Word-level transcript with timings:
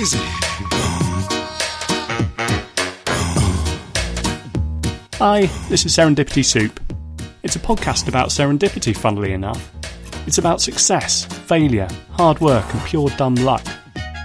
crazy. 0.00 0.18
Hi, 5.18 5.42
this 5.68 5.84
is 5.84 5.94
Serendipity 5.94 6.42
Soup. 6.42 6.80
It's 7.42 7.56
a 7.56 7.58
podcast 7.58 8.08
about 8.08 8.28
serendipity, 8.30 8.96
funnily 8.96 9.34
enough. 9.34 9.70
It's 10.26 10.38
about 10.38 10.62
success, 10.62 11.26
failure, 11.26 11.88
hard 12.12 12.40
work, 12.40 12.64
and 12.72 12.82
pure 12.84 13.10
dumb 13.18 13.34
luck. 13.34 13.64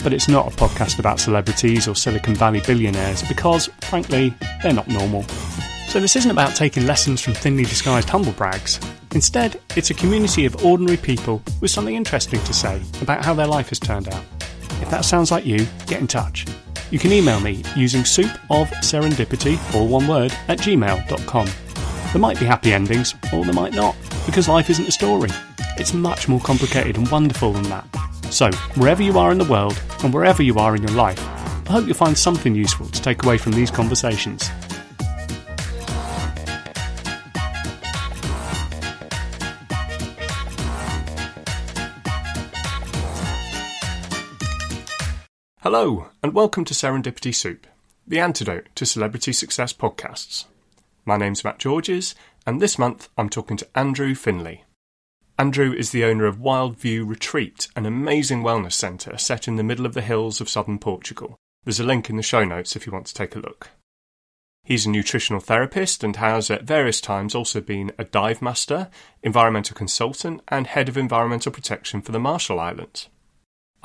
But 0.01 0.13
it's 0.13 0.29
not 0.29 0.47
a 0.47 0.55
podcast 0.55 0.99
about 0.99 1.19
celebrities 1.19 1.89
or 1.89 1.95
Silicon 1.95 2.35
Valley 2.35 2.61
billionaires 2.65 3.23
because, 3.23 3.67
frankly, 3.81 4.33
they're 4.63 4.71
not 4.71 4.87
normal. 4.87 5.23
So 5.89 5.99
this 5.99 6.15
isn't 6.15 6.31
about 6.31 6.55
taking 6.55 6.85
lessons 6.85 7.19
from 7.19 7.33
thinly 7.33 7.63
disguised 7.63 8.07
humblebrags. 8.07 8.79
Instead, 9.13 9.59
it's 9.75 9.89
a 9.89 9.93
community 9.93 10.45
of 10.45 10.63
ordinary 10.63 10.97
people 10.97 11.41
with 11.59 11.71
something 11.71 11.95
interesting 11.95 12.41
to 12.45 12.53
say 12.53 12.81
about 13.01 13.25
how 13.25 13.33
their 13.33 13.47
life 13.47 13.69
has 13.69 13.79
turned 13.79 14.07
out. 14.07 14.23
If 14.81 14.89
that 14.89 15.05
sounds 15.05 15.31
like 15.31 15.45
you, 15.45 15.65
get 15.87 16.01
in 16.01 16.07
touch. 16.07 16.45
You 16.91 16.99
can 16.99 17.11
email 17.11 17.39
me 17.39 17.63
using 17.75 18.05
soup 18.05 18.31
of 18.49 18.69
serendipity, 18.81 19.57
all 19.73 19.87
one 19.87 20.07
word, 20.07 20.31
at 20.47 20.59
gmail.com. 20.59 21.49
There 22.11 22.21
might 22.21 22.39
be 22.39 22.45
happy 22.45 22.73
endings, 22.73 23.15
or 23.33 23.43
there 23.43 23.53
might 23.53 23.73
not, 23.73 23.95
because 24.25 24.47
life 24.47 24.69
isn't 24.69 24.87
a 24.87 24.91
story. 24.91 25.29
It's 25.77 25.93
much 25.93 26.27
more 26.27 26.39
complicated 26.39 26.97
and 26.97 27.09
wonderful 27.09 27.53
than 27.53 27.63
that. 27.63 27.85
So, 28.29 28.51
wherever 28.75 29.03
you 29.03 29.17
are 29.19 29.31
in 29.31 29.37
the 29.37 29.45
world, 29.45 29.81
and 30.03 30.13
wherever 30.13 30.43
you 30.43 30.57
are 30.59 30.75
in 30.75 30.83
your 30.83 30.95
life, 30.95 31.19
I 31.67 31.71
hope 31.71 31.85
you'll 31.85 31.95
find 31.95 32.17
something 32.17 32.53
useful 32.55 32.87
to 32.87 33.01
take 33.01 33.23
away 33.23 33.37
from 33.37 33.53
these 33.53 33.71
conversations. 33.71 34.49
Hello, 45.65 46.09
and 46.21 46.35
welcome 46.35 46.63
to 46.65 46.75
Serendipity 46.75 47.33
Soup, 47.33 47.65
the 48.05 48.19
antidote 48.19 48.67
to 48.75 48.85
celebrity 48.85 49.33
success 49.33 49.73
podcasts. 49.73 50.45
My 51.05 51.17
name's 51.17 51.43
Matt 51.43 51.57
Georges, 51.57 52.13
and 52.45 52.61
this 52.61 52.77
month 52.77 53.09
I'm 53.17 53.29
talking 53.29 53.57
to 53.57 53.67
Andrew 53.73 54.13
Finlay. 54.13 54.63
Andrew 55.39 55.73
is 55.73 55.89
the 55.89 56.03
owner 56.03 56.27
of 56.27 56.39
Wild 56.39 56.77
View 56.77 57.03
Retreat, 57.03 57.67
an 57.75 57.87
amazing 57.87 58.43
wellness 58.43 58.73
centre 58.73 59.17
set 59.17 59.47
in 59.47 59.55
the 59.55 59.63
middle 59.63 59.87
of 59.87 59.95
the 59.95 60.03
hills 60.03 60.39
of 60.39 60.49
southern 60.49 60.77
Portugal. 60.77 61.35
There's 61.63 61.79
a 61.79 61.83
link 61.83 62.11
in 62.11 62.17
the 62.17 62.21
show 62.21 62.45
notes 62.45 62.75
if 62.75 62.85
you 62.85 62.93
want 62.93 63.07
to 63.07 63.15
take 63.15 63.35
a 63.35 63.39
look. 63.39 63.71
He's 64.63 64.85
a 64.85 64.91
nutritional 64.91 65.41
therapist 65.41 66.03
and 66.03 66.15
has 66.17 66.51
at 66.51 66.61
various 66.61 67.01
times 67.01 67.33
also 67.33 67.59
been 67.59 67.91
a 67.97 68.03
dive 68.03 68.39
master, 68.39 68.91
environmental 69.23 69.75
consultant, 69.75 70.41
and 70.47 70.67
head 70.67 70.89
of 70.89 70.95
environmental 70.95 71.51
protection 71.51 72.03
for 72.03 72.11
the 72.11 72.19
Marshall 72.19 72.59
Islands. 72.59 73.09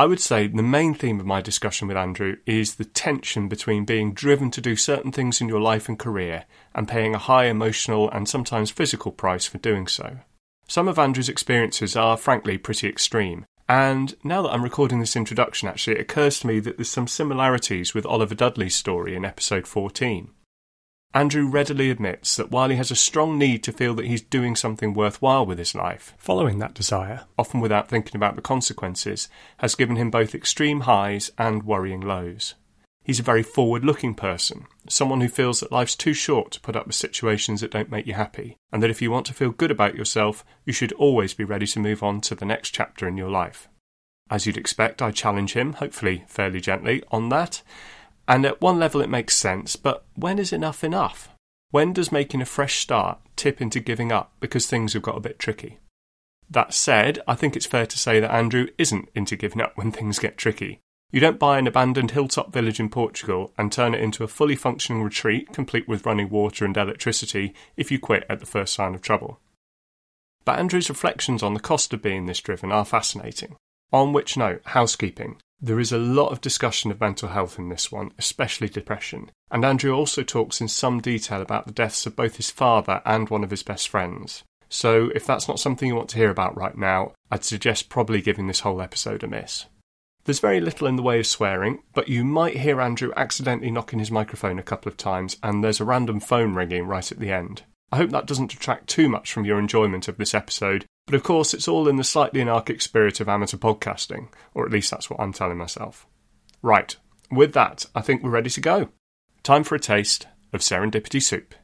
I 0.01 0.07
would 0.07 0.19
say 0.19 0.47
the 0.47 0.63
main 0.63 0.95
theme 0.95 1.21
of 1.21 1.27
my 1.27 1.43
discussion 1.43 1.87
with 1.87 1.99
Andrew 1.99 2.37
is 2.47 2.77
the 2.77 2.87
tension 2.87 3.49
between 3.49 3.85
being 3.85 4.15
driven 4.15 4.51
to 4.53 4.61
do 4.63 4.75
certain 4.75 5.13
things 5.13 5.43
in 5.43 5.49
your 5.51 5.61
life 5.61 5.91
and 5.91 5.99
career 5.99 6.47
and 6.75 6.89
paying 6.89 7.15
a 7.15 7.19
high 7.19 7.45
emotional 7.45 8.09
and 8.09 8.27
sometimes 8.27 8.71
physical 8.71 9.13
price 9.13 9.45
for 9.45 9.59
doing 9.59 9.87
so. 9.87 10.17
Some 10.67 10.89
of 10.89 10.99
Andrew's 10.99 11.29
experiences 11.29 11.97
are 11.97 12.17
frankly 12.17 12.57
pretty 12.57 12.89
extreme, 12.89 13.45
and 13.69 14.15
now 14.25 14.41
that 14.41 14.55
I'm 14.55 14.63
recording 14.63 15.01
this 15.01 15.17
introduction, 15.17 15.69
actually, 15.69 15.97
it 15.97 16.01
occurs 16.01 16.41
to 16.41 16.47
me 16.47 16.61
that 16.61 16.79
there's 16.79 16.89
some 16.89 17.07
similarities 17.07 17.93
with 17.93 18.07
Oliver 18.07 18.35
Dudley's 18.35 18.75
story 18.75 19.15
in 19.15 19.27
episode 19.27 19.67
14. 19.67 20.31
Andrew 21.13 21.49
readily 21.49 21.91
admits 21.91 22.37
that 22.37 22.53
while 22.53 22.71
he 22.71 22.77
has 22.77 22.93
a 22.93 22.97
strong 22.97 23.37
need 23.37 23.65
to 23.65 23.73
feel 23.73 23.95
that 23.95 24.07
he's 24.07 24.23
doing 24.23 24.55
something 24.55 24.95
worthwhile 24.95 25.45
with 25.45 25.59
his 25.59 25.75
life, 25.75 26.15
following 26.19 26.61
that 26.61 26.75
desire, 26.75 27.23
often 27.37 27.61
without 27.61 27.89
thinking 27.89 28.15
about 28.15 28.37
the 28.37 28.43
consequences, 28.43 29.29
has 29.59 29.75
given 29.75 29.97
him 29.97 30.09
both 30.09 30.37
extreme 30.37 30.83
highs 30.83 31.33
and 31.37 31.65
worrying 31.65 32.01
lows. 32.01 32.55
He's 33.03 33.19
a 33.19 33.25
very 33.25 33.43
forward 33.43 33.85
looking 33.85 34.15
person, 34.15 34.67
someone 34.89 35.21
who 35.21 35.29
feels 35.29 35.59
that 35.61 35.73
life's 35.73 35.97
too 35.97 36.13
short 36.13 36.53
to 36.53 36.61
put 36.61 36.77
up 36.77 36.87
with 36.87 36.95
situations 36.95 37.61
that 37.61 37.73
don't 37.73 37.91
make 37.91 38.07
you 38.07 38.15
happy, 38.15 38.57
and 38.71 38.81
that 38.81 38.91
if 38.91 39.03
you 39.03 39.11
want 39.11 39.27
to 39.27 39.35
feel 39.35 39.51
good 39.51 39.73
about 39.73 39.97
yourself, 39.97 40.45
you 40.65 40.73
should 40.73 40.93
always 40.93 41.35
be 41.35 41.43
ready 41.43 41.67
to 41.67 41.81
move 41.81 42.05
on 42.05 42.21
to 42.21 42.37
the 42.37 42.45
next 42.45 42.71
chapter 42.71 43.09
in 43.09 43.17
your 43.17 43.31
life. 43.31 43.69
As 44.31 44.47
you'd 44.47 44.57
expect, 44.57 45.03
I 45.03 45.11
challenge 45.11 45.55
him, 45.55 45.73
hopefully 45.73 46.25
fairly 46.29 46.61
gently, 46.61 47.03
on 47.11 47.31
that, 47.31 47.63
and 48.31 48.47
at 48.47 48.61
one 48.61 48.79
level, 48.79 49.01
it 49.01 49.11
makes 49.11 49.35
sense, 49.35 49.75
but 49.75 50.05
when 50.15 50.39
is 50.39 50.53
enough 50.53 50.85
enough? 50.85 51.31
When 51.73 51.93
does 51.93 52.13
making 52.13 52.41
a 52.41 52.47
fresh 52.47 52.79
start 52.79 53.19
tip 53.35 53.61
into 53.61 53.81
giving 53.81 54.13
up 54.13 54.31
because 54.39 54.69
things 54.69 54.93
have 54.93 55.03
got 55.03 55.17
a 55.17 55.21
bit 55.21 55.41
tricky? 55.41 55.81
That 56.49 56.73
said, 56.73 57.19
I 57.27 57.35
think 57.35 57.57
it's 57.57 57.67
fair 57.67 57.87
to 57.87 57.99
say 57.99 58.21
that 58.21 58.33
Andrew 58.33 58.69
isn't 58.79 59.09
into 59.17 59.35
giving 59.35 59.61
up 59.61 59.73
when 59.75 59.91
things 59.91 60.21
get 60.21 60.39
tricky. 60.39 60.79
You 61.11 61.19
don't 61.19 61.41
buy 61.41 61.59
an 61.59 61.67
abandoned 61.67 62.13
hilltop 62.13 62.53
village 62.53 62.79
in 62.79 62.89
Portugal 62.89 63.53
and 63.59 63.73
turn 63.73 63.95
it 63.95 64.01
into 64.01 64.23
a 64.23 64.29
fully 64.29 64.55
functioning 64.55 65.03
retreat 65.03 65.53
complete 65.53 65.89
with 65.89 66.07
running 66.07 66.31
water 66.31 66.65
and 66.65 66.77
electricity 66.77 67.53
if 67.77 67.91
you 67.91 67.99
quit 67.99 68.25
at 68.31 68.39
the 68.39 68.47
first 68.47 68.75
sign 68.75 68.95
of 68.95 69.03
trouble. 69.03 69.41
But 70.45 70.61
Andrew's 70.61 70.89
reflections 70.89 71.43
on 71.43 71.55
the 71.55 71.59
cost 71.59 71.93
of 71.93 72.01
being 72.01 72.27
this 72.27 72.39
driven 72.39 72.71
are 72.71 72.85
fascinating. 72.85 73.57
On 73.93 74.13
which 74.13 74.37
note, 74.37 74.63
housekeeping. 74.67 75.41
There 75.63 75.81
is 75.81 75.93
a 75.93 75.99
lot 75.99 76.33
of 76.33 76.41
discussion 76.41 76.91
of 76.91 77.01
mental 77.01 77.29
health 77.29 77.59
in 77.59 77.69
this 77.69 77.93
one, 77.93 78.13
especially 78.19 78.71
depression, 78.71 79.31
and 79.51 79.63
Andrew 79.63 79.93
also 79.93 80.23
talks 80.23 80.61
in 80.61 80.69
some 80.69 81.03
detail 81.03 81.43
about 81.43 81.67
the 81.67 81.73
deaths 81.73 82.07
of 82.07 82.17
both 82.17 82.37
his 82.37 82.51
father 82.51 83.03
and 83.05 83.29
one 83.29 83.45
of 83.45 83.51
his 83.51 83.63
best 83.63 83.89
friends. 83.89 84.43
So, 84.71 85.11
if 85.15 85.27
that's 85.27 85.49
not 85.49 85.61
something 85.61 85.87
you 85.87 85.97
want 85.97 86.09
to 86.11 86.17
hear 86.17 86.31
about 86.31 86.57
right 86.57 86.79
now, 86.79 87.13
I'd 87.31 87.45
suggest 87.45 87.91
probably 87.91 88.23
giving 88.23 88.47
this 88.47 88.61
whole 88.61 88.81
episode 88.81 89.23
a 89.23 89.29
miss. 89.29 89.67
There's 90.25 90.41
very 90.41 90.61
little 90.61 90.87
in 90.87 90.97
the 90.97 91.03
way 91.03 91.21
of 91.21 91.27
swearing, 91.27 91.83
but 91.93 92.09
you 92.09 92.25
might 92.25 92.57
hear 92.57 92.81
Andrew 92.81 93.13
accidentally 93.15 93.71
knocking 93.71 93.99
his 93.99 94.11
microphone 94.11 94.59
a 94.59 94.63
couple 94.63 94.89
of 94.89 94.97
times, 94.97 95.37
and 95.43 95.63
there's 95.63 95.81
a 95.81 95.85
random 95.85 96.21
phone 96.21 96.55
ringing 96.55 96.87
right 96.87 97.13
at 97.13 97.19
the 97.19 97.33
end. 97.33 97.65
I 97.93 97.97
hope 97.97 98.11
that 98.11 98.27
doesn't 98.27 98.51
detract 98.51 98.89
too 98.89 99.09
much 99.09 99.33
from 99.33 99.45
your 99.45 99.59
enjoyment 99.59 100.09
of 100.09 100.17
this 100.17 100.35
episode, 100.35 100.87
but 101.11 101.17
of 101.17 101.25
course, 101.25 101.53
it's 101.53 101.67
all 101.67 101.89
in 101.89 101.97
the 101.97 102.05
slightly 102.05 102.41
anarchic 102.41 102.81
spirit 102.81 103.19
of 103.19 103.29
amateur 103.29 103.57
podcasting, 103.57 104.29
or 104.55 104.65
at 104.65 104.71
least 104.71 104.93
that's 104.93 105.11
what 105.11 105.19
I'm 105.19 105.33
telling 105.33 105.59
myself. 105.59 106.07
Right, 106.63 106.95
with 107.33 107.53
that, 107.55 107.85
I 107.97 108.01
think 108.01 108.23
we're 108.23 108.31
ready 108.31 108.49
to 108.51 108.61
go. 108.61 108.91
Time 109.43 109.65
for 109.65 109.75
a 109.75 109.81
taste 109.81 110.29
of 110.53 110.61
serendipity 110.61 111.21
soup. 111.21 111.57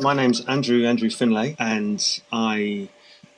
My 0.00 0.12
name's 0.12 0.44
Andrew 0.46 0.84
Andrew 0.84 1.10
Finlay, 1.10 1.54
and 1.60 2.04
I 2.32 2.88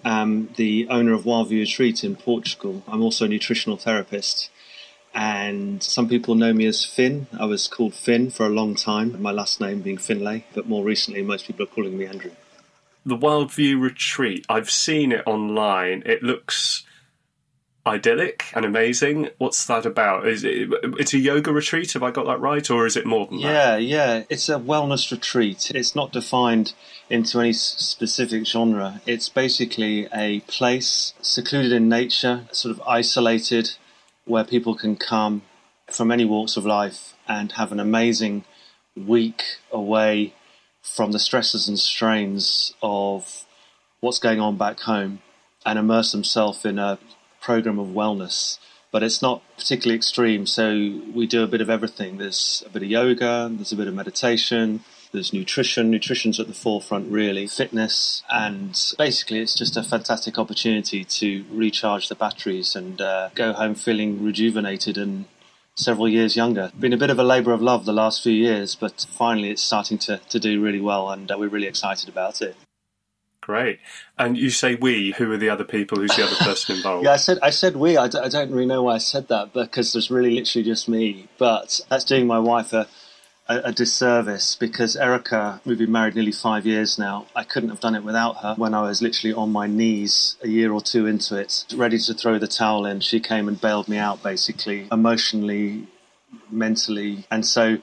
am 0.03 0.49
the 0.57 0.89
owner 0.89 1.13
of 1.13 1.25
Wildview 1.25 1.61
Retreat 1.61 2.03
in 2.03 2.17
Portugal. 2.17 2.83
I'm 2.89 3.03
also 3.03 3.27
a 3.27 3.29
nutritional 3.29 3.77
therapist, 3.77 4.49
and 5.15 5.83
some 5.83 6.09
people 6.09 6.37
know 6.37 6.55
me 6.55 6.65
as 6.65 6.87
Finn. 6.87 7.27
I 7.39 7.45
was 7.45 7.69
called 7.69 7.93
Finn 7.93 8.31
for 8.31 8.47
a 8.47 8.49
long 8.49 8.77
time, 8.77 9.21
my 9.21 9.31
last 9.31 9.61
name 9.61 9.83
being 9.83 9.99
Finlay, 9.99 10.47
but 10.55 10.67
more 10.67 10.83
recently, 10.83 11.21
most 11.21 11.47
people 11.47 11.65
are 11.65 11.75
calling 11.75 11.99
me 11.99 12.07
Andrew 12.07 12.31
the 13.05 13.17
Wildview 13.17 13.81
Retreat. 13.81 14.47
I've 14.49 14.71
seen 14.71 15.13
it 15.13 15.23
online. 15.27 16.03
It 16.07 16.23
looks 16.23 16.85
idyllic 17.87 18.45
and 18.55 18.65
amazing. 18.65 19.29
What's 19.39 19.67
that 19.67 19.85
about? 19.87 20.27
Is 20.27 20.45
it 20.45 20.69
it's 20.99 21.15
a 21.15 21.19
yoga 21.19 21.53
retreat? 21.53 21.93
Have 21.93 22.03
I 22.03 22.11
got 22.11 22.27
that 22.27 22.41
right, 22.41 22.69
or 22.71 22.87
is 22.87 22.97
it 22.97 23.07
more 23.07 23.27
than 23.27 23.39
yeah, 23.39 23.53
that? 23.53 23.83
Yeah, 23.83 24.15
yeah. 24.17 24.25
It's 24.29 24.49
a 24.49 24.59
wellness 24.59 25.11
retreat. 25.11 25.71
It's 25.75 25.95
not 25.95 26.13
defined 26.13 26.75
into 27.11 27.41
any 27.41 27.53
specific 27.53 28.47
genre. 28.47 29.01
It's 29.07 29.29
basically 29.29 30.09
a 30.15 30.41
place 30.41 31.15
secluded 31.21 31.73
in 31.73 31.89
nature, 31.89 32.47
sort 32.53 32.77
of 32.77 32.83
isolated, 32.87 33.73
where 34.25 34.45
people 34.45 34.75
can 34.75 34.97
come 34.97 35.43
from 35.91 36.11
any 36.11 36.25
walks 36.25 36.57
of 36.57 36.65
life 36.65 37.15
and 37.29 37.53
have 37.53 37.73
an 37.73 37.81
amazing 37.81 38.45
week 38.97 39.43
away 39.71 40.35
from 40.83 41.13
the 41.13 41.19
stresses 41.19 41.69
and 41.69 41.79
strains 41.79 42.75
of 42.83 43.45
what's 44.01 44.19
going 44.19 44.41
on 44.41 44.57
back 44.57 44.81
home 44.81 45.21
and 45.65 45.79
immerse 45.79 46.13
themselves 46.13 46.65
in 46.65 46.79
a 46.79 46.99
program 47.41 47.79
of 47.79 47.89
wellness. 47.89 48.59
But 48.91 49.03
it's 49.03 49.23
not 49.23 49.43
particularly 49.57 49.97
extreme, 49.97 50.45
so 50.47 51.01
we 51.15 51.27
do 51.27 51.43
a 51.43 51.47
bit 51.47 51.63
of 51.63 51.71
everything. 51.71 52.19
There's 52.19 52.63
a 52.67 52.69
bit 52.69 52.83
of 52.83 52.91
yoga, 52.91 53.51
there's 53.51 53.73
a 53.73 53.77
bit 53.77 53.89
of 53.89 53.95
meditation, 53.95 54.85
there's 55.13 55.33
nutrition. 55.33 55.91
Nutrition's 55.91 56.41
at 56.41 56.49
the 56.49 56.55
forefront, 56.55 57.11
really. 57.11 57.47
Fitness, 57.47 58.23
and 58.31 58.79
basically, 58.99 59.39
it's 59.39 59.55
just 59.55 59.77
a 59.77 59.83
fantastic 59.83 60.39
opportunity 60.39 61.05
to 61.05 61.45
recharge 61.51 62.09
the 62.09 62.15
batteries 62.15 62.75
and 62.75 63.01
uh, 63.01 63.31
go 63.35 63.53
home 63.53 63.75
feeling 63.75 64.23
rejuvenated 64.23 64.99
and 64.99 65.27
several 65.75 66.09
years 66.09 66.37
younger. 66.37 66.71
Been 66.79 66.93
a 66.93 66.99
bit 66.99 67.11
of 67.11 67.19
a 67.19 67.25
labour 67.25 67.53
of 67.53 67.63
love 67.63 67.85
the 67.85 67.93
last 67.93 68.23
few 68.23 68.33
years, 68.33 68.75
but 68.75 69.07
finally 69.11 69.51
it's 69.51 69.63
starting 69.63 69.99
to, 69.99 70.19
to 70.29 70.39
do 70.39 70.61
really 70.61 70.81
well, 70.81 71.11
and 71.11 71.31
uh, 71.31 71.37
we're 71.39 71.49
really 71.49 71.67
excited 71.67 72.09
about 72.09 72.43
it. 72.43 72.57
Great. 73.41 73.81
And 74.17 74.39
you 74.39 74.51
say 74.51 74.77
we. 74.77 75.11
Who 75.19 75.33
are 75.33 75.37
the 75.37 75.51
other 75.51 75.65
people? 75.65 75.99
Who's 75.99 76.15
the 76.15 76.25
other 76.25 76.37
person 76.41 76.77
involved? 76.77 77.05
yeah, 77.05 77.13
I 77.13 77.17
said 77.17 77.39
I 77.43 77.51
said 77.51 77.75
we. 77.75 77.97
I 77.97 78.07
d- 78.07 78.19
I 78.19 78.29
don't 78.29 78.53
really 78.53 78.67
know 78.67 78.85
why 78.85 78.95
I 78.95 78.99
said 78.99 79.27
that 79.29 79.53
because 79.53 79.93
there's 79.93 80.13
really 80.13 80.31
literally 80.31 80.65
just 80.65 80.89
me. 80.89 81.29
But 81.39 81.81
that's 81.89 82.05
doing 82.05 82.29
my 82.29 82.39
wife 82.39 82.73
a, 82.73 82.87
a, 83.53 83.69
a, 83.69 83.73
disservice 83.73 84.57
because 84.57 84.97
Erica, 84.97 85.61
we've 85.65 85.79
been 85.79 85.93
married 85.93 86.15
nearly 86.15 86.33
five 86.33 86.65
years 86.67 86.99
now. 86.99 87.27
I 87.35 87.45
couldn't 87.45 87.71
have 87.71 87.81
done 87.81 87.95
it 87.95 88.05
without 88.05 88.39
her. 88.39 88.55
When 88.57 88.75
I 88.75 88.83
was 88.83 89.03
literally 89.03 89.35
on 89.35 89.53
my 89.53 89.67
knees 89.67 90.37
a 90.43 90.49
year 90.49 90.73
or 90.73 90.81
two 90.81 91.07
into 91.07 91.37
it, 91.37 91.65
ready 91.75 91.99
to 91.99 92.15
throw 92.15 92.39
the 92.39 92.49
towel 92.49 92.87
in, 92.87 93.01
she 93.01 93.21
came 93.21 93.49
and 93.49 93.61
bailed 93.61 93.89
me 93.89 93.99
out 93.99 94.23
basically, 94.23 94.89
emotionally, 94.91 95.87
mentally. 96.51 97.27
And 97.31 97.45
so 97.45 97.79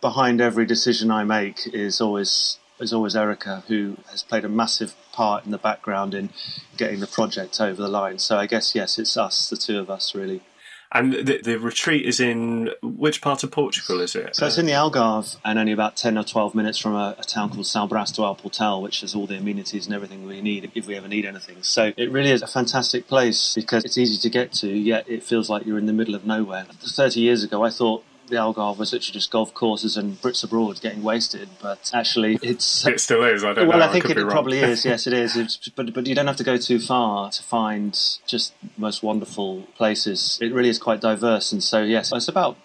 behind 0.00 0.40
every 0.40 0.66
decision 0.66 1.10
I 1.10 1.24
make 1.24 1.66
is 1.72 2.00
always 2.00 2.58
is 2.80 2.92
always 2.92 3.14
Erica, 3.14 3.62
who 3.68 3.96
has 4.10 4.22
played 4.22 4.44
a 4.44 4.48
massive 4.48 4.94
part 5.12 5.44
in 5.44 5.52
the 5.52 5.58
background 5.58 6.12
in 6.12 6.30
getting 6.76 6.98
the 6.98 7.06
project 7.06 7.60
over 7.60 7.80
the 7.80 7.88
line. 7.88 8.18
So 8.18 8.36
I 8.36 8.46
guess 8.46 8.74
yes, 8.74 8.98
it's 8.98 9.16
us, 9.16 9.48
the 9.48 9.56
two 9.56 9.78
of 9.78 9.88
us, 9.88 10.14
really. 10.14 10.42
And 10.92 11.12
the, 11.12 11.40
the 11.42 11.56
retreat 11.58 12.06
is 12.06 12.20
in 12.20 12.70
which 12.82 13.20
part 13.20 13.42
of 13.42 13.50
Portugal 13.50 14.00
is 14.00 14.14
it? 14.14 14.36
So 14.36 14.46
it's 14.46 14.58
in 14.58 14.66
the 14.66 14.72
Algarve 14.72 15.36
and 15.44 15.58
only 15.58 15.72
about 15.72 15.96
10 15.96 16.16
or 16.16 16.24
12 16.24 16.54
minutes 16.54 16.78
from 16.78 16.94
a, 16.94 17.16
a 17.18 17.24
town 17.24 17.50
called 17.50 17.66
São 17.66 17.88
Brás 17.88 18.14
de 18.14 18.22
Alportel, 18.22 18.80
which 18.80 19.00
has 19.00 19.14
all 19.14 19.26
the 19.26 19.36
amenities 19.36 19.86
and 19.86 19.94
everything 19.94 20.26
we 20.26 20.40
need 20.40 20.70
if 20.74 20.86
we 20.86 20.94
ever 20.94 21.08
need 21.08 21.24
anything. 21.24 21.62
So 21.62 21.92
it 21.96 22.10
really 22.12 22.30
is 22.30 22.42
a 22.42 22.46
fantastic 22.46 23.08
place 23.08 23.54
because 23.54 23.84
it's 23.84 23.98
easy 23.98 24.18
to 24.18 24.30
get 24.30 24.52
to, 24.54 24.68
yet 24.68 25.08
it 25.08 25.24
feels 25.24 25.50
like 25.50 25.66
you're 25.66 25.78
in 25.78 25.86
the 25.86 25.92
middle 25.92 26.14
of 26.14 26.24
nowhere. 26.24 26.64
30 26.64 27.20
years 27.20 27.42
ago, 27.42 27.64
I 27.64 27.70
thought 27.70 28.04
the 28.34 28.40
Algarve 28.40 28.78
was 28.78 28.92
literally 28.92 29.12
just 29.12 29.30
golf 29.30 29.54
courses 29.54 29.96
and 29.96 30.20
Brits 30.20 30.44
abroad 30.44 30.80
getting 30.80 31.02
wasted, 31.02 31.48
but 31.62 31.90
actually 31.94 32.38
it's 32.42 32.86
uh, 32.86 32.90
it 32.90 33.00
still 33.00 33.22
is. 33.24 33.44
I 33.44 33.54
don't 33.54 33.68
well, 33.68 33.78
know. 33.78 33.86
I 33.86 33.92
think 33.92 34.06
I 34.06 34.10
it, 34.10 34.18
it 34.18 34.28
probably 34.28 34.58
is. 34.58 34.84
Yes, 34.84 35.06
it 35.06 35.12
is. 35.12 35.36
It's, 35.44 35.68
but 35.68 35.92
but 35.92 36.06
you 36.06 36.14
don't 36.14 36.26
have 36.26 36.36
to 36.36 36.44
go 36.44 36.56
too 36.56 36.78
far 36.78 37.30
to 37.30 37.42
find 37.42 37.92
just 38.26 38.54
most 38.76 39.02
wonderful 39.02 39.62
places. 39.76 40.38
It 40.40 40.52
really 40.52 40.68
is 40.68 40.78
quite 40.78 41.00
diverse, 41.00 41.52
and 41.52 41.62
so 41.62 41.82
yes, 41.82 42.12
it's 42.12 42.28
about 42.28 42.56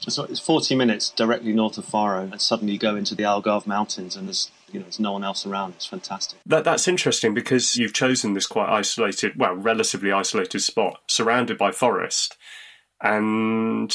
so 0.00 0.24
it's 0.24 0.40
40 0.40 0.74
minutes 0.76 1.10
directly 1.10 1.52
north 1.52 1.76
of 1.76 1.84
Faro, 1.84 2.22
and 2.22 2.40
suddenly 2.40 2.74
you 2.74 2.78
go 2.78 2.94
into 2.94 3.14
the 3.14 3.24
Algarve 3.24 3.66
Mountains, 3.66 4.16
and 4.16 4.28
there's 4.28 4.50
you 4.70 4.78
know 4.78 4.84
there's 4.84 5.00
no 5.00 5.12
one 5.12 5.24
else 5.24 5.44
around. 5.46 5.74
It's 5.74 5.86
fantastic. 5.86 6.38
That 6.46 6.64
that's 6.64 6.88
interesting 6.88 7.34
because 7.34 7.76
you've 7.76 7.92
chosen 7.92 8.34
this 8.34 8.46
quite 8.46 8.68
isolated, 8.68 9.32
well, 9.36 9.54
relatively 9.54 10.12
isolated 10.12 10.60
spot, 10.60 11.00
surrounded 11.08 11.58
by 11.58 11.72
forest, 11.72 12.36
and 13.00 13.94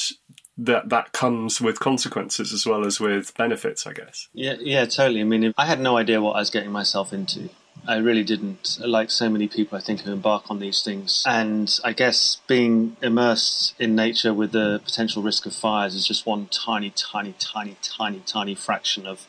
that 0.58 0.90
that 0.90 1.12
comes 1.12 1.60
with 1.60 1.80
consequences 1.80 2.54
as 2.54 2.66
well 2.66 2.86
as 2.86 3.00
with 3.00 3.36
benefits, 3.36 3.88
I 3.88 3.94
guess. 3.94 4.30
Yeah, 4.34 4.56
yeah, 4.60 4.86
totally. 4.86 5.22
I 5.22 5.24
mean, 5.24 5.54
I 5.58 5.66
had 5.66 5.80
no 5.80 5.98
idea 5.98 6.22
what 6.22 6.34
I 6.34 6.40
was 6.40 6.50
getting 6.50 6.72
myself 6.72 7.12
into. 7.12 7.50
I 7.88 7.98
really 7.98 8.24
didn't. 8.24 8.78
Like 8.80 9.12
so 9.12 9.30
many 9.30 9.48
people, 9.48 9.78
I 9.78 9.82
think, 9.82 10.02
who 10.02 10.14
embark 10.14 10.50
on 10.50 10.60
these 10.60 10.84
things. 10.84 11.24
And 11.26 11.80
I 11.84 11.92
guess 11.94 12.38
being 12.48 12.96
immersed 13.02 13.74
in 13.80 13.96
nature 13.96 14.34
with 14.34 14.52
the 14.52 14.80
potential 14.86 15.22
risk 15.22 15.46
of 15.46 15.54
fires 15.54 15.96
is 15.96 16.08
just 16.08 16.26
one 16.26 16.48
tiny, 16.48 16.92
tiny, 16.92 17.34
tiny, 17.40 17.76
tiny, 17.82 18.22
tiny 18.26 18.56
fraction 18.56 19.06
of 19.06 19.28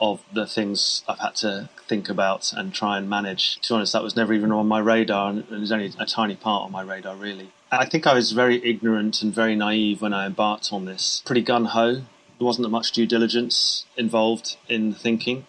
of 0.00 0.22
the 0.32 0.46
things 0.46 1.02
I've 1.08 1.18
had 1.18 1.34
to 1.36 1.68
think 1.88 2.08
about 2.08 2.52
and 2.52 2.72
try 2.72 2.98
and 2.98 3.10
manage. 3.10 3.58
To 3.62 3.72
be 3.72 3.74
honest, 3.74 3.92
that 3.94 4.02
was 4.02 4.14
never 4.14 4.32
even 4.32 4.52
on 4.52 4.68
my 4.68 4.78
radar, 4.78 5.30
and 5.30 5.40
it 5.40 5.50
was 5.50 5.72
only 5.72 5.92
a 5.98 6.06
tiny 6.06 6.36
part 6.36 6.66
on 6.66 6.70
my 6.70 6.82
radar, 6.82 7.16
really. 7.16 7.50
I 7.70 7.84
think 7.84 8.06
I 8.06 8.14
was 8.14 8.32
very 8.32 8.64
ignorant 8.64 9.20
and 9.20 9.34
very 9.34 9.54
naive 9.54 10.00
when 10.00 10.14
I 10.14 10.24
embarked 10.24 10.72
on 10.72 10.86
this. 10.86 11.22
Pretty 11.26 11.42
gun 11.42 11.66
ho. 11.66 11.94
There 11.94 12.46
wasn't 12.46 12.70
much 12.70 12.92
due 12.92 13.06
diligence 13.06 13.84
involved 13.96 14.56
in 14.68 14.94
thinking. 14.94 15.46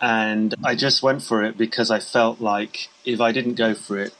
And 0.00 0.54
I 0.64 0.74
just 0.74 1.02
went 1.02 1.22
for 1.22 1.44
it 1.44 1.56
because 1.56 1.90
I 1.90 2.00
felt 2.00 2.40
like 2.40 2.88
if 3.04 3.20
I 3.20 3.30
didn't 3.30 3.54
go 3.54 3.74
for 3.74 3.96
it, 3.96 4.12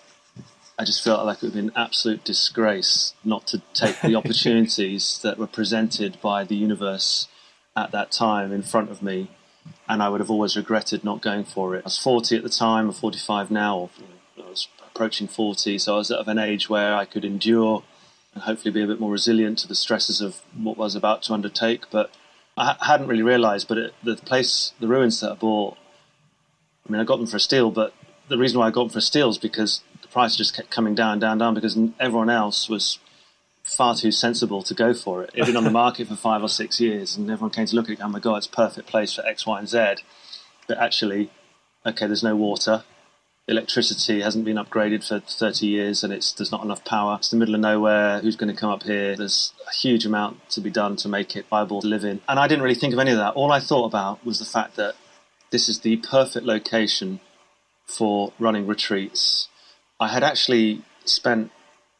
I 0.78 0.84
just 0.84 1.02
felt 1.02 1.26
like 1.26 1.38
it 1.38 1.46
would 1.46 1.54
be 1.54 1.58
an 1.58 1.72
absolute 1.74 2.22
disgrace 2.22 3.14
not 3.24 3.46
to 3.48 3.62
take 3.74 4.00
the 4.02 4.14
opportunities 4.20 5.18
that 5.22 5.36
were 5.36 5.46
presented 5.48 6.20
by 6.20 6.44
the 6.44 6.54
universe 6.54 7.26
at 7.74 7.90
that 7.90 8.12
time 8.12 8.52
in 8.52 8.62
front 8.62 8.90
of 8.90 9.02
me. 9.02 9.30
And 9.88 10.00
I 10.00 10.10
would 10.10 10.20
have 10.20 10.30
always 10.30 10.56
regretted 10.56 11.02
not 11.02 11.22
going 11.22 11.44
for 11.44 11.74
it. 11.74 11.78
I 11.78 11.86
was 11.86 11.98
40 11.98 12.36
at 12.36 12.42
the 12.44 12.48
time, 12.48 12.86
I'm 12.86 12.92
45 12.92 13.50
now, 13.50 13.78
was 13.78 14.15
approaching 14.96 15.28
40, 15.28 15.78
so 15.78 15.94
I 15.94 15.98
was 15.98 16.10
of 16.10 16.26
an 16.26 16.38
age 16.38 16.70
where 16.70 16.94
I 16.94 17.04
could 17.04 17.24
endure 17.24 17.82
and 18.32 18.44
hopefully 18.44 18.72
be 18.72 18.82
a 18.82 18.86
bit 18.86 18.98
more 18.98 19.12
resilient 19.12 19.58
to 19.58 19.68
the 19.68 19.74
stresses 19.74 20.22
of 20.22 20.40
what 20.56 20.78
I 20.78 20.80
was 20.80 20.94
about 20.94 21.22
to 21.24 21.34
undertake. 21.34 21.84
But 21.90 22.10
I 22.56 22.76
hadn't 22.80 23.06
really 23.06 23.22
realised, 23.22 23.68
but 23.68 23.76
it, 23.76 23.94
the 24.02 24.16
place, 24.16 24.72
the 24.80 24.88
ruins 24.88 25.20
that 25.20 25.32
I 25.32 25.34
bought, 25.34 25.76
I 26.88 26.92
mean, 26.92 27.00
I 27.00 27.04
got 27.04 27.18
them 27.18 27.26
for 27.26 27.36
a 27.36 27.40
steal, 27.40 27.70
but 27.70 27.92
the 28.28 28.38
reason 28.38 28.58
why 28.58 28.68
I 28.68 28.70
got 28.70 28.84
them 28.84 28.88
for 28.90 28.98
a 28.98 29.02
steal 29.02 29.28
is 29.28 29.36
because 29.36 29.82
the 30.00 30.08
price 30.08 30.34
just 30.34 30.56
kept 30.56 30.70
coming 30.70 30.94
down, 30.94 31.18
down, 31.18 31.36
down, 31.36 31.52
because 31.52 31.78
everyone 32.00 32.30
else 32.30 32.68
was 32.68 32.98
far 33.64 33.94
too 33.94 34.12
sensible 34.12 34.62
to 34.62 34.72
go 34.72 34.94
for 34.94 35.24
it. 35.24 35.30
It 35.34 35.40
had 35.40 35.46
been 35.46 35.56
on 35.58 35.64
the 35.64 35.70
market 35.70 36.08
for 36.08 36.16
five 36.16 36.42
or 36.42 36.48
six 36.48 36.80
years, 36.80 37.16
and 37.16 37.30
everyone 37.30 37.50
came 37.50 37.66
to 37.66 37.76
look 37.76 37.90
at 37.90 37.98
it, 37.98 38.00
oh 38.02 38.08
my 38.08 38.20
god, 38.20 38.36
it's 38.36 38.46
perfect 38.46 38.88
place 38.88 39.12
for 39.12 39.26
X, 39.26 39.46
Y, 39.46 39.58
and 39.58 39.68
Z. 39.68 39.96
But 40.66 40.78
actually, 40.78 41.30
okay, 41.84 42.06
there's 42.06 42.22
no 42.22 42.34
water, 42.34 42.84
electricity 43.48 44.20
hasn't 44.20 44.44
been 44.44 44.56
upgraded 44.56 45.06
for 45.06 45.20
30 45.20 45.66
years 45.66 46.02
and 46.02 46.12
it's 46.12 46.32
there's 46.32 46.50
not 46.50 46.64
enough 46.64 46.84
power. 46.84 47.16
It's 47.18 47.30
the 47.30 47.36
middle 47.36 47.54
of 47.54 47.60
nowhere. 47.60 48.20
Who's 48.20 48.36
going 48.36 48.52
to 48.52 48.60
come 48.60 48.70
up 48.70 48.82
here? 48.82 49.16
There's 49.16 49.52
a 49.66 49.74
huge 49.74 50.04
amount 50.04 50.48
to 50.50 50.60
be 50.60 50.70
done 50.70 50.96
to 50.96 51.08
make 51.08 51.36
it 51.36 51.46
viable 51.48 51.80
to 51.80 51.86
live 51.86 52.04
in. 52.04 52.20
And 52.28 52.38
I 52.38 52.48
didn't 52.48 52.62
really 52.62 52.74
think 52.74 52.92
of 52.92 52.98
any 52.98 53.12
of 53.12 53.18
that. 53.18 53.34
All 53.34 53.52
I 53.52 53.60
thought 53.60 53.86
about 53.86 54.24
was 54.24 54.38
the 54.38 54.44
fact 54.44 54.76
that 54.76 54.94
this 55.50 55.68
is 55.68 55.80
the 55.80 55.96
perfect 55.98 56.44
location 56.44 57.20
for 57.86 58.32
running 58.38 58.66
retreats. 58.66 59.48
I 60.00 60.08
had 60.08 60.24
actually 60.24 60.82
spent 61.04 61.52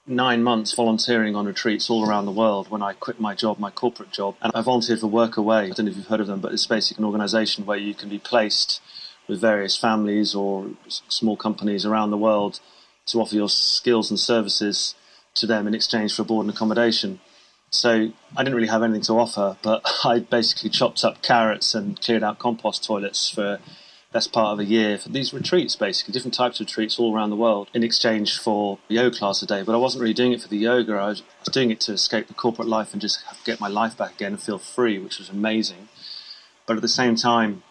nine 0.07 0.43
months 0.43 0.75
volunteering 0.75 1.35
on 1.35 1.47
retreats 1.47 1.91
all 1.91 2.09
around 2.09 2.27
the 2.27 2.33
world 2.33 2.71
when 2.71 2.83
I 2.83 2.93
quit 2.93 3.21
my 3.21 3.35
job, 3.35 3.59
my 3.59 3.71
corporate 3.71 4.11
job. 4.11 4.35
And 4.41 4.53
I 4.55 4.63
volunteered 4.63 5.01
for 5.01 5.09
Workaway. 5.09 5.65
I 5.65 5.71
don't 5.71 5.87
know 5.87 5.91
if 5.93 5.97
you've 5.97 6.07
heard 6.07 6.21
of 6.21 6.27
them, 6.27 6.41
but 6.41 6.53
it's 6.53 6.67
basically 6.67 7.03
an 7.03 7.07
organization 7.07 7.67
where 7.67 7.79
you 7.79 7.95
can 7.95 8.09
be 8.09 8.19
placed 8.19 8.81
with 9.29 9.41
various 9.41 9.77
families 9.77 10.35
or 10.35 10.71
small 10.87 11.37
companies 11.37 11.85
around 11.85 12.11
the 12.11 12.17
world 12.17 12.61
to 13.07 13.21
offer 13.21 13.35
your 13.35 13.49
skills 13.49 14.11
and 14.11 14.19
services 14.19 14.95
to 15.35 15.47
them 15.47 15.67
in 15.67 15.75
exchange 15.75 16.15
for 16.15 16.25
board 16.25 16.47
and 16.47 16.55
accommodation. 16.55 17.21
So 17.71 18.11
I 18.37 18.43
didn't 18.43 18.55
really 18.55 18.69
have 18.69 18.83
anything 18.83 19.03
to 19.03 19.15
offer, 19.15 19.57
but 19.63 19.83
I 20.05 20.21
basically 20.21 20.71
chopped 20.71 21.05
up 21.05 21.23
carrots 21.23 21.75
and 21.75 22.01
cleared 22.01 22.23
out 22.23 22.39
compost 22.39 22.85
toilets 22.85 23.29
for 23.29 23.61
best 24.13 24.33
part 24.33 24.53
of 24.53 24.59
a 24.59 24.65
year 24.65 24.97
for 24.97 25.11
these 25.11 25.35
retreats, 25.35 25.77
basically 25.77 26.13
different 26.13 26.33
types 26.33 26.59
of 26.59 26.67
retreats 26.67 26.99
all 26.99 27.15
around 27.15 27.29
the 27.29 27.37
world, 27.37 27.69
in 27.75 27.83
exchange 27.83 28.39
for 28.39 28.79
yoga 28.89 29.15
class 29.15 29.43
a 29.43 29.47
day. 29.47 29.63
But 29.63 29.75
I 29.75 29.79
wasn't 29.79 30.01
really 30.01 30.15
doing 30.15 30.33
it 30.33 30.41
for 30.41 30.49
the 30.49 30.57
yoga. 30.57 30.95
I 30.95 31.09
was 31.09 31.23
doing 31.53 31.71
it 31.71 31.81
to 31.81 31.93
escape 31.93 32.29
the 32.29 32.35
corporate 32.35 32.67
life 32.69 32.93
and 32.93 33.03
just 33.03 33.23
get 33.45 33.61
my 33.61 33.69
life 33.69 33.95
back 33.97 34.15
again 34.15 34.33
and 34.33 34.43
feel 34.43 34.59
free, 34.59 34.99
which 34.99 35.19
was 35.19 35.29
amazing. 35.29 35.89
But 36.65 36.77
at 36.77 36.83
the 36.83 36.89
same 36.89 37.15
time, 37.15 37.63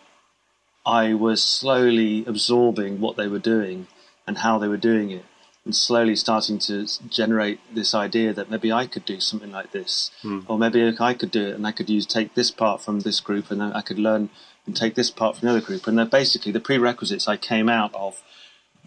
I 0.86 1.13
was 1.13 1.42
slowly 1.42 2.25
absorbing 2.25 3.00
what 3.01 3.15
they 3.18 3.27
were 3.27 3.39
doing 3.39 3.88
and 4.27 4.39
how 4.39 4.58
they 4.60 4.68
were 4.68 4.77
doing 4.77 5.12
it, 5.12 5.25
and 5.63 5.75
slowly 5.75 6.15
starting 6.15 6.60
to 6.60 6.88
generate 7.10 7.60
this 7.74 7.94
idea 7.96 8.34
that 8.34 8.50
maybe 8.51 8.72
I 8.72 8.86
could 8.86 9.06
do 9.06 9.20
something 9.20 9.51
like 9.51 9.72
this, 9.72 10.12
Hmm. 10.22 10.42
or 10.48 10.58
maybe 10.58 10.96
I 11.00 11.13
could 11.13 11.32
do 11.32 11.48
it 11.48 11.56
and 11.56 11.65
I 11.65 11.72
could 11.72 11.89
use 11.89 12.06
take 12.06 12.34
this 12.36 12.51
part 12.51 12.82
from 12.82 13.00
this 13.01 13.20
group, 13.20 13.50
and 13.51 13.60
then 13.62 13.74
I 13.74 13.82
could 13.82 14.00
learn 14.00 14.30
and 14.65 14.75
take 14.75 14.96
this 14.96 15.12
part 15.12 15.38
from 15.38 15.48
the 15.48 15.51
other 15.51 15.62
group. 15.65 15.88
And 15.88 15.98
then 15.98 16.10
basically, 16.10 16.51
the 16.51 16.60
prerequisites 16.60 17.27
I 17.27 17.38
came 17.38 17.70
out 17.70 17.94
of 17.94 18.22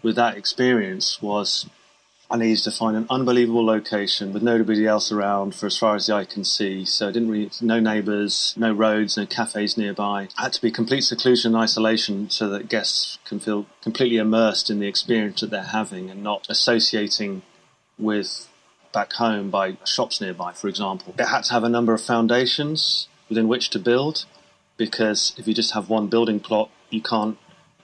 with 0.01 0.15
that 0.15 0.37
experience 0.37 1.21
was 1.21 1.65
I 2.31 2.37
needed 2.37 2.63
to 2.63 2.71
find 2.71 2.95
an 2.95 3.07
unbelievable 3.09 3.65
location 3.65 4.33
with 4.33 4.43
nobody 4.43 4.85
else 4.85 5.11
around 5.11 5.55
for 5.55 5.65
as 5.65 5.77
far 5.77 5.95
as 5.95 6.05
the 6.05 6.13
eye 6.13 6.25
can 6.25 6.43
see. 6.43 6.85
So 6.85 7.07
I 7.07 7.11
didn't 7.11 7.31
really, 7.31 7.49
no 7.59 7.79
neighbours, 7.79 8.53
no 8.55 8.71
roads, 8.71 9.17
no 9.17 9.25
cafes 9.25 9.77
nearby. 9.77 10.27
I 10.37 10.43
had 10.43 10.53
to 10.53 10.61
be 10.61 10.69
complete 10.69 11.01
seclusion 11.01 11.55
and 11.55 11.63
isolation 11.63 12.29
so 12.29 12.47
that 12.49 12.69
guests 12.69 13.17
can 13.25 13.39
feel 13.39 13.65
completely 13.81 14.17
immersed 14.17 14.69
in 14.69 14.79
the 14.79 14.87
experience 14.87 15.41
that 15.41 15.49
they're 15.49 15.63
having 15.63 16.11
and 16.11 16.21
not 16.21 16.45
associating 16.49 17.41
with 17.97 18.47
back 18.93 19.13
home 19.13 19.49
by 19.49 19.77
shops 19.83 20.21
nearby, 20.21 20.53
for 20.53 20.67
example. 20.67 21.15
It 21.17 21.25
had 21.25 21.45
to 21.45 21.53
have 21.53 21.63
a 21.63 21.69
number 21.69 21.95
of 21.95 22.01
foundations 22.01 23.07
within 23.27 23.47
which 23.47 23.71
to 23.71 23.79
build 23.79 24.25
because 24.77 25.33
if 25.37 25.47
you 25.47 25.53
just 25.55 25.73
have 25.73 25.89
one 25.89 26.07
building 26.07 26.39
plot, 26.39 26.69
you 26.91 27.01
can't 27.01 27.37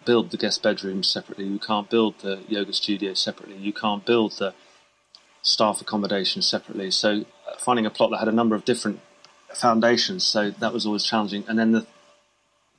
build 0.06 0.32
the 0.32 0.38
guest 0.38 0.64
bedrooms 0.64 1.08
separately. 1.08 1.46
You 1.46 1.60
can't 1.60 1.90
build 1.90 2.20
the 2.20 2.42
yoga 2.48 2.74
studio 2.74 3.14
separately. 3.14 3.58
You 3.58 3.74
can't 3.74 4.06
build 4.06 4.34
the 4.34 4.54
staff 5.42 5.82
accommodation 5.82 6.42
separately. 6.42 6.92
So 6.92 7.26
uh, 7.48 7.58
finding 7.60 7.86
a 7.86 7.90
plot 7.90 8.12
that 8.12 8.18
had 8.18 8.28
a 8.28 8.34
number 8.34 8.56
of 8.56 8.66
different 8.66 9.00
foundations, 9.54 10.24
so 10.24 10.52
that 10.52 10.74
was 10.74 10.86
always 10.86 11.04
challenging. 11.04 11.44
And 11.48 11.58
then 11.58 11.72
the, 11.72 11.86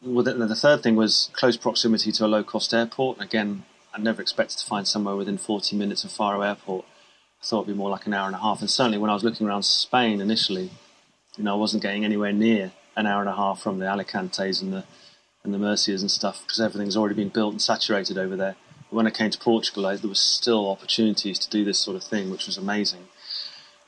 the 0.03 0.57
third 0.57 0.83
thing 0.83 0.97
was 0.97 1.31
close 1.33 1.57
proximity 1.57 2.13
to 2.13 2.27
a 2.27 2.29
low 2.29 2.45
cost 2.45 2.75
airport. 2.75 3.21
Again, 3.21 3.65
I 3.95 3.99
never 3.99 4.21
expected 4.21 4.59
to 4.59 4.67
find 4.67 4.87
somewhere 4.87 5.17
within 5.17 5.39
40 5.39 5.77
minutes 5.77 6.05
of 6.05 6.13
Faro 6.13 6.43
Airport. 6.43 6.85
I 7.41 7.47
thought 7.47 7.63
it'd 7.63 7.75
be 7.75 7.79
more 7.79 7.91
like 7.91 8.07
an 8.07 8.15
hour 8.15 8.27
and 8.27 8.35
a 8.35 8.41
half. 8.41 8.61
And 8.61 8.71
certainly 8.71 8.99
when 8.99 9.11
I 9.11 9.15
was 9.15 9.25
looking 9.25 9.47
around 9.47 9.65
Spain 9.65 10.21
initially, 10.21 10.71
you 11.37 11.45
know, 11.45 11.55
I 11.55 11.59
wasn't 11.59 11.83
getting 11.83 12.05
anywhere 12.05 12.33
near 12.33 12.73
an 12.97 13.07
hour 13.07 13.21
and 13.21 13.29
a 13.29 13.37
half 13.37 13.61
from 13.61 13.79
the 13.79 13.87
Alicantes 13.87 14.61
and 14.61 14.73
the 14.73 14.85
and 15.47 15.55
the 15.55 15.59
Murcias 15.59 16.03
and 16.03 16.11
stuff 16.11 16.43
because 16.43 16.61
everything's 16.61 16.97
already 16.97 17.15
been 17.15 17.31
built 17.31 17.53
and 17.53 17.63
saturated 17.63 18.19
over 18.19 18.37
there. 18.37 18.57
But 18.91 18.97
when 18.97 19.07
I 19.07 19.11
came 19.11 19.31
to 19.31 19.39
Portugal, 19.39 19.87
I, 19.87 19.97
there 19.97 20.09
was 20.09 20.21
still 20.21 20.69
opportunities 20.71 21.39
to 21.39 21.51
do 21.51 21.65
this 21.65 21.79
sort 21.79 21.97
of 21.97 22.05
thing, 22.05 22.31
which 22.31 22.47
was 22.47 22.59
amazing. 22.59 23.09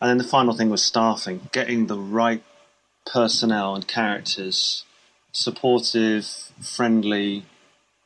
And 0.01 0.09
then 0.09 0.19
the 0.19 0.25
final 0.25 0.55
thing 0.55 0.71
was 0.71 0.83
staffing, 0.83 1.49
getting 1.53 1.87
the 1.87 1.99
right 1.99 2.43
personnel 3.05 3.75
and 3.75 3.87
characters, 3.87 4.85
supportive, 5.33 6.25
friendly, 6.61 7.45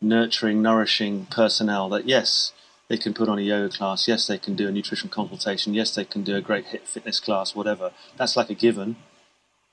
nurturing, 0.00 0.62
nourishing 0.62 1.26
personnel 1.30 1.88
that, 1.90 2.06
yes, 2.06 2.52
they 2.88 2.96
can 2.96 3.14
put 3.14 3.28
on 3.28 3.38
a 3.38 3.42
yoga 3.42 3.74
class, 3.74 4.08
yes, 4.08 4.26
they 4.26 4.38
can 4.38 4.54
do 4.54 4.68
a 4.68 4.72
nutrition 4.72 5.08
consultation, 5.08 5.74
yes, 5.74 5.94
they 5.94 6.04
can 6.04 6.22
do 6.22 6.36
a 6.36 6.40
great 6.40 6.66
HIIT 6.66 6.86
fitness 6.86 7.20
class, 7.20 7.54
whatever. 7.54 7.92
That's 8.16 8.36
like 8.36 8.50
a 8.50 8.54
given, 8.54 8.96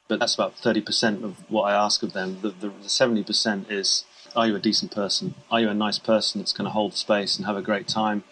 but 0.10 0.20
that's 0.20 0.34
about 0.34 0.58
30% 0.58 1.24
of 1.24 1.50
what 1.50 1.64
I 1.64 1.74
ask 1.74 2.04
of 2.04 2.12
them. 2.14 2.40
The, 2.42 2.50
the, 2.50 2.70
the 2.70 2.90
70% 2.90 3.72
is, 3.72 4.04
are 4.36 4.48
you 4.48 4.56
a 4.56 4.60
decent 4.60 4.92
person? 4.92 5.36
Are 5.50 5.62
you 5.62 5.70
a 5.70 5.74
nice 5.74 6.00
person 6.00 6.42
that's 6.42 6.52
going 6.52 6.66
to 6.66 6.72
hold 6.72 6.96
space 6.96 7.38
and 7.38 7.46
have 7.46 7.56
a 7.56 7.62
great 7.62 7.88
time 7.88 8.24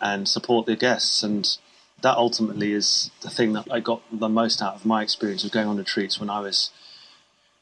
and 0.00 0.28
support 0.28 0.66
their 0.66 0.76
guests? 0.76 1.22
And 1.22 1.56
that 2.02 2.18
ultimately 2.18 2.72
is 2.72 3.10
the 3.22 3.30
thing 3.30 3.54
that 3.54 3.66
I 3.70 3.80
got 3.80 4.02
the 4.12 4.28
most 4.28 4.60
out 4.60 4.74
of 4.74 4.84
my 4.84 5.02
experience 5.02 5.44
of 5.44 5.50
going 5.50 5.66
on 5.66 5.78
retreats 5.78 6.20
when 6.20 6.28
I 6.28 6.40
was 6.40 6.70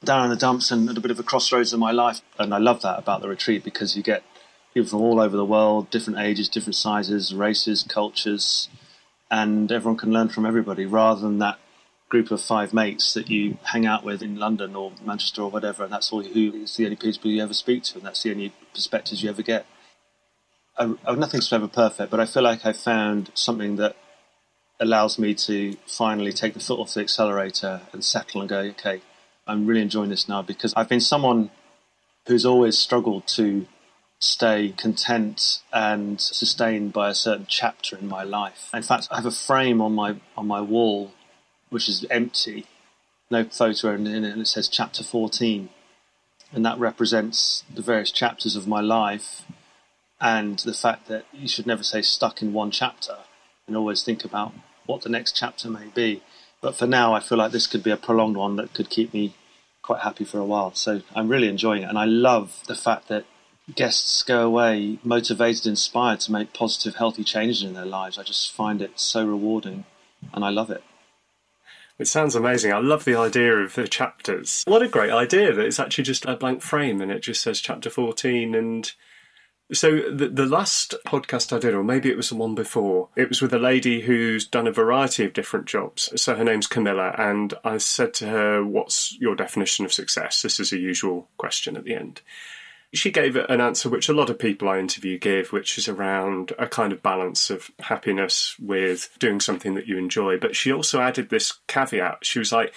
down 0.05 0.25
in 0.25 0.31
the 0.31 0.37
dumps 0.37 0.73
and 0.73 0.91
at 0.91 0.99
a 0.99 1.01
bit 1.01 1.13
of 1.13 1.21
a 1.21 1.23
crossroads 1.23 1.73
in 1.73 1.79
my 1.79 1.93
life. 1.93 2.21
And 2.41 2.53
I 2.53 2.59
love 2.59 2.83
that 2.83 2.99
about 2.99 3.23
the 3.23 3.29
retreat 3.29 3.63
because 3.63 3.97
you 3.97 4.03
get 4.03 4.25
people 4.75 4.91
from 4.91 5.03
all 5.03 5.21
over 5.21 5.37
the 5.37 5.45
world, 5.45 5.89
different 5.89 6.19
ages, 6.19 6.49
different 6.49 6.75
sizes, 6.75 7.33
races, 7.33 7.85
cultures, 7.89 8.69
and 9.31 9.71
everyone 9.71 9.99
can 9.99 10.11
learn 10.11 10.31
from 10.31 10.45
everybody 10.45 10.85
rather 10.85 11.21
than 11.21 11.39
that 11.39 11.61
group 12.13 12.31
of 12.31 12.43
five 12.43 12.75
mates 12.75 13.15
that 13.15 13.31
you 13.31 13.57
hang 13.73 13.87
out 13.87 14.05
with 14.05 14.21
in 14.21 14.37
London 14.37 14.77
or 14.77 14.93
Manchester 15.03 15.41
or 15.41 15.51
whatever, 15.51 15.83
and 15.83 15.91
that's 15.91 16.13
all 16.13 16.23
who 16.23 16.53
is 16.63 16.77
the 16.77 16.85
only 16.85 16.97
people 16.97 17.31
you 17.31 17.43
ever 17.43 17.55
speak 17.55 17.85
to, 17.85 17.95
and 17.95 18.05
that's 18.07 18.23
the 18.23 18.31
only 18.31 18.53
perspectives 18.75 19.23
you 19.23 19.31
ever 19.31 19.41
get. 19.41 19.65
I, 20.77 20.95
I, 21.07 21.15
nothing's 21.15 21.51
ever 21.51 21.69
perfect, 21.69 22.11
but 22.11 22.21
I 22.21 22.27
feel 22.27 22.43
like 22.43 22.67
I 22.67 22.75
found 22.75 23.31
something 23.33 23.77
that 23.77 23.97
allows 24.79 25.19
me 25.19 25.33
to 25.47 25.75
finally 25.87 26.35
take 26.35 26.53
the 26.53 26.61
foot 26.61 26.81
off 26.81 26.93
the 26.93 27.01
accelerator 27.01 27.81
and 27.95 28.05
settle 28.05 28.43
and 28.43 28.51
go, 28.51 28.59
okay, 28.59 29.01
I'm 29.47 29.67
really 29.67 29.81
enjoying 29.81 30.11
this 30.11 30.29
now 30.29 30.43
because 30.43 30.75
I've 30.77 30.91
been 30.91 31.01
someone 31.01 31.51
who's 32.27 32.45
always 32.45 32.79
struggled 32.79 33.27
to 33.39 33.67
stay 34.19 34.75
content 34.77 35.63
and 35.73 36.21
sustained 36.21 36.93
by 36.93 37.09
a 37.09 37.15
certain 37.15 37.47
chapter 37.49 37.97
in 37.97 38.07
my 38.07 38.23
life. 38.23 38.69
In 38.75 38.83
fact, 38.83 39.09
I 39.11 39.17
have 39.17 39.25
a 39.27 39.31
frame 39.49 39.81
on 39.81 39.95
my 39.95 40.17
on 40.37 40.47
my 40.47 40.61
wall 40.61 41.13
which 41.73 41.89
is 41.89 42.05
empty, 42.11 42.67
no 43.31 43.45
photo 43.45 43.95
in 43.95 44.07
it, 44.07 44.33
and 44.33 44.43
it 44.43 44.47
says 44.47 44.69
chapter 44.69 45.03
14, 45.03 45.71
and 46.53 46.67
that 46.67 46.79
represents 46.79 47.65
the 47.75 47.81
various 47.81 48.13
chapters 48.13 48.55
of 48.55 48.69
my 48.69 48.81
life 48.81 49.43
and 50.21 50.59
the 50.61 50.75
fact 50.75 51.09
that 51.09 51.25
you 51.33 51.49
should 51.49 51.67
never 51.67 51.83
say 51.83 52.03
stuck 52.03 52.43
in 52.43 52.53
one 52.53 52.71
chapter 52.71 53.17
and 53.67 53.75
always 53.75 54.05
think 54.05 54.23
about 54.23 54.53
what 54.85 55.01
the 55.01 55.09
next 55.09 55.35
chapter 55.35 55.71
may 55.71 55.87
be. 55.95 56.23
But 56.61 56.77
for 56.77 56.87
now, 56.87 57.15
I 57.15 57.21
feel 57.21 57.39
like 57.39 57.53
this 57.53 57.67
could 57.67 57.83
be 57.83 57.91
a 57.91 57.97
prolonged 57.97 58.37
one 58.37 58.57
that 58.57 58.75
could 58.75 58.91
keep 58.91 59.15
me 59.15 59.35
quite 59.81 60.03
happy 60.03 60.25
for 60.25 60.39
a 60.39 60.45
while. 60.45 60.75
So 60.75 61.01
I'm 61.15 61.29
really 61.29 61.49
enjoying 61.49 61.83
it. 61.83 61.89
And 61.89 61.99
I 61.99 62.05
love 62.05 62.61
the 62.69 62.75
fact 62.75 63.09
that 63.09 63.25
guests 63.75 64.23
go 64.23 64.47
away 64.47 64.99
motivated, 65.03 65.67
inspired 65.67 66.21
to 66.21 66.33
make 66.33 66.53
positive, 66.53 66.97
healthy 66.97 67.25
changes 67.25 67.63
in 67.63 67.73
their 67.73 67.87
lives. 67.87 68.19
I 68.19 68.23
just 68.23 68.53
find 68.53 68.83
it 68.83 69.01
so 69.01 69.27
rewarding 69.27 69.85
and 70.33 70.45
I 70.45 70.51
love 70.51 70.71
it. 70.71 70.85
It 72.03 72.09
sounds 72.09 72.35
amazing. 72.35 72.73
I 72.73 72.81
love 72.81 73.05
the 73.05 73.15
idea 73.15 73.55
of 73.59 73.77
the 73.77 73.87
chapters. 73.87 74.65
What 74.67 74.83
a 74.83 74.89
great 74.89 75.13
idea 75.13 75.53
that 75.53 75.65
it's 75.65 75.79
actually 75.79 76.03
just 76.03 76.25
a 76.25 76.35
blank 76.35 76.61
frame 76.61 77.01
and 77.01 77.13
it 77.13 77.23
just 77.23 77.41
says 77.41 77.61
chapter 77.61 77.91
14 77.91 78.57
and 78.57 78.93
so 79.73 80.11
the, 80.11 80.29
the 80.29 80.45
last 80.45 80.97
podcast 81.07 81.55
I 81.55 81.61
did, 81.61 81.75
or 81.75 81.85
maybe 81.85 82.11
it 82.11 82.17
was 82.17 82.31
the 82.31 82.35
one 82.35 82.57
before, 82.57 83.11
it 83.15 83.29
was 83.29 83.41
with 83.41 83.55
a 83.55 83.59
lady 83.61 84.01
who's 84.01 84.45
done 84.45 84.67
a 84.67 84.73
variety 84.73 85.25
of 85.25 85.33
different 85.33 85.67
jobs. 85.67 86.11
So 86.21 86.35
her 86.35 86.43
name's 86.43 86.67
Camilla, 86.67 87.15
and 87.17 87.55
I 87.63 87.79
said 87.79 88.13
to 88.15 88.27
her, 88.27 88.65
"What's 88.65 89.17
your 89.21 89.37
definition 89.37 89.85
of 89.85 89.93
success?" 89.93 90.43
This 90.43 90.59
is 90.59 90.73
a 90.73 90.79
usual 90.79 91.29
question 91.39 91.77
at 91.77 91.85
the 91.85 91.95
end. 91.95 92.21
She 92.95 93.11
gave 93.11 93.37
an 93.37 93.61
answer 93.61 93.89
which 93.89 94.09
a 94.09 94.13
lot 94.13 94.29
of 94.29 94.39
people 94.39 94.69
I 94.69 94.79
interview 94.79 95.19
give, 95.19 95.51
which 95.51 95.79
is 95.79 95.89
around 95.89 96.53
a 96.59 96.67
kind 96.67 96.93
of 96.93 97.03
balance 97.03 97.49
of 97.49 97.71
happiness 97.81 98.57
with 98.59 99.11
doing 99.19 99.41
something 99.41 99.75
that 99.75 99.87
you 99.87 99.97
enjoy. 99.97 100.39
But 100.39 100.55
she 100.55 100.71
also 100.73 101.01
added 101.01 101.31
this 101.31 101.53
caveat. 101.69 102.19
She 102.27 102.39
was 102.39 102.53
like, 102.53 102.75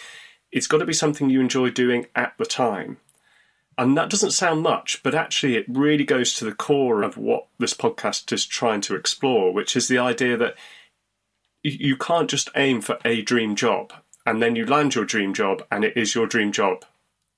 "It's 0.51 0.67
got 0.67 0.77
to 0.77 0.85
be 0.85 0.93
something 0.93 1.29
you 1.29 1.41
enjoy 1.41 1.69
doing 1.69 2.07
at 2.15 2.33
the 2.37 2.45
time." 2.45 2.97
And 3.77 3.97
that 3.97 4.09
doesn't 4.09 4.31
sound 4.31 4.61
much, 4.61 5.03
but 5.03 5.13
actually, 5.13 5.57
it 5.57 5.65
really 5.67 6.05
goes 6.05 6.33
to 6.35 6.45
the 6.45 6.55
core 6.55 7.03
of 7.03 7.17
what 7.17 7.47
this 7.59 7.73
podcast 7.73 8.31
is 8.31 8.45
trying 8.45 8.79
to 8.81 8.95
explore, 8.95 9.51
which 9.51 9.75
is 9.75 9.89
the 9.89 9.97
idea 9.97 10.37
that 10.37 10.55
you 11.61 11.97
can't 11.97 12.29
just 12.29 12.49
aim 12.55 12.79
for 12.79 12.99
a 13.03 13.21
dream 13.21 13.55
job 13.55 13.91
and 14.25 14.41
then 14.41 14.55
you 14.55 14.65
land 14.65 14.95
your 14.95 15.05
dream 15.05 15.33
job 15.33 15.63
and 15.71 15.83
it 15.83 15.97
is 15.97 16.15
your 16.15 16.27
dream 16.27 16.51
job. 16.51 16.85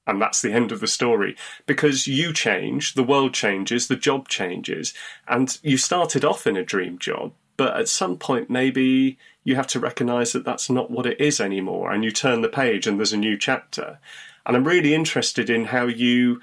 And 0.07 0.21
that's 0.21 0.41
the 0.41 0.53
end 0.53 0.71
of 0.71 0.79
the 0.79 0.87
story. 0.87 1.35
Because 1.65 2.07
you 2.07 2.33
change, 2.33 2.93
the 2.95 3.03
world 3.03 3.33
changes, 3.33 3.87
the 3.87 3.95
job 3.95 4.29
changes, 4.29 4.93
and 5.27 5.57
you 5.61 5.77
started 5.77 6.25
off 6.25 6.47
in 6.47 6.57
a 6.57 6.63
dream 6.63 6.97
job, 6.97 7.33
but 7.57 7.77
at 7.77 7.89
some 7.89 8.17
point, 8.17 8.49
maybe 8.49 9.17
you 9.43 9.55
have 9.55 9.67
to 9.67 9.79
recognize 9.79 10.31
that 10.31 10.45
that's 10.45 10.69
not 10.69 10.89
what 10.89 11.05
it 11.05 11.19
is 11.19 11.39
anymore, 11.39 11.91
and 11.91 12.03
you 12.03 12.11
turn 12.11 12.41
the 12.41 12.49
page 12.49 12.87
and 12.87 12.97
there's 12.97 13.13
a 13.13 13.17
new 13.17 13.37
chapter 13.37 13.99
and 14.47 14.55
I'm 14.55 14.63
really 14.63 14.95
interested 14.95 15.49
in 15.49 15.65
how 15.65 15.85
you 15.85 16.41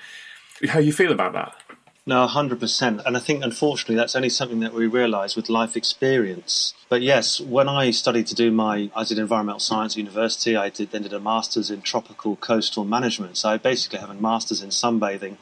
how 0.69 0.79
you 0.79 0.93
feel 0.93 1.11
about 1.11 1.33
that. 1.33 1.57
No, 2.07 2.27
100%. 2.27 3.03
And 3.07 3.17
I 3.17 3.21
think, 3.21 3.43
unfortunately, 3.43 3.95
that's 3.97 4.15
only 4.15 4.29
something 4.29 4.61
that 4.61 4.75
we 4.75 4.87
realise 4.87 5.37
with 5.37 5.49
life 5.49 5.75
experience. 5.75 6.75
But 6.91 7.01
yes, 7.01 7.41
when 7.41 7.67
I 7.67 7.93
studied 7.93 8.27
to 8.27 8.35
do 8.35 8.51
my, 8.51 8.91
I 8.95 9.05
did 9.05 9.19
environmental 9.19 9.61
science 9.61 9.95
at 9.95 9.99
university, 9.99 10.55
I 10.55 10.69
did, 10.69 10.91
then 10.91 11.03
did 11.03 11.15
a 11.15 11.21
master's 11.21 11.71
in 11.71 11.81
tropical 11.81 12.37
coastal 12.37 12.85
management. 12.85 13.39
So 13.39 13.49
I 13.49 13.57
basically 13.57 14.01
have 14.01 14.11
a 14.11 14.15
master's 14.15 14.61
in 14.63 14.69
sunbathing. 14.69 15.39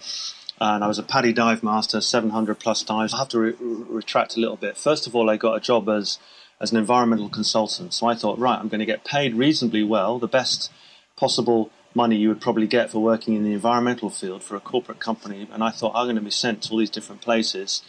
And 0.60 0.84
I 0.84 0.86
was 0.86 1.00
a 1.00 1.02
PADI 1.02 1.32
dive 1.32 1.64
master, 1.64 2.00
700 2.00 2.60
plus 2.60 2.84
dives. 2.84 3.12
I 3.12 3.18
have 3.18 3.28
to 3.30 3.40
re- 3.40 3.54
retract 3.58 4.36
a 4.36 4.40
little 4.40 4.56
bit. 4.56 4.76
First 4.76 5.08
of 5.08 5.16
all, 5.16 5.28
I 5.28 5.36
got 5.36 5.56
a 5.56 5.60
job 5.60 5.88
as, 5.88 6.20
as 6.60 6.70
an 6.70 6.78
environmental 6.78 7.28
consultant. 7.28 7.92
So 7.92 8.06
I 8.06 8.14
thought, 8.14 8.38
right, 8.38 8.60
I'm 8.60 8.68
going 8.68 8.78
to 8.78 8.86
get 8.86 9.04
paid 9.04 9.34
reasonably 9.34 9.82
well, 9.82 10.20
the 10.20 10.28
best 10.28 10.70
possible 11.16 11.72
money 11.94 12.16
you 12.16 12.28
would 12.28 12.40
probably 12.40 12.66
get 12.66 12.90
for 12.90 13.00
working 13.00 13.34
in 13.34 13.44
the 13.44 13.52
environmental 13.52 14.10
field 14.10 14.42
for 14.42 14.56
a 14.56 14.60
corporate 14.60 15.00
company. 15.00 15.48
And 15.52 15.62
I 15.62 15.70
thought 15.70 15.92
I'm 15.94 16.06
going 16.06 16.16
to 16.16 16.22
be 16.22 16.30
sent 16.30 16.62
to 16.62 16.72
all 16.72 16.78
these 16.78 16.90
different 16.90 17.20
places 17.20 17.82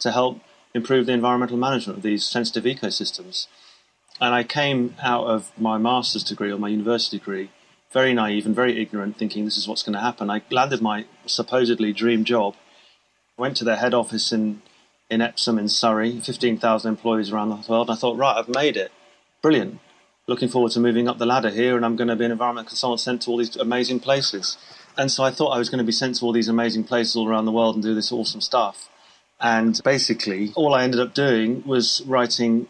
to 0.00 0.10
help 0.10 0.40
improve 0.74 1.06
the 1.06 1.12
environmental 1.12 1.56
management 1.56 1.98
of 1.98 2.02
these 2.02 2.24
sensitive 2.24 2.64
ecosystems. 2.64 3.46
And 4.20 4.34
I 4.34 4.44
came 4.44 4.94
out 5.02 5.26
of 5.26 5.50
my 5.58 5.78
master's 5.78 6.24
degree 6.24 6.52
or 6.52 6.58
my 6.58 6.68
university 6.68 7.18
degree 7.18 7.50
very 7.92 8.14
naive 8.14 8.46
and 8.46 8.54
very 8.54 8.80
ignorant, 8.80 9.16
thinking 9.16 9.44
this 9.44 9.56
is 9.56 9.66
what's 9.66 9.82
going 9.82 9.94
to 9.94 10.00
happen. 10.00 10.30
I 10.30 10.42
landed 10.50 10.80
my 10.80 11.06
supposedly 11.26 11.92
dream 11.92 12.22
job, 12.24 12.54
went 13.36 13.56
to 13.56 13.64
their 13.64 13.76
head 13.76 13.94
office 13.94 14.30
in, 14.30 14.62
in 15.10 15.20
Epsom 15.20 15.58
in 15.58 15.68
Surrey, 15.68 16.20
15,000 16.20 16.88
employees 16.88 17.32
around 17.32 17.48
the 17.48 17.56
world. 17.68 17.88
And 17.88 17.96
I 17.96 18.00
thought, 18.00 18.16
right, 18.16 18.36
I've 18.36 18.48
made 18.48 18.76
it. 18.76 18.92
Brilliant 19.42 19.80
looking 20.30 20.48
forward 20.48 20.70
to 20.70 20.80
moving 20.80 21.08
up 21.08 21.18
the 21.18 21.26
ladder 21.26 21.50
here, 21.50 21.76
and 21.76 21.84
I'm 21.84 21.96
going 21.96 22.08
to 22.08 22.14
be 22.14 22.24
an 22.24 22.30
environment 22.30 22.68
consultant 22.68 23.00
sent 23.00 23.22
to 23.22 23.30
all 23.30 23.36
these 23.36 23.56
amazing 23.56 23.98
places. 23.98 24.56
And 24.96 25.10
so 25.10 25.24
I 25.24 25.32
thought 25.32 25.50
I 25.50 25.58
was 25.58 25.68
going 25.68 25.78
to 25.78 25.84
be 25.84 25.92
sent 25.92 26.16
to 26.16 26.24
all 26.24 26.32
these 26.32 26.48
amazing 26.48 26.84
places 26.84 27.16
all 27.16 27.28
around 27.28 27.46
the 27.46 27.52
world 27.52 27.74
and 27.74 27.82
do 27.82 27.94
this 27.94 28.12
awesome 28.12 28.40
stuff. 28.40 28.88
And 29.40 29.80
basically, 29.84 30.52
all 30.54 30.72
I 30.72 30.84
ended 30.84 31.00
up 31.00 31.14
doing 31.14 31.64
was 31.66 32.02
writing 32.06 32.68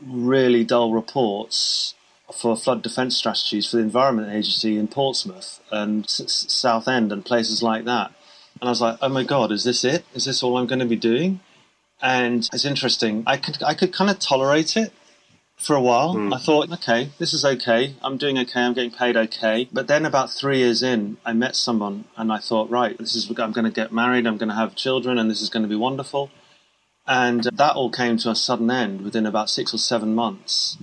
really 0.00 0.64
dull 0.64 0.92
reports 0.92 1.94
for 2.32 2.56
flood 2.56 2.82
defence 2.82 3.16
strategies 3.16 3.68
for 3.68 3.76
the 3.76 3.82
Environment 3.82 4.32
Agency 4.32 4.78
in 4.78 4.88
Portsmouth 4.88 5.60
and 5.70 6.08
Southend 6.08 7.12
and 7.12 7.24
places 7.24 7.62
like 7.62 7.84
that. 7.84 8.12
And 8.60 8.68
I 8.68 8.70
was 8.70 8.80
like, 8.80 8.96
oh 9.02 9.10
my 9.10 9.24
God, 9.24 9.52
is 9.52 9.64
this 9.64 9.84
it? 9.84 10.04
Is 10.14 10.24
this 10.24 10.42
all 10.42 10.56
I'm 10.56 10.66
going 10.66 10.78
to 10.78 10.86
be 10.86 10.96
doing? 10.96 11.40
And 12.00 12.48
it's 12.52 12.64
interesting. 12.64 13.22
I 13.26 13.36
could 13.36 13.62
I 13.62 13.74
could 13.74 13.92
kind 13.92 14.10
of 14.10 14.18
tolerate 14.18 14.76
it 14.76 14.92
for 15.62 15.76
a 15.76 15.80
while. 15.80 16.14
Mm. 16.14 16.34
I 16.34 16.38
thought, 16.38 16.70
okay, 16.72 17.10
this 17.18 17.32
is 17.32 17.44
okay. 17.44 17.94
I'm 18.02 18.16
doing 18.16 18.36
okay. 18.38 18.60
I'm 18.60 18.74
getting 18.74 18.90
paid 18.90 19.16
okay. 19.16 19.68
But 19.72 19.86
then 19.86 20.04
about 20.04 20.30
three 20.30 20.58
years 20.58 20.82
in, 20.82 21.16
I 21.24 21.32
met 21.32 21.56
someone 21.56 22.04
and 22.16 22.32
I 22.32 22.38
thought, 22.38 22.68
right, 22.70 22.98
this 22.98 23.14
is, 23.14 23.28
I'm 23.38 23.52
going 23.52 23.64
to 23.64 23.70
get 23.70 23.92
married. 23.92 24.26
I'm 24.26 24.38
going 24.38 24.48
to 24.48 24.54
have 24.54 24.74
children 24.74 25.18
and 25.18 25.30
this 25.30 25.40
is 25.40 25.48
going 25.48 25.62
to 25.62 25.68
be 25.68 25.76
wonderful. 25.76 26.30
And 27.06 27.44
that 27.44 27.76
all 27.76 27.90
came 27.90 28.16
to 28.18 28.30
a 28.30 28.36
sudden 28.36 28.70
end 28.70 29.02
within 29.02 29.26
about 29.26 29.50
six 29.50 29.72
or 29.72 29.78
seven 29.78 30.14
months. 30.14 30.78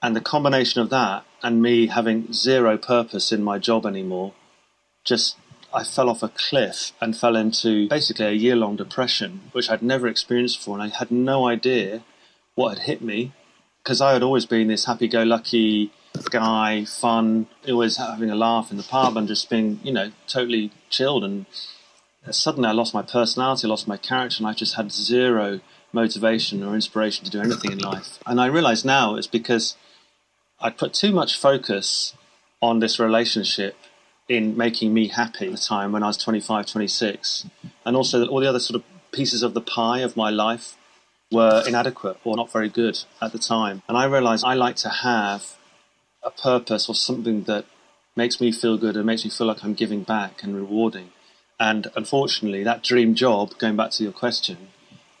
And 0.00 0.16
the 0.16 0.20
combination 0.20 0.80
of 0.80 0.90
that 0.90 1.24
and 1.42 1.62
me 1.62 1.88
having 1.88 2.32
zero 2.32 2.76
purpose 2.76 3.32
in 3.32 3.42
my 3.42 3.58
job 3.58 3.86
anymore, 3.86 4.34
just 5.04 5.36
I 5.74 5.84
fell 5.84 6.08
off 6.08 6.22
a 6.22 6.28
cliff 6.28 6.92
and 7.00 7.16
fell 7.16 7.36
into 7.36 7.88
basically 7.88 8.26
a 8.26 8.32
year 8.32 8.56
long 8.56 8.76
depression, 8.76 9.42
which 9.52 9.70
I'd 9.70 9.82
never 9.82 10.06
experienced 10.06 10.58
before. 10.58 10.78
And 10.78 10.92
I 10.92 10.96
had 10.96 11.10
no 11.10 11.46
idea 11.46 12.02
what 12.54 12.76
had 12.76 12.86
hit 12.86 13.02
me 13.02 13.32
because 13.82 14.00
I 14.00 14.12
had 14.12 14.22
always 14.22 14.46
been 14.46 14.68
this 14.68 14.84
happy-go-lucky 14.84 15.90
guy, 16.30 16.84
fun, 16.84 17.48
always 17.68 17.96
having 17.96 18.30
a 18.30 18.36
laugh 18.36 18.70
in 18.70 18.76
the 18.76 18.82
pub 18.82 19.16
and 19.16 19.26
just 19.26 19.50
being, 19.50 19.80
you 19.82 19.92
know, 19.92 20.12
totally 20.28 20.70
chilled. 20.88 21.24
And 21.24 21.46
uh, 22.26 22.32
suddenly 22.32 22.68
I 22.68 22.72
lost 22.72 22.94
my 22.94 23.02
personality, 23.02 23.66
I 23.66 23.70
lost 23.70 23.88
my 23.88 23.96
character, 23.96 24.36
and 24.38 24.46
I 24.46 24.52
just 24.52 24.76
had 24.76 24.92
zero 24.92 25.60
motivation 25.92 26.62
or 26.62 26.74
inspiration 26.74 27.24
to 27.24 27.30
do 27.30 27.40
anything 27.40 27.72
in 27.72 27.78
life. 27.78 28.18
And 28.24 28.40
I 28.40 28.46
realize 28.46 28.84
now 28.84 29.16
it's 29.16 29.26
because 29.26 29.76
I 30.60 30.70
put 30.70 30.94
too 30.94 31.12
much 31.12 31.38
focus 31.38 32.14
on 32.60 32.78
this 32.78 33.00
relationship 33.00 33.76
in 34.28 34.56
making 34.56 34.94
me 34.94 35.08
happy 35.08 35.46
at 35.46 35.52
the 35.52 35.58
time 35.58 35.90
when 35.90 36.04
I 36.04 36.06
was 36.06 36.16
25, 36.16 36.66
26. 36.66 37.46
And 37.84 37.96
also 37.96 38.24
all 38.26 38.40
the 38.40 38.48
other 38.48 38.60
sort 38.60 38.76
of 38.76 38.84
pieces 39.10 39.42
of 39.42 39.54
the 39.54 39.60
pie 39.60 39.98
of 39.98 40.16
my 40.16 40.30
life 40.30 40.76
were 41.32 41.62
inadequate 41.66 42.18
or 42.24 42.36
not 42.36 42.52
very 42.52 42.68
good 42.68 42.98
at 43.20 43.32
the 43.32 43.38
time. 43.38 43.82
And 43.88 43.96
I 43.96 44.04
realized 44.04 44.44
I 44.44 44.54
like 44.54 44.76
to 44.76 44.88
have 44.88 45.56
a 46.22 46.30
purpose 46.30 46.88
or 46.88 46.94
something 46.94 47.44
that 47.44 47.64
makes 48.14 48.40
me 48.40 48.52
feel 48.52 48.76
good 48.76 48.96
and 48.96 49.06
makes 49.06 49.24
me 49.24 49.30
feel 49.30 49.46
like 49.46 49.64
I'm 49.64 49.74
giving 49.74 50.02
back 50.02 50.42
and 50.42 50.54
rewarding. 50.54 51.10
And 51.58 51.90
unfortunately, 51.96 52.62
that 52.64 52.82
dream 52.82 53.14
job, 53.14 53.58
going 53.58 53.76
back 53.76 53.90
to 53.92 54.02
your 54.02 54.12
question, 54.12 54.68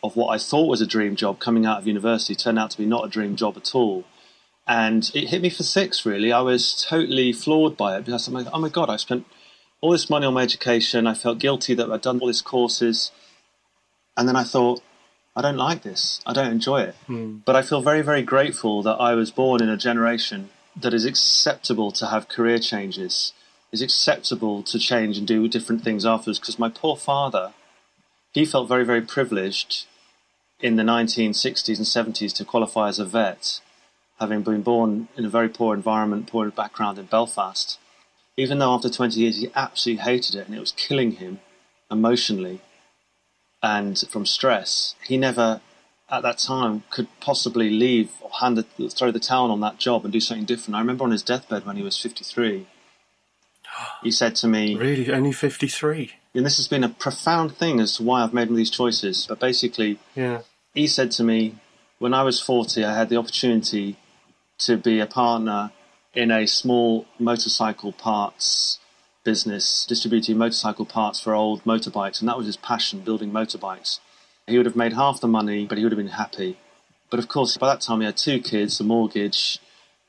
of 0.02 0.16
what 0.16 0.28
I 0.28 0.38
thought 0.38 0.68
was 0.68 0.80
a 0.80 0.86
dream 0.86 1.16
job 1.16 1.38
coming 1.38 1.64
out 1.64 1.78
of 1.78 1.86
university 1.86 2.34
turned 2.34 2.58
out 2.58 2.70
to 2.72 2.78
be 2.78 2.86
not 2.86 3.06
a 3.06 3.08
dream 3.08 3.36
job 3.36 3.56
at 3.56 3.74
all. 3.74 4.04
And 4.66 5.10
it 5.14 5.28
hit 5.28 5.42
me 5.42 5.50
for 5.50 5.62
six, 5.62 6.04
really. 6.04 6.32
I 6.32 6.40
was 6.40 6.84
totally 6.88 7.32
floored 7.32 7.76
by 7.76 7.96
it 7.96 8.04
because 8.04 8.26
I'm 8.28 8.34
like, 8.34 8.46
oh 8.52 8.60
my 8.60 8.68
God, 8.68 8.90
I 8.90 8.96
spent 8.96 9.26
all 9.80 9.90
this 9.90 10.10
money 10.10 10.26
on 10.26 10.34
my 10.34 10.42
education. 10.42 11.06
I 11.06 11.14
felt 11.14 11.38
guilty 11.38 11.74
that 11.74 11.90
I'd 11.90 12.00
done 12.00 12.20
all 12.20 12.28
these 12.28 12.42
courses. 12.42 13.10
And 14.16 14.28
then 14.28 14.36
I 14.36 14.44
thought, 14.44 14.82
I 15.34 15.42
don't 15.42 15.56
like 15.56 15.82
this. 15.82 16.20
I 16.26 16.32
don't 16.32 16.52
enjoy 16.52 16.82
it. 16.82 16.94
Mm. 17.08 17.44
But 17.44 17.56
I 17.56 17.62
feel 17.62 17.80
very, 17.80 18.02
very 18.02 18.22
grateful 18.22 18.82
that 18.82 19.00
I 19.00 19.14
was 19.14 19.30
born 19.30 19.62
in 19.62 19.68
a 19.68 19.76
generation 19.76 20.50
that 20.76 20.94
is 20.94 21.04
acceptable 21.04 21.90
to 21.92 22.06
have 22.06 22.28
career 22.28 22.58
changes, 22.58 23.32
is 23.72 23.82
acceptable 23.82 24.62
to 24.64 24.78
change 24.78 25.18
and 25.18 25.26
do 25.26 25.48
different 25.48 25.82
things 25.82 26.04
afterwards. 26.04 26.38
Because 26.38 26.58
my 26.58 26.68
poor 26.68 26.96
father, 26.96 27.52
he 28.32 28.44
felt 28.44 28.68
very, 28.68 28.84
very 28.84 29.02
privileged 29.02 29.86
in 30.60 30.76
the 30.76 30.82
1960s 30.82 31.78
and 31.78 32.14
70s 32.14 32.32
to 32.34 32.44
qualify 32.44 32.88
as 32.88 32.98
a 32.98 33.04
vet 33.04 33.60
having 34.22 34.42
been 34.42 34.62
born 34.62 35.08
in 35.16 35.24
a 35.24 35.28
very 35.28 35.48
poor 35.48 35.74
environment, 35.74 36.28
poor 36.28 36.48
background 36.48 36.96
in 36.96 37.06
Belfast, 37.06 37.76
even 38.36 38.60
though 38.60 38.72
after 38.72 38.88
20 38.88 39.18
years 39.18 39.38
he 39.38 39.50
absolutely 39.56 40.04
hated 40.04 40.36
it 40.36 40.46
and 40.46 40.54
it 40.54 40.60
was 40.60 40.70
killing 40.72 41.12
him 41.12 41.40
emotionally 41.90 42.60
and 43.62 43.98
from 44.10 44.26
stress, 44.26 44.94
he 45.06 45.16
never 45.16 45.60
at 46.10 46.22
that 46.22 46.38
time 46.38 46.82
could 46.90 47.08
possibly 47.20 47.70
leave 47.70 48.10
or 48.20 48.30
hand 48.40 48.58
the, 48.58 48.88
throw 48.90 49.10
the 49.10 49.20
towel 49.20 49.50
on 49.50 49.60
that 49.60 49.78
job 49.78 50.04
and 50.04 50.12
do 50.12 50.20
something 50.20 50.44
different. 50.44 50.74
I 50.74 50.80
remember 50.80 51.04
on 51.04 51.10
his 51.10 51.22
deathbed 51.22 51.64
when 51.64 51.76
he 51.76 51.82
was 51.82 51.98
53, 51.98 52.66
he 54.02 54.10
said 54.10 54.36
to 54.36 54.48
me, 54.48 54.76
Really? 54.76 55.10
Only 55.10 55.32
53? 55.32 56.12
And 56.34 56.44
this 56.44 56.56
has 56.56 56.68
been 56.68 56.84
a 56.84 56.88
profound 56.88 57.56
thing 57.56 57.80
as 57.80 57.96
to 57.96 58.02
why 58.02 58.22
I've 58.22 58.34
made 58.34 58.48
these 58.54 58.70
choices. 58.70 59.26
But 59.26 59.38
basically, 59.38 59.98
yeah. 60.14 60.42
he 60.74 60.86
said 60.86 61.10
to 61.12 61.24
me, 61.24 61.56
when 61.98 62.14
I 62.14 62.22
was 62.22 62.40
40, 62.40 62.84
I 62.84 62.94
had 62.94 63.08
the 63.08 63.16
opportunity 63.16 63.96
to 64.58 64.76
be 64.76 65.00
a 65.00 65.06
partner 65.06 65.72
in 66.14 66.30
a 66.30 66.46
small 66.46 67.06
motorcycle 67.18 67.92
parts 67.92 68.78
business, 69.24 69.84
distributing 69.86 70.38
motorcycle 70.38 70.86
parts 70.86 71.20
for 71.20 71.34
old 71.34 71.62
motorbikes, 71.64 72.20
and 72.20 72.28
that 72.28 72.36
was 72.36 72.46
his 72.46 72.56
passion, 72.56 73.00
building 73.00 73.30
motorbikes. 73.30 74.00
He 74.46 74.56
would 74.56 74.66
have 74.66 74.76
made 74.76 74.94
half 74.94 75.20
the 75.20 75.28
money, 75.28 75.66
but 75.66 75.78
he 75.78 75.84
would 75.84 75.92
have 75.92 75.98
been 75.98 76.08
happy. 76.08 76.58
But 77.10 77.20
of 77.20 77.28
course, 77.28 77.56
by 77.56 77.68
that 77.68 77.80
time, 77.80 78.00
he 78.00 78.06
had 78.06 78.16
two 78.16 78.40
kids, 78.40 78.80
a 78.80 78.84
mortgage, 78.84 79.60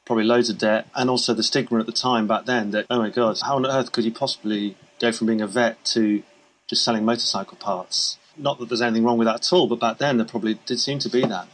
probably 0.06 0.24
loads 0.24 0.50
of 0.50 0.58
debt, 0.58 0.88
and 0.96 1.10
also 1.10 1.34
the 1.34 1.44
stigma 1.44 1.80
at 1.80 1.86
the 1.86 1.92
time 1.92 2.28
back 2.28 2.46
then 2.46 2.72
that, 2.72 2.86
oh 2.90 3.00
my 3.00 3.10
God, 3.10 3.40
how 3.44 3.56
on 3.56 3.66
earth 3.66 3.92
could 3.92 4.04
you 4.04 4.12
possibly 4.12 4.76
go 5.00 5.12
from 5.12 5.28
being 5.28 5.42
a 5.42 5.48
vet 5.48 5.84
to 5.86 6.24
just 6.68 6.84
selling 6.84 7.06
motorcycle 7.06 7.58
parts? 7.58 8.18
Not 8.36 8.60
that 8.60 8.70
there's 8.70 8.82
anything 8.82 9.04
wrong 9.04 9.18
with 9.18 9.28
that 9.28 9.36
at 9.36 9.54
all, 9.54 9.68
but 9.68 9.80
back 9.80 10.00
then 10.00 10.18
there 10.18 10.26
probably 10.26 10.56
did 10.66 10.80
seem 10.80 11.00
to 11.00 11.10
be 11.10 11.22
that. 11.26 11.48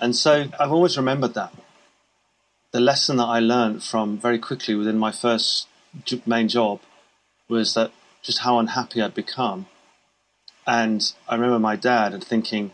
And 0.00 0.16
so 0.16 0.46
I've 0.58 0.72
always 0.72 0.96
remembered 0.96 1.34
that 1.34 1.52
the 2.72 2.80
lesson 2.80 3.18
that 3.18 3.24
I 3.26 3.38
learned 3.38 3.84
from 3.84 4.18
very 4.18 4.38
quickly 4.38 4.74
within 4.74 4.98
my 4.98 5.12
first 5.12 5.68
main 6.26 6.48
job 6.48 6.80
was 7.48 7.74
that 7.74 7.92
just 8.22 8.40
how 8.40 8.58
unhappy 8.58 9.02
I'd 9.02 9.14
become. 9.14 9.66
And 10.66 11.12
I 11.28 11.34
remember 11.34 11.58
my 11.58 11.76
dad 11.76 12.14
and 12.14 12.24
thinking, 12.24 12.72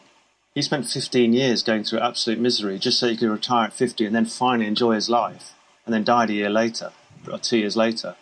he 0.54 0.62
spent 0.62 0.86
15 0.86 1.32
years 1.32 1.62
going 1.62 1.84
through 1.84 2.00
absolute 2.00 2.38
misery 2.38 2.78
just 2.78 2.98
so 2.98 3.08
he 3.08 3.16
could 3.16 3.30
retire 3.30 3.66
at 3.66 3.72
50 3.72 4.06
and 4.06 4.14
then 4.14 4.26
finally 4.26 4.66
enjoy 4.66 4.94
his 4.94 5.08
life, 5.08 5.52
and 5.84 5.94
then 5.94 6.04
died 6.04 6.30
a 6.30 6.34
year 6.34 6.50
later, 6.50 6.92
or 7.30 7.38
two 7.38 7.58
years 7.58 7.76
later. 7.76 8.16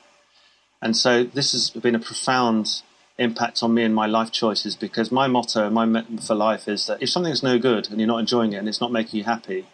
And 0.80 0.96
so 0.96 1.24
this 1.24 1.52
has 1.52 1.70
been 1.70 1.94
a 1.94 2.00
profound 2.00 2.82
impact 3.18 3.62
on 3.62 3.74
me 3.74 3.82
and 3.82 3.94
my 3.94 4.06
life 4.06 4.30
choices 4.30 4.76
because 4.76 5.10
my 5.10 5.26
motto, 5.26 5.68
my 5.70 5.84
motto 5.84 6.18
for 6.18 6.34
life 6.34 6.68
is 6.68 6.86
that 6.86 7.02
if 7.02 7.10
something's 7.10 7.42
no 7.42 7.58
good 7.58 7.90
and 7.90 7.98
you're 7.98 8.06
not 8.06 8.20
enjoying 8.20 8.52
it 8.52 8.56
and 8.56 8.68
it's 8.68 8.80
not 8.80 8.92
making 8.92 9.18
you 9.18 9.24
happy, 9.24 9.66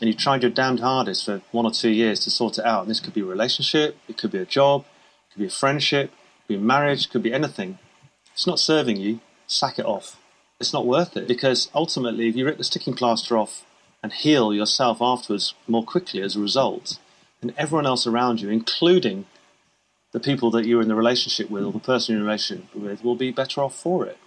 and 0.00 0.08
you've 0.08 0.18
tried 0.18 0.42
your 0.42 0.50
damned 0.50 0.80
hardest 0.80 1.26
for 1.26 1.42
one 1.50 1.66
or 1.66 1.70
two 1.70 1.90
years 1.90 2.20
to 2.20 2.30
sort 2.30 2.58
it 2.58 2.64
out. 2.64 2.82
And 2.82 2.90
this 2.90 3.00
could 3.00 3.12
be 3.12 3.20
a 3.20 3.26
relationship, 3.26 3.98
it 4.08 4.16
could 4.16 4.30
be 4.30 4.38
a 4.38 4.46
job, 4.46 4.86
could 5.32 5.40
be 5.40 5.46
a 5.46 5.50
friendship, 5.50 6.10
could 6.46 6.58
be 6.58 6.58
marriage, 6.58 7.10
could 7.10 7.22
be 7.22 7.32
anything. 7.32 7.78
It's 8.32 8.46
not 8.46 8.58
serving 8.58 8.96
you, 8.96 9.20
sack 9.46 9.78
it 9.78 9.86
off. 9.86 10.16
It's 10.60 10.72
not 10.72 10.86
worth 10.86 11.16
it 11.16 11.26
because 11.26 11.70
ultimately, 11.74 12.28
if 12.28 12.36
you 12.36 12.44
rip 12.44 12.58
the 12.58 12.64
sticking 12.64 12.94
plaster 12.94 13.36
off 13.36 13.64
and 14.02 14.12
heal 14.12 14.54
yourself 14.54 14.98
afterwards 15.00 15.54
more 15.66 15.84
quickly 15.84 16.22
as 16.22 16.36
a 16.36 16.40
result, 16.40 16.98
then 17.40 17.54
everyone 17.56 17.86
else 17.86 18.06
around 18.06 18.40
you, 18.40 18.50
including 18.50 19.26
the 20.12 20.20
people 20.20 20.50
that 20.50 20.66
you're 20.66 20.82
in 20.82 20.88
the 20.88 20.94
relationship 20.94 21.50
with 21.50 21.64
or 21.64 21.72
the 21.72 21.78
person 21.78 22.12
you're 22.12 22.20
in 22.20 22.26
a 22.26 22.30
relationship 22.30 22.74
with, 22.74 23.02
will 23.02 23.16
be 23.16 23.30
better 23.30 23.62
off 23.62 23.74
for 23.74 24.06
it. 24.06 24.18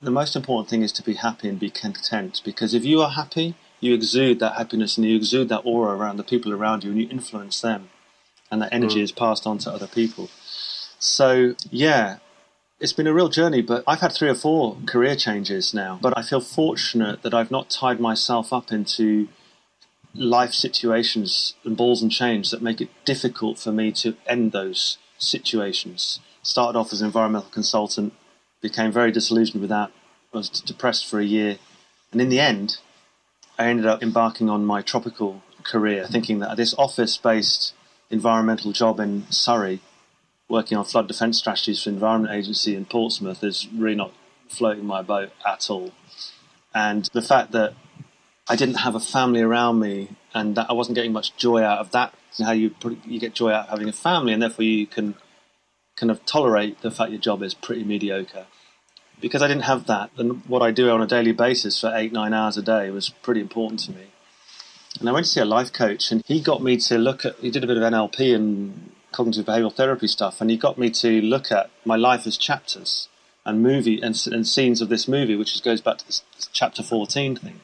The 0.00 0.10
most 0.10 0.36
important 0.36 0.68
thing 0.68 0.82
is 0.82 0.92
to 0.92 1.02
be 1.02 1.14
happy 1.14 1.48
and 1.48 1.58
be 1.58 1.70
content 1.70 2.42
because 2.44 2.74
if 2.74 2.84
you 2.84 3.00
are 3.02 3.10
happy, 3.10 3.54
you 3.80 3.94
exude 3.94 4.40
that 4.40 4.56
happiness 4.56 4.96
and 4.96 5.06
you 5.06 5.16
exude 5.16 5.48
that 5.48 5.60
aura 5.64 5.96
around 5.96 6.16
the 6.16 6.24
people 6.24 6.52
around 6.52 6.84
you 6.84 6.90
and 6.90 7.00
you 7.00 7.08
influence 7.08 7.60
them 7.60 7.88
and 8.52 8.62
that 8.62 8.72
energy 8.72 9.00
mm. 9.00 9.02
is 9.02 9.10
passed 9.10 9.46
on 9.46 9.58
to 9.58 9.70
other 9.70 9.88
people 9.88 10.30
so 10.98 11.56
yeah 11.70 12.18
it's 12.78 12.92
been 12.92 13.08
a 13.08 13.14
real 13.14 13.28
journey 13.28 13.62
but 13.62 13.82
i've 13.88 14.00
had 14.00 14.12
three 14.12 14.28
or 14.28 14.34
four 14.34 14.76
career 14.86 15.16
changes 15.16 15.74
now 15.74 15.98
but 16.00 16.16
i 16.16 16.22
feel 16.22 16.40
fortunate 16.40 17.22
that 17.22 17.34
i've 17.34 17.50
not 17.50 17.68
tied 17.68 17.98
myself 17.98 18.52
up 18.52 18.70
into 18.70 19.28
life 20.14 20.52
situations 20.52 21.54
and 21.64 21.76
balls 21.76 22.02
and 22.02 22.12
chains 22.12 22.50
that 22.50 22.62
make 22.62 22.80
it 22.80 22.90
difficult 23.04 23.58
for 23.58 23.72
me 23.72 23.90
to 23.90 24.14
end 24.26 24.52
those 24.52 24.98
situations 25.18 26.20
started 26.42 26.78
off 26.78 26.92
as 26.92 27.00
an 27.00 27.06
environmental 27.06 27.50
consultant 27.50 28.12
became 28.60 28.92
very 28.92 29.10
disillusioned 29.10 29.60
with 29.60 29.70
that 29.70 29.90
was 30.32 30.48
depressed 30.50 31.08
for 31.08 31.18
a 31.18 31.24
year 31.24 31.56
and 32.12 32.20
in 32.20 32.28
the 32.28 32.38
end 32.38 32.76
I 33.58 33.66
ended 33.66 33.86
up 33.86 34.02
embarking 34.02 34.48
on 34.48 34.64
my 34.64 34.82
tropical 34.82 35.42
career, 35.62 36.06
thinking 36.06 36.40
that 36.40 36.56
this 36.56 36.74
office 36.74 37.16
based 37.16 37.74
environmental 38.12 38.72
job 38.72 39.00
in 39.00 39.30
Surrey, 39.30 39.80
working 40.48 40.78
on 40.78 40.84
flood 40.84 41.08
defence 41.08 41.38
strategies 41.38 41.82
for 41.82 41.90
the 41.90 41.96
Environment 41.96 42.34
Agency 42.34 42.76
in 42.76 42.84
Portsmouth, 42.84 43.42
is 43.42 43.66
really 43.74 43.96
not 43.96 44.12
floating 44.48 44.84
my 44.84 45.02
boat 45.02 45.30
at 45.44 45.68
all. 45.70 45.92
And 46.74 47.08
the 47.12 47.22
fact 47.22 47.52
that 47.52 47.74
I 48.48 48.56
didn't 48.56 48.76
have 48.76 48.94
a 48.94 49.00
family 49.00 49.40
around 49.40 49.80
me 49.80 50.10
and 50.34 50.56
that 50.56 50.68
I 50.68 50.72
wasn't 50.74 50.94
getting 50.94 51.12
much 51.12 51.36
joy 51.36 51.62
out 51.62 51.78
of 51.78 51.90
that, 51.92 52.14
how 52.38 52.52
you, 52.52 52.74
you 53.04 53.18
get 53.18 53.34
joy 53.34 53.50
out 53.50 53.64
of 53.64 53.70
having 53.70 53.88
a 53.88 53.92
family, 53.92 54.32
and 54.32 54.42
therefore 54.42 54.64
you 54.64 54.86
can 54.86 55.14
kind 55.96 56.10
of 56.10 56.24
tolerate 56.24 56.80
the 56.80 56.90
fact 56.90 57.10
your 57.10 57.20
job 57.20 57.42
is 57.42 57.54
pretty 57.54 57.84
mediocre 57.84 58.46
because 59.22 59.40
I 59.40 59.48
didn't 59.48 59.62
have 59.62 59.86
that, 59.86 60.10
and 60.18 60.44
what 60.46 60.62
I 60.62 60.72
do 60.72 60.90
on 60.90 61.00
a 61.00 61.06
daily 61.06 61.32
basis 61.32 61.80
for 61.80 61.92
eight, 61.94 62.12
nine 62.12 62.34
hours 62.34 62.58
a 62.58 62.62
day 62.62 62.90
was 62.90 63.08
pretty 63.08 63.40
important 63.40 63.80
to 63.80 63.92
me. 63.92 64.11
And 65.02 65.08
I 65.08 65.12
went 65.12 65.26
to 65.26 65.32
see 65.32 65.40
a 65.40 65.44
life 65.44 65.72
coach, 65.72 66.12
and 66.12 66.22
he 66.26 66.40
got 66.40 66.62
me 66.62 66.76
to 66.76 66.96
look 66.96 67.24
at, 67.24 67.34
he 67.40 67.50
did 67.50 67.64
a 67.64 67.66
bit 67.66 67.76
of 67.76 67.82
NLP 67.82 68.36
and 68.36 68.92
cognitive 69.10 69.44
behavioral 69.44 69.74
therapy 69.74 70.06
stuff, 70.06 70.40
and 70.40 70.48
he 70.48 70.56
got 70.56 70.78
me 70.78 70.90
to 70.90 71.20
look 71.20 71.50
at 71.50 71.70
my 71.84 71.96
life 71.96 72.24
as 72.24 72.36
chapters 72.36 73.08
and 73.44 73.64
movie 73.64 74.00
and, 74.00 74.16
and 74.30 74.46
scenes 74.46 74.80
of 74.80 74.88
this 74.88 75.08
movie, 75.08 75.34
which 75.34 75.60
goes 75.64 75.80
back 75.80 75.98
to 75.98 76.06
this, 76.06 76.22
this 76.36 76.48
chapter 76.52 76.84
14 76.84 77.34
thing. 77.34 77.58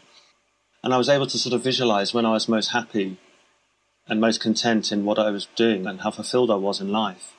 And 0.83 0.93
I 0.93 0.99
was 0.99 1.09
able 1.09 1.29
to 1.29 1.39
sort 1.39 1.53
of 1.53 1.63
visualize 1.63 2.13
when 2.13 2.27
I 2.27 2.33
was 2.33 2.49
most 2.49 2.73
happy 2.73 3.19
and 4.09 4.21
most 4.21 4.41
content 4.41 4.91
in 4.91 5.05
what 5.05 5.21
I 5.21 5.31
was 5.31 5.47
doing 5.55 5.87
and 5.87 6.01
how 6.01 6.11
fulfilled 6.11 6.51
I 6.51 6.57
was 6.57 6.81
in 6.81 6.91
life. 6.91 7.35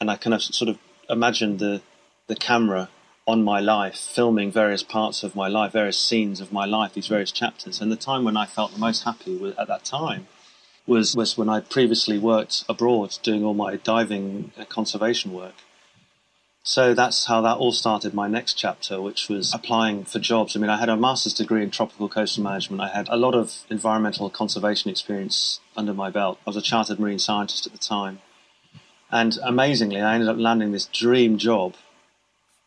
And 0.00 0.10
I 0.10 0.16
kind 0.16 0.32
of 0.32 0.42
sort 0.42 0.70
of 0.70 0.78
imagined 1.10 1.58
the, 1.58 1.82
the 2.28 2.36
camera 2.36 2.88
on 3.28 3.44
my 3.44 3.60
life, 3.60 3.94
filming 3.94 4.50
various 4.50 4.82
parts 4.82 5.22
of 5.22 5.36
my 5.36 5.48
life, 5.48 5.72
various 5.72 6.00
scenes 6.00 6.40
of 6.40 6.50
my 6.50 6.64
life, 6.64 6.94
these 6.94 7.08
various 7.08 7.30
chapters. 7.30 7.78
And 7.78 7.92
the 7.92 7.96
time 7.96 8.24
when 8.24 8.38
I 8.38 8.46
felt 8.46 8.72
the 8.72 8.78
most 8.78 9.04
happy 9.04 9.54
at 9.58 9.68
that 9.68 9.84
time 9.84 10.26
was, 10.86 11.14
was 11.14 11.36
when 11.36 11.50
I 11.50 11.60
previously 11.60 12.18
worked 12.18 12.64
abroad 12.70 13.18
doing 13.22 13.44
all 13.44 13.52
my 13.52 13.76
diving 13.76 14.52
uh, 14.58 14.64
conservation 14.64 15.34
work. 15.34 15.56
So 16.62 16.94
that's 16.94 17.26
how 17.26 17.42
that 17.42 17.58
all 17.58 17.72
started 17.72 18.14
my 18.14 18.28
next 18.28 18.54
chapter, 18.54 19.00
which 19.00 19.28
was 19.28 19.52
applying 19.52 20.04
for 20.04 20.18
jobs. 20.18 20.56
I 20.56 20.60
mean, 20.60 20.70
I 20.70 20.78
had 20.78 20.88
a 20.88 20.96
master's 20.96 21.34
degree 21.34 21.62
in 21.62 21.70
tropical 21.70 22.08
coastal 22.08 22.42
management. 22.42 22.80
I 22.80 22.88
had 22.88 23.08
a 23.10 23.16
lot 23.16 23.34
of 23.34 23.64
environmental 23.68 24.30
conservation 24.30 24.90
experience 24.90 25.60
under 25.76 25.92
my 25.92 26.08
belt. 26.08 26.38
I 26.46 26.50
was 26.50 26.56
a 26.56 26.62
chartered 26.62 26.98
marine 26.98 27.18
scientist 27.18 27.66
at 27.66 27.72
the 27.72 27.78
time. 27.78 28.20
And 29.10 29.38
amazingly, 29.42 30.00
I 30.00 30.14
ended 30.14 30.30
up 30.30 30.38
landing 30.38 30.72
this 30.72 30.86
dream 30.86 31.36
job 31.36 31.74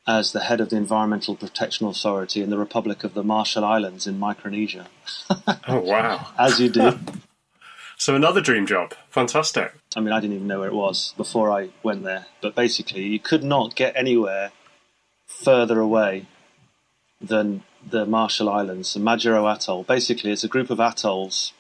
as 0.08 0.32
the 0.32 0.42
head 0.42 0.60
of 0.60 0.70
the 0.70 0.76
Environmental 0.78 1.36
Protection 1.36 1.88
Authority 1.88 2.42
in 2.42 2.50
the 2.50 2.58
Republic 2.58 3.04
of 3.04 3.14
the 3.14 3.24
Marshall 3.24 3.64
Islands 3.64 4.08
in 4.08 4.20
Micronesia. 4.20 4.88
oh, 5.68 5.80
wow. 5.80 6.28
as 6.40 6.60
you 6.60 6.70
do. 6.70 7.00
So 7.98 8.16
another 8.16 8.42
dream 8.42 8.66
job. 8.66 8.96
Fantastic. 9.12 9.74
I 9.96 10.00
mean, 10.00 10.12
I 10.12 10.20
didn't 10.20 10.38
even 10.38 10.48
know 10.48 10.60
where 10.60 10.70
it 10.70 10.74
was 10.74 11.14
before 11.18 11.52
I 11.52 11.70
went 11.84 12.04
there. 12.04 12.26
But 12.42 12.56
basically, 12.56 13.04
you 13.04 13.20
could 13.20 13.44
not 13.44 13.76
get 13.76 13.96
anywhere 13.96 14.52
further 15.28 15.80
away 15.80 16.26
than 17.20 17.64
the 17.88 18.06
Marshall 18.08 18.50
Islands, 18.50 18.96
the 18.96 19.00
Majuro 19.00 19.54
Atoll. 19.54 19.84
Basically, 19.84 20.32
it's 20.32 20.44
a 20.44 20.48
group 20.48 20.72
of 20.72 20.80
atolls. 20.80 21.54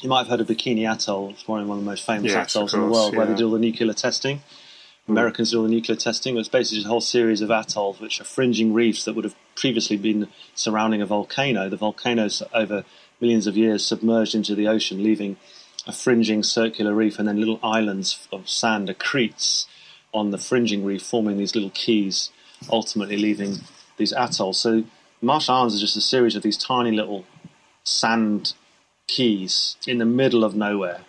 You 0.00 0.08
might 0.10 0.20
have 0.20 0.28
heard 0.28 0.40
of 0.40 0.48
Bikini 0.48 0.90
Atoll. 0.90 1.30
It's 1.30 1.48
one 1.48 1.60
of 1.60 1.66
the 1.66 1.74
most 1.76 2.04
famous 2.04 2.32
atolls 2.34 2.74
of 2.74 2.80
in 2.80 2.86
the 2.86 2.92
course, 2.92 3.04
world 3.04 3.16
where 3.16 3.26
they 3.26 3.34
do 3.34 3.46
all 3.46 3.52
the 3.52 3.58
nuclear 3.58 3.92
testing. 3.94 4.42
Hmm. 5.10 5.18
Americans 5.18 5.50
do 5.50 5.58
all 5.58 5.64
the 5.64 5.70
nuclear 5.70 5.96
testing. 5.96 6.36
It's 6.36 6.48
basically 6.48 6.84
a 6.84 6.88
whole 6.88 7.00
series 7.00 7.40
of 7.40 7.50
atolls, 7.50 8.00
which 8.00 8.20
are 8.20 8.24
fringing 8.24 8.72
reefs 8.72 9.04
that 9.04 9.14
would 9.14 9.24
have 9.24 9.34
previously 9.56 9.96
been 9.96 10.28
surrounding 10.54 11.02
a 11.02 11.06
volcano. 11.06 11.68
The 11.68 11.76
volcanoes, 11.76 12.42
over 12.54 12.84
millions 13.20 13.46
of 13.46 13.56
years, 13.56 13.84
submerged 13.84 14.34
into 14.34 14.54
the 14.54 14.68
ocean, 14.68 15.02
leaving 15.02 15.36
a 15.86 15.92
fringing 15.92 16.42
circular 16.42 16.94
reef 16.94 17.18
and 17.18 17.26
then 17.26 17.38
little 17.38 17.58
islands 17.62 18.28
of 18.32 18.48
sand, 18.48 18.88
accretes 18.88 19.66
on 20.14 20.30
the 20.30 20.38
fringing 20.38 20.84
reef, 20.84 21.02
forming 21.02 21.38
these 21.38 21.54
little 21.54 21.70
keys, 21.70 22.30
ultimately 22.70 23.16
leaving 23.16 23.56
these 23.96 24.12
atolls. 24.12 24.60
So 24.60 24.84
Marshall 25.20 25.54
Islands 25.54 25.74
is 25.74 25.80
just 25.80 25.96
a 25.96 26.00
series 26.00 26.36
of 26.36 26.42
these 26.42 26.56
tiny 26.56 26.92
little 26.92 27.24
sand 27.84 28.54
keys 29.08 29.76
in 29.86 29.98
the 29.98 30.04
middle 30.04 30.44
of 30.44 30.54
nowhere. 30.54 31.00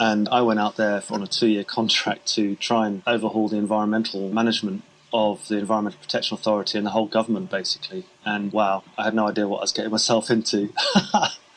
And 0.00 0.30
I 0.30 0.40
went 0.40 0.58
out 0.58 0.76
there 0.76 1.02
on 1.10 1.22
a 1.22 1.26
two 1.26 1.46
year 1.46 1.62
contract 1.62 2.26
to 2.34 2.56
try 2.56 2.86
and 2.86 3.02
overhaul 3.06 3.48
the 3.48 3.58
environmental 3.58 4.30
management 4.30 4.82
of 5.12 5.46
the 5.48 5.58
Environmental 5.58 6.00
Protection 6.00 6.36
Authority 6.36 6.78
and 6.78 6.86
the 6.86 6.90
whole 6.90 7.06
government, 7.06 7.50
basically. 7.50 8.06
And 8.24 8.50
wow, 8.50 8.82
I 8.96 9.04
had 9.04 9.14
no 9.14 9.28
idea 9.28 9.46
what 9.46 9.58
I 9.58 9.62
was 9.62 9.72
getting 9.72 9.90
myself 9.90 10.30
into. 10.30 10.72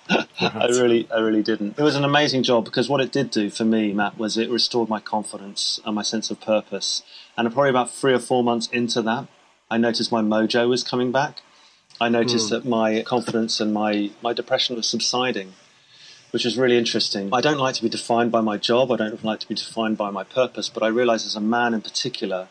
I 0.10 0.68
really, 0.70 1.08
I 1.10 1.20
really 1.20 1.44
didn't. 1.44 1.80
It 1.80 1.84
was 1.84 1.96
an 1.96 2.04
amazing 2.04 2.44
job 2.44 2.66
because 2.66 2.90
what 2.90 3.00
it 3.00 3.12
did 3.12 3.32
do 3.32 3.50
for 3.50 3.64
me, 3.64 3.94
Matt, 3.94 4.18
was 4.18 4.38
it 4.38 4.50
restored 4.50 4.90
my 4.90 5.00
confidence 5.00 5.80
and 5.86 5.96
my 5.96 6.02
sense 6.02 6.30
of 6.30 6.42
purpose. 6.42 7.04
And 7.38 7.52
probably 7.54 7.70
about 7.70 7.92
three 7.92 8.14
or 8.14 8.20
four 8.20 8.44
months 8.44 8.68
into 8.68 9.02
that, 9.04 9.28
I 9.72 9.78
noticed 9.78 10.12
my 10.12 10.22
mojo 10.22 10.68
was 10.68 10.84
coming 10.84 11.12
back. 11.12 11.38
I 12.02 12.10
noticed 12.10 12.50
hmm. 12.50 12.56
that 12.56 12.66
my 12.66 13.02
confidence 13.04 13.62
and 13.62 13.74
my, 13.74 14.12
my 14.22 14.34
depression 14.34 14.76
was 14.76 14.88
subsiding, 14.88 15.54
which 16.34 16.48
is 16.48 16.58
really 16.58 16.80
interesting. 16.80 17.30
I 17.32 17.42
don't 17.42 17.60
like 17.60 17.76
to 17.76 17.84
be 17.84 17.90
defined 17.90 18.32
by 18.32 18.42
my 18.42 18.58
job. 18.58 18.92
I 18.92 18.96
don't 18.96 19.24
like 19.24 19.40
to 19.42 19.48
be 19.48 19.54
defined 19.54 19.98
by 19.98 20.10
my 20.10 20.24
purpose, 20.24 20.68
but 20.68 20.82
I 20.82 20.88
realize 20.88 21.28
as 21.28 21.36
a 21.36 21.40
man 21.40 21.76
in 21.76 21.82
particular, 21.82 22.48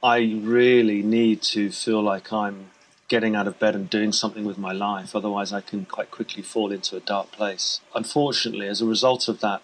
I 0.00 0.18
really 0.40 1.02
need 1.02 1.42
to 1.54 1.72
feel 1.72 2.00
like 2.00 2.32
I'm 2.32 2.70
getting 3.08 3.34
out 3.34 3.48
of 3.48 3.58
bed 3.58 3.74
and 3.74 3.90
doing 3.90 4.12
something 4.12 4.44
with 4.44 4.58
my 4.58 4.70
life. 4.70 5.16
Otherwise, 5.16 5.52
I 5.52 5.60
can 5.60 5.86
quite 5.86 6.12
quickly 6.12 6.40
fall 6.40 6.70
into 6.70 6.96
a 6.96 7.00
dark 7.00 7.32
place. 7.32 7.80
Unfortunately, 7.96 8.68
as 8.68 8.80
a 8.80 8.86
result 8.86 9.26
of 9.26 9.40
that 9.40 9.60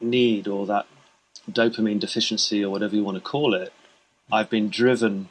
need 0.00 0.48
or 0.48 0.66
that 0.66 0.86
dopamine 1.48 2.00
deficiency 2.00 2.64
or 2.64 2.70
whatever 2.70 2.96
you 2.96 3.04
want 3.04 3.18
to 3.18 3.20
call 3.20 3.54
it, 3.54 3.72
I've 4.32 4.50
been 4.50 4.68
driven 4.68 5.28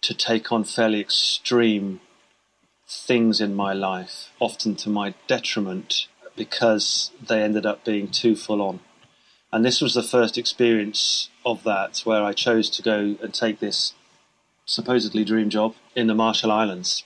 to 0.00 0.14
take 0.14 0.50
on 0.50 0.64
fairly 0.64 1.00
extreme 1.00 2.00
things 2.88 3.40
in 3.40 3.54
my 3.54 3.72
life, 3.72 4.30
often 4.40 4.74
to 4.74 4.90
my 4.90 5.14
detriment, 5.28 6.08
because 6.40 7.10
they 7.20 7.42
ended 7.42 7.66
up 7.66 7.84
being 7.84 8.08
too 8.08 8.34
full 8.34 8.62
on. 8.62 8.80
And 9.52 9.62
this 9.62 9.82
was 9.82 9.92
the 9.92 10.02
first 10.02 10.38
experience 10.38 11.28
of 11.44 11.64
that 11.64 12.00
where 12.04 12.22
I 12.22 12.32
chose 12.32 12.70
to 12.70 12.82
go 12.82 13.14
and 13.22 13.34
take 13.34 13.60
this 13.60 13.92
supposedly 14.64 15.22
dream 15.22 15.50
job 15.50 15.74
in 15.94 16.06
the 16.06 16.14
Marshall 16.14 16.50
Islands. 16.50 17.04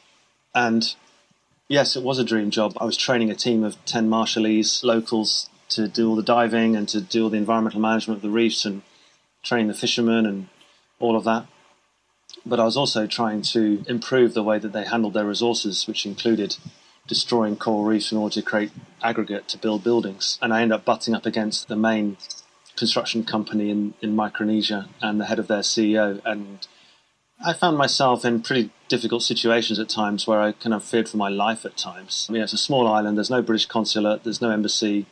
And 0.55 0.95
yes, 1.67 1.97
it 1.97 2.05
was 2.05 2.21
a 2.21 2.25
dream 2.25 2.53
job. 2.53 2.75
I 2.81 2.85
was 2.85 2.97
training 2.97 3.29
a 3.29 3.35
team 3.35 3.65
of 3.65 3.85
10 3.87 4.09
Marshallese 4.09 4.85
locals 4.85 5.51
to 5.71 5.89
do 5.89 6.11
all 6.11 6.15
the 6.15 6.23
diving 6.23 6.77
and 6.77 6.89
to 6.91 7.01
do 7.01 7.25
all 7.25 7.31
the 7.31 7.37
environmental 7.37 7.81
management 7.81 8.19
of 8.19 8.23
the 8.23 8.31
reefs 8.31 8.65
and 8.65 8.83
train 9.43 9.67
the 9.67 9.75
fishermen 9.75 10.27
and 10.27 10.47
all 11.01 11.17
of 11.17 11.25
that. 11.25 11.49
But 12.47 12.61
I 12.61 12.65
was 12.65 12.77
also 12.77 13.09
trying 13.09 13.43
to 13.43 13.85
improve 13.89 14.33
the 14.33 14.45
way 14.45 14.61
that 14.61 14.73
they 14.73 14.85
handled 14.85 15.15
their 15.15 15.27
resources, 15.27 15.89
which 15.89 16.07
included 16.07 16.57
destroying 17.07 17.57
coral 17.57 17.85
reefs 17.85 18.13
in 18.13 18.19
order 18.19 18.35
to 18.35 18.43
create 18.43 18.73
aggregate 19.03 19.49
to 19.49 19.59
build 19.59 19.85
buildings. 19.85 20.39
And 20.41 20.53
I 20.53 20.63
ended 20.63 20.77
up 20.77 20.85
butting 20.85 21.15
up 21.15 21.27
against 21.27 21.69
the 21.69 21.77
main 21.77 22.17
construction 22.77 23.25
company 23.25 23.71
in, 23.71 23.95
in 24.01 24.17
Micronesia 24.17 24.89
and 25.01 25.21
the 25.21 25.27
head 25.27 25.39
of 25.39 25.47
their 25.47 25.61
CEO. 25.61 26.21
And 26.25 26.67
I 27.45 27.53
found 27.53 27.77
myself 27.77 28.25
in 28.25 28.43
pretty 28.43 28.71
difficult 28.89 29.23
situations 29.23 29.79
at 29.79 29.89
times 29.89 30.27
where 30.27 30.41
I 30.41 30.53
kind 30.53 30.75
of 30.75 30.85
feared 30.85 31.09
for 31.09 31.17
my 31.17 31.29
life 31.29 31.65
at 31.65 31.77
times. 31.77 32.27
I 32.29 32.33
mean, 32.33 32.43
it's 32.43 32.53
a 32.53 32.59
small 32.59 32.87
island, 32.87 33.19
there's 33.19 33.31
no 33.31 33.43
British 33.43 33.67
consulate, 33.67 34.25
there's 34.25 34.41
no 34.41 34.51
embassy. 34.51 35.07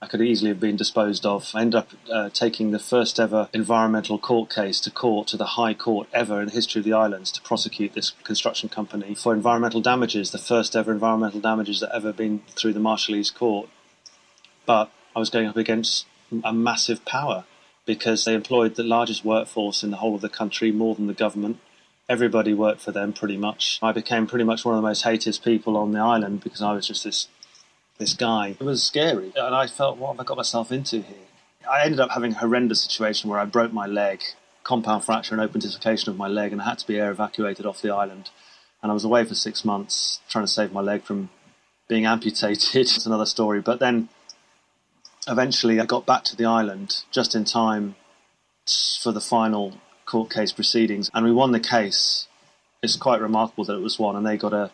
I 0.00 0.06
could 0.06 0.22
easily 0.22 0.50
have 0.50 0.60
been 0.60 0.76
disposed 0.76 1.26
of. 1.26 1.50
I 1.54 1.62
ended 1.62 1.80
up 1.80 1.88
uh, 2.10 2.30
taking 2.30 2.70
the 2.70 2.78
first 2.78 3.18
ever 3.18 3.48
environmental 3.52 4.16
court 4.16 4.48
case 4.48 4.78
to 4.80 4.92
court, 4.92 5.26
to 5.28 5.36
the 5.36 5.44
High 5.44 5.74
Court 5.74 6.08
ever 6.12 6.40
in 6.40 6.46
the 6.46 6.52
history 6.52 6.78
of 6.78 6.84
the 6.84 6.92
islands, 6.92 7.32
to 7.32 7.42
prosecute 7.42 7.94
this 7.94 8.12
construction 8.22 8.68
company 8.68 9.16
for 9.16 9.34
environmental 9.34 9.80
damages, 9.80 10.30
the 10.30 10.38
first 10.38 10.76
ever 10.76 10.92
environmental 10.92 11.40
damages 11.40 11.80
that 11.80 11.94
ever 11.94 12.12
been 12.12 12.42
through 12.50 12.74
the 12.74 12.80
Marshallese 12.80 13.34
court. 13.34 13.68
But 14.66 14.92
I 15.16 15.18
was 15.18 15.30
going 15.30 15.48
up 15.48 15.56
against 15.56 16.06
a 16.44 16.52
massive 16.52 17.04
power 17.04 17.44
because 17.84 18.24
they 18.24 18.34
employed 18.34 18.76
the 18.76 18.84
largest 18.84 19.24
workforce 19.24 19.82
in 19.82 19.90
the 19.90 19.96
whole 19.96 20.14
of 20.14 20.20
the 20.20 20.28
country, 20.28 20.70
more 20.70 20.94
than 20.94 21.08
the 21.08 21.14
government. 21.14 21.58
Everybody 22.08 22.54
worked 22.54 22.82
for 22.82 22.92
them 22.92 23.12
pretty 23.12 23.36
much. 23.36 23.80
I 23.82 23.90
became 23.90 24.28
pretty 24.28 24.44
much 24.44 24.64
one 24.64 24.76
of 24.76 24.82
the 24.82 24.88
most 24.88 25.02
hated 25.02 25.40
people 25.42 25.76
on 25.76 25.90
the 25.90 25.98
island 25.98 26.42
because 26.44 26.62
I 26.62 26.72
was 26.72 26.86
just 26.86 27.02
this 27.02 27.28
this 27.98 28.14
guy. 28.14 28.56
It 28.58 28.62
was 28.62 28.82
scary, 28.82 29.32
and 29.36 29.54
I 29.54 29.66
felt, 29.66 29.98
what 29.98 30.12
have 30.12 30.20
I 30.20 30.24
got 30.24 30.36
myself 30.36 30.72
into 30.72 31.02
here? 31.02 31.16
I 31.68 31.84
ended 31.84 32.00
up 32.00 32.10
having 32.10 32.32
a 32.32 32.38
horrendous 32.38 32.82
situation 32.82 33.28
where 33.28 33.38
I 33.38 33.44
broke 33.44 33.72
my 33.72 33.86
leg, 33.86 34.22
compound 34.64 35.04
fracture 35.04 35.34
and 35.34 35.42
open 35.42 35.60
dislocation 35.60 36.10
of 36.10 36.16
my 36.16 36.28
leg, 36.28 36.52
and 36.52 36.62
I 36.62 36.64
had 36.64 36.78
to 36.78 36.86
be 36.86 36.98
air 36.98 37.10
evacuated 37.10 37.66
off 37.66 37.82
the 37.82 37.90
island. 37.90 38.30
And 38.82 38.90
I 38.90 38.94
was 38.94 39.04
away 39.04 39.24
for 39.24 39.34
six 39.34 39.64
months 39.64 40.20
trying 40.28 40.44
to 40.44 40.50
save 40.50 40.72
my 40.72 40.80
leg 40.80 41.02
from 41.02 41.30
being 41.88 42.06
amputated. 42.06 42.64
It's 42.74 43.06
another 43.06 43.26
story. 43.26 43.60
But 43.60 43.80
then 43.80 44.08
eventually 45.26 45.80
I 45.80 45.84
got 45.84 46.06
back 46.06 46.24
to 46.24 46.36
the 46.36 46.44
island 46.44 47.02
just 47.10 47.34
in 47.34 47.44
time 47.44 47.96
for 49.02 49.12
the 49.12 49.20
final 49.20 49.74
court 50.04 50.30
case 50.30 50.52
proceedings, 50.52 51.10
and 51.12 51.24
we 51.24 51.32
won 51.32 51.52
the 51.52 51.60
case. 51.60 52.26
It's 52.82 52.96
quite 52.96 53.20
remarkable 53.20 53.64
that 53.64 53.74
it 53.74 53.82
was 53.82 53.98
won, 53.98 54.16
and 54.16 54.24
they 54.24 54.36
got 54.36 54.52
a, 54.52 54.70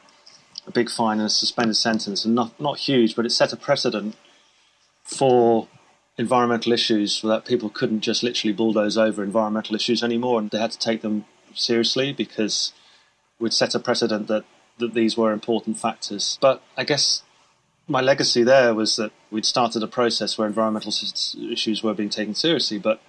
a 0.66 0.70
big 0.70 0.90
fine 0.90 1.18
and 1.18 1.27
a 1.27 1.31
suspended 1.31 1.77
sentence, 1.77 2.24
and 2.24 2.35
not 2.35 2.59
not 2.61 2.79
huge, 2.79 3.14
but 3.16 3.27
it 3.27 3.31
set 3.31 3.53
a 3.53 3.57
precedent 3.57 4.16
for 5.03 5.68
environmental 6.16 6.72
issues 6.72 7.20
that 7.22 7.44
people 7.44 7.68
couldn't 7.68 8.00
just 8.00 8.22
literally 8.22 8.53
bulldoze 8.53 8.96
over 8.96 9.22
environmental 9.22 9.74
issues 9.74 10.03
anymore, 10.03 10.38
and 10.38 10.50
they 10.50 10.59
had 10.59 10.70
to 10.70 10.79
take 10.79 11.03
them 11.03 11.24
seriously 11.55 12.12
because 12.12 12.72
we'd 13.38 13.53
set 13.53 13.74
a 13.74 13.79
precedent 13.79 14.29
that 14.29 14.44
that 14.79 14.94
these 14.94 15.16
were 15.16 15.33
important 15.33 15.79
factors. 15.79 16.38
But 16.40 16.62
I 16.77 16.85
guess 16.85 17.22
my 17.87 18.00
legacy 18.00 18.42
there 18.42 18.74
was 18.74 18.96
that 18.96 19.12
we'd 19.31 19.44
started 19.44 19.83
a 19.83 19.87
process 19.87 20.38
where 20.38 20.48
environmental 20.48 20.92
issues 21.50 21.83
were 21.83 21.94
being 21.94 22.09
taken 22.09 22.35
seriously, 22.35 22.79
but 22.79 23.00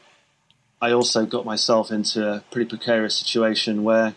I 0.82 0.92
also 0.92 1.26
got 1.26 1.46
myself 1.46 1.92
into 1.92 2.28
a 2.28 2.44
pretty 2.52 2.70
precarious 2.70 3.16
situation 3.16 3.84
where 3.84 4.16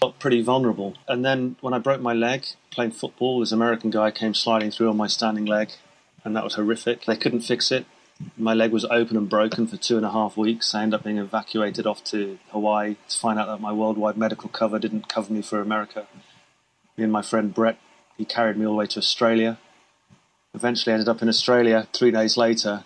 Got 0.00 0.20
pretty 0.20 0.42
vulnerable. 0.42 0.94
And 1.08 1.24
then 1.24 1.56
when 1.60 1.74
I 1.74 1.78
broke 1.78 2.00
my 2.00 2.12
leg 2.12 2.46
playing 2.70 2.92
football, 2.92 3.40
this 3.40 3.50
American 3.50 3.90
guy 3.90 4.12
came 4.12 4.32
sliding 4.32 4.70
through 4.70 4.90
on 4.90 4.96
my 4.96 5.08
standing 5.08 5.44
leg, 5.44 5.70
and 6.24 6.36
that 6.36 6.44
was 6.44 6.54
horrific. 6.54 7.04
They 7.04 7.16
couldn't 7.16 7.40
fix 7.40 7.72
it. 7.72 7.84
My 8.36 8.54
leg 8.54 8.72
was 8.72 8.84
open 8.84 9.16
and 9.16 9.28
broken 9.28 9.66
for 9.66 9.76
two 9.76 9.96
and 9.96 10.06
a 10.06 10.10
half 10.10 10.36
weeks. 10.36 10.74
I 10.74 10.82
ended 10.82 11.00
up 11.00 11.04
being 11.04 11.18
evacuated 11.18 11.86
off 11.86 12.04
to 12.04 12.38
Hawaii 12.50 12.96
to 13.08 13.18
find 13.18 13.38
out 13.38 13.46
that 13.46 13.60
my 13.60 13.72
worldwide 13.72 14.16
medical 14.16 14.48
cover 14.48 14.78
didn't 14.78 15.08
cover 15.08 15.32
me 15.32 15.42
for 15.42 15.60
America. 15.60 16.06
Me 16.96 17.04
and 17.04 17.12
my 17.12 17.22
friend 17.22 17.52
Brett, 17.52 17.78
he 18.16 18.24
carried 18.24 18.56
me 18.56 18.66
all 18.66 18.72
the 18.72 18.78
way 18.78 18.86
to 18.86 18.98
Australia. 18.98 19.58
Eventually 20.54 20.92
ended 20.92 21.08
up 21.08 21.22
in 21.22 21.28
Australia 21.28 21.88
three 21.92 22.10
days 22.10 22.36
later 22.36 22.84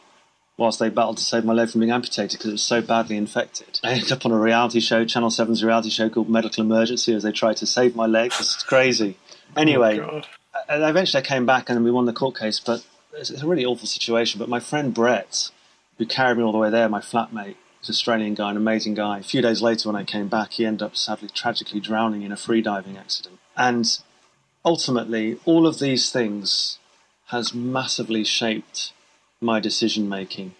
whilst 0.62 0.78
they 0.78 0.88
battled 0.88 1.18
to 1.18 1.24
save 1.24 1.44
my 1.44 1.52
leg 1.52 1.68
from 1.68 1.80
being 1.80 1.90
amputated 1.90 2.38
because 2.38 2.48
it 2.48 2.52
was 2.52 2.62
so 2.62 2.80
badly 2.80 3.16
infected. 3.16 3.80
I 3.82 3.92
ended 3.92 4.12
up 4.12 4.24
on 4.24 4.30
a 4.32 4.38
reality 4.38 4.80
show, 4.80 5.04
Channel 5.04 5.30
7's 5.30 5.64
reality 5.64 5.90
show 5.90 6.08
called 6.08 6.30
Medical 6.30 6.64
Emergency, 6.64 7.12
as 7.14 7.24
they 7.24 7.32
tried 7.32 7.56
to 7.58 7.66
save 7.66 7.96
my 7.96 8.06
leg. 8.06 8.32
It's 8.38 8.62
crazy. 8.62 9.18
Oh 9.56 9.60
anyway, 9.60 9.98
Oh, 9.98 10.22
eventually 10.68 11.22
I 11.22 11.26
came 11.26 11.44
back 11.44 11.68
and 11.68 11.84
we 11.84 11.90
won 11.90 12.06
the 12.06 12.12
court 12.12 12.38
case, 12.38 12.60
but 12.60 12.86
it's 13.12 13.30
it's 13.30 13.42
a 13.42 13.46
really 13.46 13.64
awful 13.64 13.88
situation. 13.88 14.38
But 14.38 14.48
my 14.48 14.60
friend 14.60 14.94
Brett, 14.94 15.50
who 15.98 16.06
carried 16.06 16.38
me 16.38 16.44
all 16.44 16.52
the 16.52 16.58
way 16.58 16.70
there, 16.70 16.88
my 16.88 17.00
flatmate, 17.00 17.56
was 17.80 17.88
an 17.88 17.92
Australian 17.92 18.34
guy, 18.34 18.50
an 18.50 18.56
amazing 18.56 18.94
guy. 18.94 19.18
A 19.18 19.22
few 19.22 19.42
days 19.42 19.60
later, 19.60 19.88
when 19.88 19.96
I 19.96 20.04
came 20.04 20.28
back, 20.28 20.52
he 20.52 20.64
ended 20.64 20.82
up 20.82 20.96
sadly, 20.96 21.28
tragically 21.28 21.80
drowning 21.80 22.22
in 22.22 22.32
a 22.32 22.36
freediving 22.36 22.98
accident. 22.98 23.40
And 23.56 23.98
ultimately, 24.64 25.38
all 25.44 25.66
of 25.66 25.80
these 25.80 26.10
things 26.12 26.78
has 27.26 27.52
massively 27.52 28.24
shaped 28.24 28.92
my 29.42 29.60
decision 29.60 30.08
making. 30.08 30.54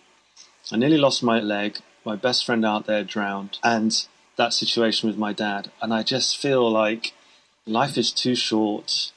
I 0.70 0.76
nearly 0.76 0.98
lost 0.98 1.22
my 1.22 1.40
leg. 1.40 1.78
My 2.04 2.16
best 2.16 2.44
friend 2.44 2.64
out 2.64 2.86
there 2.86 3.04
drowned, 3.04 3.58
and 3.62 4.06
that 4.36 4.52
situation 4.52 5.08
with 5.08 5.18
my 5.18 5.32
dad. 5.32 5.70
And 5.80 5.94
I 5.94 6.02
just 6.02 6.36
feel 6.36 6.68
like 6.68 7.12
life 7.66 7.96
is 7.96 8.12
too 8.12 8.34
short 8.34 9.12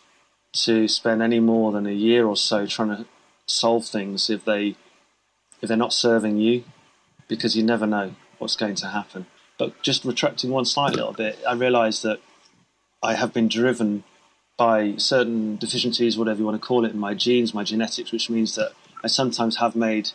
to 0.54 0.88
spend 0.88 1.21
any 1.21 1.39
more 1.39 1.71
than 1.71 1.88
a 1.88 1.91
year 1.91 2.25
or 2.25 2.38
so 2.38 2.65
trying 2.65 2.89
to 2.89 3.06
solve 3.47 3.86
things 3.86 4.30
if 4.30 4.45
they 4.45 4.75
if 5.62 5.67
they're 5.67 5.78
not 5.78 5.93
serving 5.93 6.38
you, 6.38 6.63
because 7.28 7.56
you 7.56 7.63
never 7.63 7.88
know 7.88 8.13
what's 8.38 8.56
going 8.56 8.75
to 8.75 8.88
happen. 8.88 9.25
But 9.58 9.82
just 9.82 10.06
retracting 10.06 10.51
one 10.51 10.65
slight 10.65 10.93
little 10.93 11.13
bit, 11.13 11.39
I 11.47 11.54
realised 11.54 12.04
that 12.04 12.19
I 13.01 13.15
have 13.15 13.34
been 13.34 13.47
driven 13.47 14.04
by 14.58 14.95
certain 14.97 15.56
deficiencies, 15.58 16.17
whatever 16.17 16.39
you 16.39 16.45
want 16.45 16.62
to 16.62 16.65
call 16.65 16.86
it, 16.86 16.91
in 16.91 16.99
my 16.99 17.13
genes, 17.13 17.54
my 17.54 17.63
genetics, 17.63 18.12
which 18.12 18.30
means 18.30 18.56
that 18.56 18.73
I 19.06 19.08
sometimes 19.08 19.58
have 19.58 19.76
made 19.76 20.10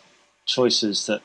choices 0.45 1.05
that 1.05 1.21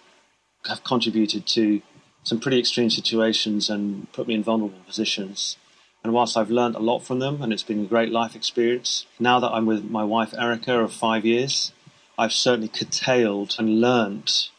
have 0.68 0.84
contributed 0.84 1.48
to 1.48 1.82
some 2.22 2.38
pretty 2.38 2.60
extreme 2.60 2.90
situations 2.90 3.68
and 3.68 4.10
put 4.12 4.28
me 4.28 4.34
in 4.34 4.44
vulnerable 4.44 4.78
positions. 4.86 5.56
And 6.04 6.12
whilst 6.12 6.36
I've 6.36 6.48
learned 6.48 6.76
a 6.76 6.86
lot 6.90 7.00
from 7.00 7.18
them 7.18 7.42
and 7.42 7.52
it's 7.52 7.64
been 7.64 7.82
a 7.82 7.88
great 7.88 8.12
life 8.12 8.36
experience, 8.36 9.06
now 9.18 9.40
that 9.40 9.50
I'm 9.50 9.66
with 9.66 9.90
my 9.90 10.04
wife 10.04 10.32
Erica 10.38 10.78
of 10.78 10.92
five 10.92 11.24
years, 11.24 11.72
I've 12.16 12.32
certainly 12.32 12.68
curtailed 12.68 13.56
and 13.58 13.80
learnt 13.80 14.50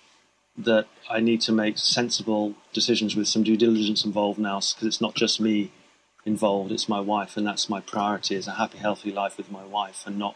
that 0.57 0.87
I 1.09 1.21
need 1.21 1.39
to 1.41 1.53
make 1.53 1.77
sensible 1.77 2.55
decisions 2.73 3.15
with 3.15 3.29
some 3.29 3.43
due 3.43 3.55
diligence 3.55 4.03
involved 4.03 4.37
now 4.37 4.59
because 4.59 4.83
it's 4.85 4.99
not 4.99 5.15
just 5.15 5.39
me 5.39 5.71
involved, 6.25 6.73
it's 6.73 6.89
my 6.89 6.99
wife, 6.99 7.37
and 7.37 7.47
that's 7.47 7.69
my 7.69 7.79
priority 7.79 8.35
is 8.35 8.47
a 8.47 8.55
happy, 8.55 8.79
healthy 8.79 9.13
life 9.13 9.37
with 9.37 9.49
my 9.49 9.63
wife 9.63 10.03
and 10.05 10.19
not 10.19 10.35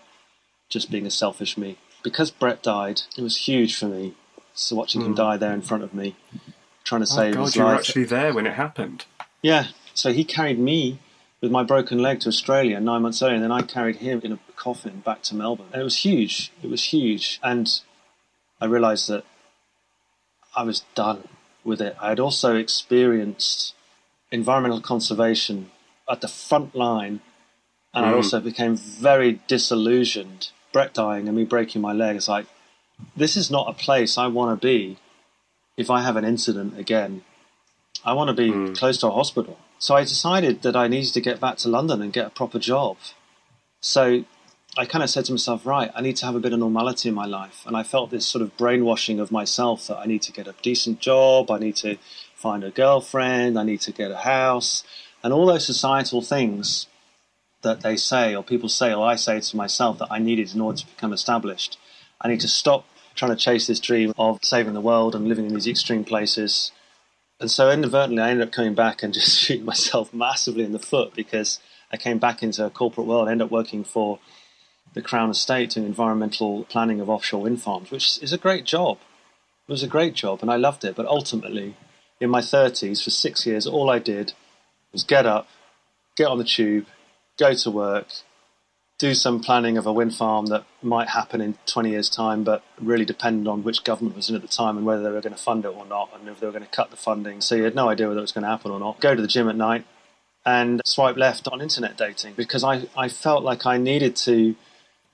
just 0.70 0.90
being 0.90 1.06
a 1.06 1.12
selfish 1.12 1.58
me. 1.58 1.78
Because 2.04 2.32
Brett 2.32 2.64
died, 2.64 3.02
it 3.18 3.22
was 3.22 3.48
huge 3.48 3.78
for 3.78 3.86
me. 3.86 4.16
So 4.54 4.76
watching 4.76 5.02
mm. 5.02 5.06
him 5.06 5.12
hmm. 5.12 5.18
die 5.18 5.38
there 5.38 5.54
in 5.54 5.62
front 5.62 5.84
of 5.84 5.94
me, 5.94 6.16
trying 6.84 7.02
to 7.02 7.12
oh 7.12 7.16
save 7.16 7.36
God, 7.36 7.46
his 7.46 7.56
life. 7.56 7.56
you 7.56 7.64
were 7.64 7.76
actually 7.76 8.04
there 8.06 8.34
when 8.34 8.48
it 8.48 8.54
happened. 8.54 9.06
Yeah. 9.42 9.68
So 9.94 10.12
he 10.12 10.24
carried 10.24 10.60
me 10.60 11.00
with 11.42 11.52
my 11.52 11.64
broken 11.64 12.00
leg 12.00 12.20
to 12.22 12.30
Australia 12.30 12.80
nine 12.80 13.02
months 13.02 13.22
earlier, 13.22 13.36
and 13.36 13.44
then 13.44 13.52
I 13.52 13.62
carried 13.62 13.98
him 13.98 14.22
in 14.24 14.32
a 14.32 14.40
coffin 14.56 15.00
back 15.00 15.24
to 15.24 15.36
Melbourne. 15.36 15.68
And 15.74 15.82
it 15.82 15.86
was 15.86 15.98
huge. 15.98 16.52
It 16.62 16.70
was 16.70 16.86
huge. 16.86 17.40
And 17.44 17.68
I 18.60 18.66
realised 18.66 19.10
that 19.10 19.26
I 20.56 20.64
was 20.64 20.82
done 20.96 21.28
with 21.64 21.82
it. 21.82 21.96
I 22.02 22.10
had 22.10 22.20
also 22.20 22.56
experienced 22.56 23.74
environmental 24.32 24.82
conservation 24.82 25.72
at 26.10 26.22
the 26.22 26.28
front 26.28 26.76
line, 26.76 27.22
and 27.94 28.06
mm. 28.06 28.10
I 28.10 28.14
also 28.14 28.40
became 28.40 28.76
very 28.76 29.42
disillusioned. 29.48 30.52
Brett 30.74 30.94
dying 30.94 31.28
and 31.28 31.36
me 31.36 31.44
breaking 31.44 31.82
my 31.82 31.94
leg. 31.94 32.16
It's 32.16 32.28
like, 32.28 32.46
this 33.16 33.36
is 33.36 33.50
not 33.50 33.70
a 33.70 33.74
place 33.74 34.18
I 34.18 34.28
want 34.28 34.60
to 34.60 34.66
be 34.66 34.98
if 35.78 35.90
I 35.90 36.02
have 36.02 36.16
an 36.16 36.26
incident 36.26 36.78
again. 36.78 37.24
I 38.04 38.14
want 38.14 38.30
to 38.30 38.34
be 38.34 38.52
mm. 38.52 38.78
close 38.78 38.98
to 39.00 39.08
a 39.08 39.12
hospital. 39.12 39.58
So 39.80 39.96
I 39.96 40.02
decided 40.02 40.62
that 40.62 40.76
I 40.76 40.88
needed 40.88 41.14
to 41.14 41.22
get 41.22 41.40
back 41.40 41.58
to 41.58 41.70
London 41.70 42.02
and 42.02 42.14
get 42.14 42.28
a 42.28 42.30
proper 42.30 42.60
job. 42.60 42.98
So 43.82 44.24
I 44.78 44.86
kind 44.86 45.04
of 45.04 45.10
said 45.10 45.26
to 45.26 45.34
myself, 45.34 45.66
right, 45.66 45.92
I 45.96 46.02
need 46.02 46.16
to 46.18 46.26
have 46.26 46.36
a 46.36 46.40
bit 46.40 46.54
of 46.54 46.60
normality 46.60 47.10
in 47.10 47.16
my 47.16 47.26
life. 47.26 47.64
And 47.66 47.76
I 47.76 47.84
felt 47.84 48.12
this 48.12 48.26
sort 48.26 48.42
of 48.42 48.56
brainwashing 48.58 49.20
of 49.20 49.32
myself 49.32 49.88
that 49.88 49.98
I 49.98 50.06
need 50.06 50.22
to 50.24 50.32
get 50.32 50.48
a 50.48 50.56
decent 50.62 51.00
job, 51.00 51.52
I 51.52 51.60
need 51.60 51.76
to 51.78 51.98
find 52.36 52.64
a 52.64 52.72
girlfriend, 52.72 53.60
I 53.60 53.64
need 53.64 53.82
to 53.82 53.92
get 53.92 54.12
a 54.12 54.18
house, 54.18 54.84
and 55.24 55.34
all 55.34 55.46
those 55.46 55.66
societal 55.66 56.22
things 56.22 56.88
that 57.62 57.82
they 57.82 57.96
say, 57.96 58.36
or 58.36 58.44
people 58.44 58.70
say, 58.70 58.94
or 58.94 59.06
I 59.06 59.16
say 59.16 59.40
to 59.40 59.58
myself 59.58 60.00
that 60.00 60.12
I 60.12 60.20
needed 60.20 60.54
in 60.54 60.62
order 60.62 60.80
to 60.80 60.88
become 60.88 61.14
established. 61.14 61.78
I 62.20 62.28
need 62.28 62.40
to 62.42 62.48
stop 62.48 62.86
trying 63.16 63.32
to 63.32 63.38
chase 63.38 63.68
this 63.68 63.80
dream 63.80 64.14
of 64.18 64.40
saving 64.42 64.74
the 64.74 64.82
world 64.82 65.16
and 65.16 65.28
living 65.28 65.46
in 65.46 65.54
these 65.54 65.68
extreme 65.68 66.04
places 66.04 66.72
and 67.42 67.50
so 67.50 67.72
inadvertently, 67.72 68.22
I 68.22 68.30
ended 68.30 68.48
up 68.48 68.54
coming 68.54 68.76
back 68.76 69.02
and 69.02 69.14
just 69.16 69.38
shooting 69.40 69.66
myself 69.66 70.14
massively 70.14 70.64
in 70.64 70.72
the 70.72 70.80
foot 70.80 71.14
because 71.16 71.60
I 71.92 71.98
came 71.98 72.20
back 72.20 72.42
into 72.44 72.66
a 72.66 72.70
corporate 72.70 73.08
world, 73.08 73.28
ended 73.28 73.46
up 73.46 73.52
working 73.52 73.84
for 73.84 74.20
the 74.94 75.02
Crown 75.02 75.30
Estate 75.30 75.72
doing 75.72 75.88
environmental 75.88 76.66
planning 76.66 77.02
of 77.02 77.10
offshore 77.10 77.42
wind 77.42 77.62
farms, 77.62 77.90
which 77.90 78.22
is 78.22 78.32
a 78.32 78.38
great 78.38 78.66
job. 78.66 79.00
It 79.68 79.72
was 79.72 79.84
a 79.84 79.88
great 79.88 80.14
job 80.14 80.40
and 80.42 80.52
I 80.52 80.58
loved 80.58 80.86
it. 80.86 80.96
But 80.96 81.08
ultimately, 81.08 81.76
in 82.20 82.30
my 82.30 82.42
30s, 82.42 83.04
for 83.04 83.10
six 83.10 83.46
years, 83.46 83.66
all 83.66 83.90
I 83.90 84.00
did 84.00 84.34
was 84.92 85.04
get 85.04 85.26
up, 85.26 85.48
get 86.16 86.28
on 86.28 86.38
the 86.38 86.44
tube, 86.44 86.86
go 87.38 87.54
to 87.54 87.72
work, 87.72 88.08
do 88.98 89.16
some 89.16 89.42
planning 89.42 89.78
of 89.78 89.88
a 89.88 89.92
wind 89.92 90.14
farm 90.14 90.46
that 90.48 90.64
might 90.82 91.10
happen 91.10 91.42
in 91.42 91.58
20 91.66 91.90
years' 91.90 92.10
time, 92.10 92.44
but 92.44 92.64
really 92.80 93.06
depended 93.06 93.48
on 93.48 93.64
which 93.64 93.84
government 93.84 94.16
was 94.16 94.30
in 94.30 94.36
at 94.36 94.44
the 94.44 94.48
time 94.48 94.78
and 94.78 94.86
whether 94.86 95.02
they 95.02 95.10
were 95.10 95.22
going 95.22 95.34
to 95.34 95.42
fund 95.42 95.66
it 95.66 95.70
or 95.70 95.86
not, 95.86 96.12
and 96.14 96.30
if 96.30 96.40
they 96.40 96.46
were 96.46 96.52
going 96.52 96.64
to 96.64 96.70
cut 96.70 96.92
the 96.92 96.98
funding. 96.98 97.42
So 97.42 97.56
you 97.56 97.64
had 97.64 97.74
no 97.74 97.90
idea 97.90 98.08
whether 98.08 98.20
it 98.20 98.22
was 98.22 98.32
going 98.32 98.44
to 98.44 98.50
happen 98.50 98.72
or 98.72 98.80
not. 98.80 99.00
Go 99.00 99.16
to 99.16 99.22
the 99.22 99.28
gym 99.28 99.50
at 99.50 99.56
night 99.56 99.86
and 100.46 100.82
swipe 100.86 101.18
left 101.18 101.48
on 101.48 101.62
internet 101.62 101.98
dating 101.98 102.34
because 102.36 102.64
I, 102.64 102.88
I 102.96 103.10
felt 103.10 103.44
like 103.44 103.66
I 103.66 103.78
needed 103.78 104.16
to 104.18 104.56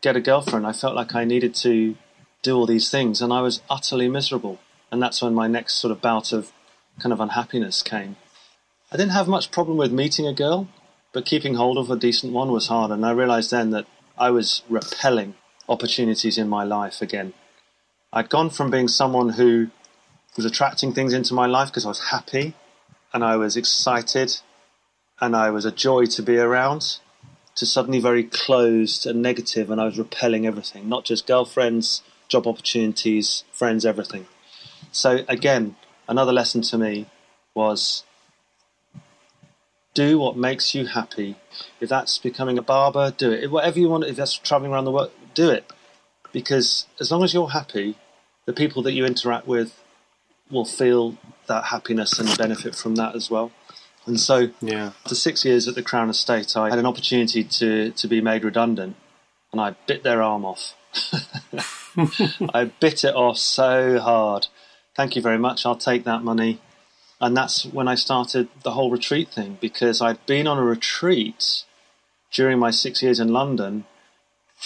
get 0.01 0.15
a 0.15 0.21
girlfriend. 0.21 0.67
I 0.67 0.73
felt 0.73 0.95
like 0.95 1.15
I 1.15 1.23
needed 1.23 1.56
to 1.56 1.95
do 2.43 2.58
all 2.58 2.65
these 2.65 2.89
things, 2.89 3.21
and 3.21 3.32
I 3.32 3.41
was 3.41 3.62
utterly 3.69 4.10
miserable. 4.10 4.60
And 4.91 5.01
that's 5.01 5.21
when 5.21 5.34
my 5.34 5.47
next 5.47 5.75
sort 5.75 5.91
of 5.91 6.01
bout 6.01 6.34
of 6.34 6.51
kind 6.99 7.13
of 7.13 7.19
unhappiness 7.19 7.82
came. 7.82 8.17
I 8.91 8.97
didn't 8.97 9.12
have 9.12 9.27
much 9.27 9.51
problem 9.51 9.77
with 9.77 9.91
meeting 9.91 10.27
a 10.27 10.34
girl 10.34 10.67
but 11.13 11.26
keeping 11.26 11.56
hold 11.56 11.78
of 11.78 11.89
a 11.89 11.96
decent 11.96 12.34
one 12.34 12.52
was 12.52 12.67
hard. 12.67 12.91
And 12.91 13.06
I 13.06 13.12
realized 13.12 13.52
then 13.52 13.72
that 13.72 13.86
I 14.17 14.30
was 14.32 14.63
repelling 14.70 15.36
opportunities 15.70 16.38
in 16.38 16.48
my 16.48 16.63
life 16.63 17.02
again. 17.02 17.34
I'd 18.13 18.30
gone 18.30 18.50
from 18.50 18.72
being 18.72 18.88
someone 18.88 19.30
who 19.30 19.70
was 20.36 20.46
attracting 20.46 20.93
things 20.93 21.13
into 21.13 21.34
my 21.34 21.46
life 21.46 21.70
because 21.70 21.86
I 21.86 21.89
was 21.89 22.10
happy 22.10 22.54
and 23.13 23.24
I 23.24 23.36
was 23.38 23.58
excited 23.58 24.38
and 25.20 25.36
I 25.36 25.50
was 25.50 25.65
a 25.65 25.72
joy 25.72 26.06
to 26.06 26.22
be 26.22 26.38
around 26.38 27.00
to 27.56 27.65
suddenly 27.65 28.00
very 28.00 28.24
closed 28.24 29.06
and 29.08 29.22
negative 29.22 29.72
and 29.72 29.82
I 29.82 29.86
was 29.86 29.98
repelling 29.98 30.46
everything, 30.46 30.88
not 30.88 31.06
just 31.06 31.26
girlfriends, 31.26 32.04
job 32.28 32.46
opportunities, 32.46 33.43
friends, 33.52 33.86
everything. 33.86 34.28
So 34.91 35.26
again, 35.28 35.76
another 36.08 36.32
lesson 36.32 36.62
to 36.63 36.78
me 36.78 37.08
was 37.56 38.04
do 39.97 40.19
what 40.19 40.38
makes 40.38 40.75
you 40.75 40.86
happy. 40.86 41.36
If 41.81 41.89
that's 41.89 42.19
becoming 42.19 42.60
a 42.60 42.62
barber, 42.62 43.10
do 43.10 43.31
it. 43.31 43.49
Whatever 43.49 43.79
you 43.79 43.89
want, 43.89 44.03
if 44.03 44.15
that's 44.15 44.38
traveling 44.38 44.71
around 44.71 44.86
the 44.86 44.91
world, 44.91 45.10
do 45.33 45.49
it. 45.49 45.65
Because 46.31 46.86
as 46.99 47.12
long 47.12 47.23
as 47.23 47.33
you're 47.33 47.49
happy, 47.49 47.97
the 48.45 48.53
people 48.53 48.83
that 48.83 48.93
you 48.93 49.05
interact 49.05 49.47
with 49.47 49.81
will 50.51 50.65
feel 50.65 51.17
that 51.47 51.65
happiness 51.65 52.19
and 52.19 52.38
benefit 52.38 52.75
from 52.75 52.93
that 52.93 53.15
as 53.15 53.31
well. 53.31 53.51
And 54.05 54.19
so, 54.19 54.51
yeah. 54.62 54.91
after 55.03 55.15
six 55.15 55.43
years 55.43 55.67
at 55.67 55.73
the 55.73 55.81
Crown 55.81 56.12
Estate, 56.12 56.55
I 56.55 56.69
had 56.69 56.77
an 56.77 56.86
opportunity 56.86 57.43
to, 57.43 57.89
to 57.89 58.07
be 58.07 58.21
made 58.21 58.43
redundant, 58.43 58.95
and 59.51 59.60
I 59.60 59.75
bit 59.88 60.03
their 60.03 60.21
arm 60.21 60.45
off. 60.45 60.75
I 62.53 62.71
bit 62.79 63.03
it 63.03 63.15
off 63.15 63.39
so 63.39 63.97
hard. 63.97 64.45
Thank 64.95 65.15
you 65.15 65.23
very 65.23 65.39
much. 65.39 65.65
I'll 65.65 65.75
take 65.75 66.03
that 66.03 66.23
money. 66.23 66.62
And 67.19 67.36
that's 67.36 67.65
when 67.65 67.88
I 67.88 67.95
started 67.95 68.47
the 68.63 68.71
whole 68.71 68.91
retreat 68.91 69.30
thing 69.30 69.58
because 69.60 70.01
I'd 70.01 70.23
been 70.25 70.45
on 70.47 70.60
a 70.60 70.63
retreat 70.63 71.63
during 72.32 72.60
my 72.60 72.71
six 72.71 73.01
years 73.01 73.19
in 73.19 73.30
London, 73.30 73.86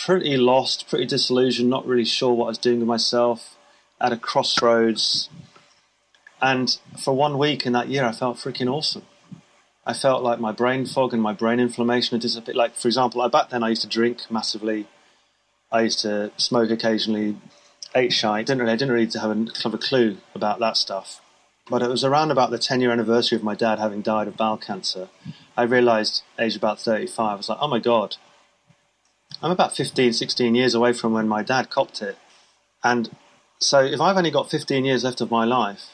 pretty 0.06 0.36
lost, 0.36 0.90
pretty 0.90 1.06
disillusioned, 1.06 1.70
not 1.70 1.86
really 1.86 2.06
sure 2.06 2.34
what 2.34 2.46
I 2.46 2.50
was 2.50 2.58
doing 2.58 2.80
with 2.80 2.88
myself, 2.88 3.58
at 4.02 4.12
a 4.12 4.18
crossroads. 4.18 5.30
And 6.42 6.78
for 6.98 7.16
one 7.16 7.38
week 7.38 7.66
in 7.66 7.74
that 7.74 7.88
year, 7.88 8.04
I 8.04 8.12
felt 8.12 8.38
freaking 8.38 8.72
awesome. 8.72 9.04
I 9.86 9.94
felt 9.94 10.22
like 10.22 10.40
my 10.40 10.52
brain 10.52 10.86
fog 10.86 11.14
and 11.14 11.22
my 11.22 11.34
brain 11.34 11.60
inflammation 11.60 12.16
had 12.16 12.22
disappeared. 12.22 12.58
Like, 12.58 12.76
for 12.76 12.88
example, 12.88 13.28
back 13.30 13.50
then 13.50 13.64
I 13.64 13.70
used 13.70 13.82
to 13.84 13.88
drink 13.88 14.30
massively. 14.30 14.88
I 15.72 15.82
used 15.82 16.00
to 16.00 16.32
smoke 16.38 16.70
occasionally, 16.70 17.38
ate 17.96 18.12
shite. 18.12 18.48
Didn't 18.48 18.62
really, 18.62 18.74
I 18.74 18.76
didn't 18.76 18.94
really 18.94 19.10
have 19.20 19.32
a, 19.32 19.46
have 19.64 19.74
a 19.74 19.78
clue 19.78 20.18
about 20.36 20.60
that 20.60 20.78
stuff. 20.78 21.22
But 21.72 21.82
it 21.82 21.88
was 21.90 22.04
around 22.04 22.32
about 22.32 22.52
the 22.52 22.58
10 22.60 22.82
year 22.82 22.92
anniversary 22.92 23.38
of 23.38 23.46
my 23.46 23.56
dad 23.56 23.80
having 23.80 24.02
died 24.02 24.28
of 24.28 24.36
bowel 24.36 24.58
cancer. 24.58 25.08
I 25.56 25.64
realized, 25.64 26.22
age 26.38 26.58
about 26.58 26.82
35, 26.82 27.32
I 27.32 27.36
was 27.36 27.48
like, 27.48 27.60
oh 27.62 27.68
my 27.70 27.80
God, 27.80 28.18
I'm 29.42 29.52
about 29.52 29.74
15, 29.74 30.12
16 30.12 30.54
years 30.54 30.76
away 30.76 30.92
from 30.92 31.14
when 31.14 31.30
my 31.30 31.44
dad 31.44 31.70
copped 31.70 32.02
it. 32.02 32.18
And 32.84 33.16
so 33.58 33.80
if 33.80 34.02
I've 34.02 34.18
only 34.18 34.32
got 34.32 34.52
15 34.52 34.84
years 34.84 35.06
left 35.06 35.22
of 35.22 35.32
my 35.32 35.46
life, 35.46 35.92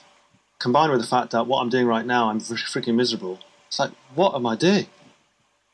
combined 0.57 0.91
with 0.91 0.99
the 0.99 1.05
fact 1.05 1.29
that 1.29 1.45
what 1.45 1.61
I'm 1.61 1.69
doing 1.69 1.85
right 1.85 2.07
now, 2.07 2.31
I'm 2.31 2.39
freaking 2.73 2.95
miserable, 2.95 3.37
it's 3.67 3.77
like, 3.77 3.91
what 4.15 4.33
am 4.33 4.47
I 4.47 4.55
doing? 4.55 4.87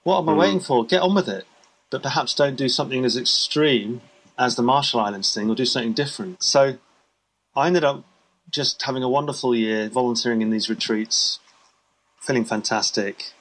What 0.04 0.20
am 0.20 0.28
I 0.28 0.34
mm. 0.34 0.40
waiting 0.40 0.60
for? 0.60 0.86
Get 0.86 1.02
on 1.02 1.16
with 1.16 1.30
it. 1.30 1.46
But 1.90 2.04
perhaps 2.04 2.36
don't 2.36 2.58
do 2.58 2.68
something 2.68 3.06
as 3.06 3.16
extreme 3.16 4.02
as 4.38 4.58
the 4.58 4.64
Marshall 4.64 5.00
Islands 5.00 5.34
thing 5.34 5.50
or 5.50 5.56
do 5.56 5.64
something 5.64 5.94
different. 5.94 6.44
So 6.44 6.78
I 7.56 7.68
ended 7.68 7.86
up 7.86 8.04
just 8.54 8.84
having 8.84 9.04
a 9.04 9.10
wonderful 9.10 9.56
year, 9.56 9.90
volunteering 9.90 10.42
in 10.42 10.52
these 10.52 10.70
retreats, 10.70 11.40
feeling 12.22 12.46
fantastic, 12.46 13.34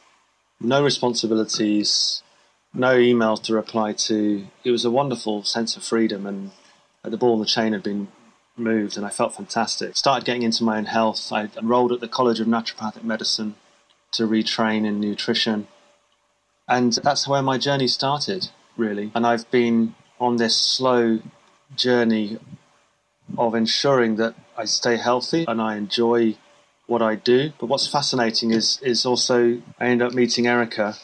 no 0.58 0.82
responsibilities, 0.82 2.22
no 2.74 2.96
emails 2.96 3.42
to 3.42 3.54
reply 3.54 3.92
to. 3.92 4.46
It 4.64 4.70
was 4.70 4.84
a 4.84 4.90
wonderful 4.90 5.44
sense 5.44 5.76
of 5.76 5.84
freedom, 5.84 6.26
and 6.26 6.50
the 7.04 7.18
ball 7.18 7.34
and 7.34 7.42
the 7.42 7.46
chain 7.46 7.74
had 7.74 7.82
been 7.82 8.08
moved, 8.56 8.96
and 8.96 9.04
I 9.04 9.10
felt 9.10 9.36
fantastic. 9.36 9.96
Started 9.96 10.24
getting 10.24 10.42
into 10.42 10.64
my 10.64 10.78
own 10.78 10.86
health. 10.86 11.30
I 11.30 11.50
enrolled 11.58 11.92
at 11.92 12.00
the 12.00 12.08
College 12.08 12.40
of 12.40 12.46
Naturopathic 12.46 13.04
Medicine 13.04 13.54
to 14.12 14.26
retrain 14.26 14.86
in 14.86 14.98
nutrition, 14.98 15.68
and 16.66 16.94
that's 16.94 17.28
where 17.28 17.42
my 17.42 17.58
journey 17.58 17.88
started, 17.88 18.48
really. 18.78 19.12
And 19.14 19.26
I've 19.26 19.50
been 19.50 19.94
on 20.18 20.36
this 20.36 20.56
slow 20.56 21.20
journey 21.76 22.38
of 23.36 23.54
ensuring 23.54 24.16
that 24.16 24.34
I 24.56 24.64
stay 24.64 24.96
healthy 24.96 25.44
and 25.46 25.60
I 25.60 25.76
enjoy 25.76 26.36
what 26.86 27.02
I 27.02 27.14
do. 27.14 27.52
But 27.58 27.66
what's 27.66 27.86
fascinating 27.86 28.52
is 28.52 28.78
is 28.82 29.06
also 29.06 29.62
I 29.80 29.86
end 29.86 30.02
up 30.02 30.12
meeting 30.12 30.46
Erica 30.46 30.96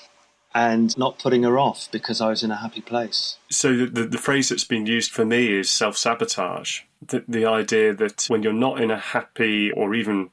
and 0.55 0.97
not 0.99 1.19
putting 1.19 1.43
her 1.43 1.59
off 1.59 1.89
because 1.93 2.21
I 2.21 2.29
was 2.29 2.43
in 2.43 2.51
a 2.51 2.57
happy 2.57 2.81
place. 2.81 3.37
So 3.51 3.77
the, 3.77 3.87
the, 3.87 4.05
the 4.07 4.19
phrase 4.19 4.49
that's 4.49 4.65
been 4.65 4.87
used 4.87 5.13
for 5.13 5.25
me 5.25 5.53
is 5.53 5.71
self 5.71 5.97
sabotage. 5.97 6.81
The, 7.07 7.25
the 7.29 7.47
idea 7.47 7.95
that 7.95 8.27
when 8.29 8.43
you're 8.43 8.53
not 8.53 8.81
in 8.81 8.91
a 8.91 8.99
happy 8.99 9.71
or 9.71 9.95
even 9.95 10.31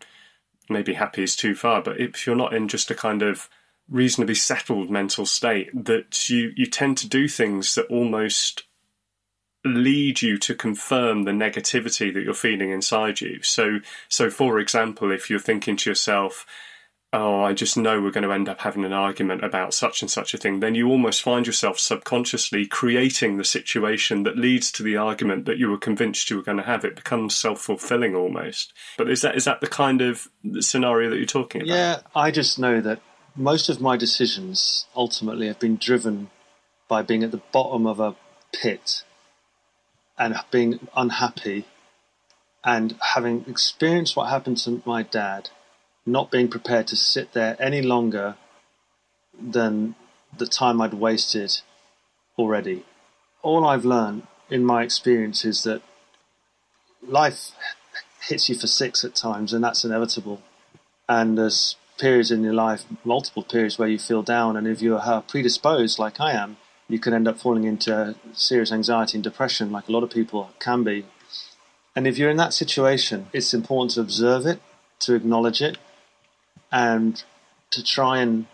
maybe 0.69 0.93
happy 0.93 1.23
is 1.23 1.36
too 1.36 1.54
far, 1.54 1.82
but 1.82 1.99
if 1.99 2.25
you're 2.25 2.36
not 2.36 2.54
in 2.54 2.67
just 2.67 2.89
a 2.89 2.95
kind 2.95 3.21
of 3.21 3.49
reasonably 3.89 4.36
settled 4.36 4.89
mental 4.89 5.25
state, 5.25 5.69
that 5.86 6.30
you, 6.30 6.51
you 6.56 6.65
tend 6.65 6.97
to 6.97 7.08
do 7.08 7.28
things 7.28 7.75
that 7.75 7.86
almost 7.86 8.63
lead 9.65 10.21
you 10.21 10.38
to 10.38 10.56
confirm 10.56 11.23
the 11.23 11.32
negativity 11.32 12.13
that 12.13 12.23
you're 12.23 12.34
feeling 12.34 12.71
inside 12.71 13.19
you. 13.19 13.41
So, 13.41 13.80
so 14.08 14.30
for 14.30 14.60
example, 14.60 15.12
if 15.12 15.30
you're 15.30 15.39
thinking 15.39 15.75
to 15.78 15.89
yourself, 15.89 16.45
"Oh, 17.12 17.41
I 17.41 17.54
just 17.54 17.75
know 17.75 18.01
we're 18.01 18.12
going 18.12 18.23
to 18.23 18.32
end 18.32 18.47
up 18.47 18.62
having 18.62 18.86
an 18.86 18.93
argument 18.93 19.43
about 19.43 19.73
such 19.73 20.01
and 20.01 20.12
such 20.12 20.34
a 20.34 20.38
thing," 20.38 20.60
then 20.60 20.75
you 20.75 20.88
almost 20.89 21.23
find 21.23 21.47
yourself 21.47 21.80
subconsciously 21.80 22.67
creating 22.67 23.38
the 23.38 23.43
situation 23.43 24.23
that 24.23 24.38
leads 24.38 24.71
to 24.73 24.84
the 24.84 24.97
argument 24.97 25.45
that 25.45 25.58
you 25.58 25.69
were 25.69 25.78
convinced 25.78 26.30
you 26.30 26.38
were 26.38 26.43
going 26.43 26.58
to 26.58 26.63
have. 26.63 26.86
It 26.86 26.95
becomes 26.95 27.36
self 27.36 27.62
fulfilling 27.62 28.15
almost. 28.15 28.71
But 28.97 29.10
is 29.10 29.21
that 29.21 29.36
is 29.36 29.45
that 29.45 29.62
the 29.62 29.67
kind 29.67 30.01
of 30.01 30.28
scenario 30.60 31.10
that 31.10 31.17
you're 31.17 31.25
talking 31.25 31.62
about? 31.62 31.75
Yeah, 31.75 31.99
I 32.15 32.32
just 32.32 32.60
know 32.60 32.82
that 32.82 32.99
most 33.36 33.67
of 33.67 33.82
my 33.82 33.97
decisions 33.97 34.86
ultimately 34.95 35.47
have 35.47 35.60
been 35.60 35.75
driven 35.78 36.30
by 36.88 37.01
being 37.01 37.23
at 37.23 37.32
the 37.32 37.41
bottom 37.51 37.88
of 37.88 37.99
a 37.99 38.15
pit 38.54 39.04
and 40.17 40.36
being 40.51 40.88
unhappy 40.95 41.65
and 42.63 42.95
having 43.13 43.45
experienced 43.47 44.15
what 44.15 44.30
happened 44.30 44.58
to 44.58 44.82
my 44.86 45.04
dad, 45.04 45.49
not 46.06 46.32
being 46.32 46.47
prepared 46.47 46.88
to 46.88 46.95
sit 46.95 47.34
there 47.34 47.56
any 47.60 47.82
longer 47.82 48.36
than 49.39 49.95
the 50.38 50.47
time 50.47 50.82
I'd 50.82 50.93
wasted 50.93 51.60
already. 52.38 52.86
All 53.41 53.65
I've 53.65 53.86
learned 53.86 54.23
in 54.49 54.63
my 54.63 54.84
experience 54.84 55.45
is 55.45 55.63
that 55.63 55.82
life 57.08 57.51
hits 58.28 58.49
you 58.49 58.56
for 58.56 58.67
six 58.67 59.04
at 59.04 59.15
times, 59.15 59.54
and 59.54 59.63
that's 59.63 59.86
inevitable. 59.86 60.41
And 61.08 61.38
there's 61.38 61.75
periods 61.99 62.32
in 62.32 62.43
your 62.43 62.54
life, 62.54 62.86
multiple 63.04 63.43
periods, 63.43 63.78
where 63.78 63.88
you 63.88 63.99
feel 63.99 64.23
down, 64.23 64.58
and 64.58 64.67
if 64.67 64.82
you're 64.82 65.23
predisposed, 65.28 65.99
like 65.99 66.19
I 66.19 66.32
am, 66.32 66.58
you 66.87 66.99
can 66.99 67.13
end 67.13 67.27
up 67.27 67.39
falling 67.39 67.63
into 67.63 68.15
serious 68.33 68.71
anxiety 68.71 69.17
and 69.17 69.23
depression, 69.23 69.71
like 69.71 69.87
a 69.87 69.91
lot 69.91 70.03
of 70.03 70.09
people 70.09 70.51
can 70.59 70.83
be. 70.83 71.05
And 71.95 72.05
if 72.07 72.17
you're 72.17 72.29
in 72.29 72.37
that 72.37 72.53
situation, 72.53 73.27
it's 73.33 73.53
important 73.53 73.91
to 73.91 74.01
observe 74.01 74.45
it, 74.45 74.59
to 74.99 75.15
acknowledge 75.15 75.61
it, 75.61 75.77
and 76.71 77.23
to 77.71 77.83
try 77.83 78.19
and 78.19 78.47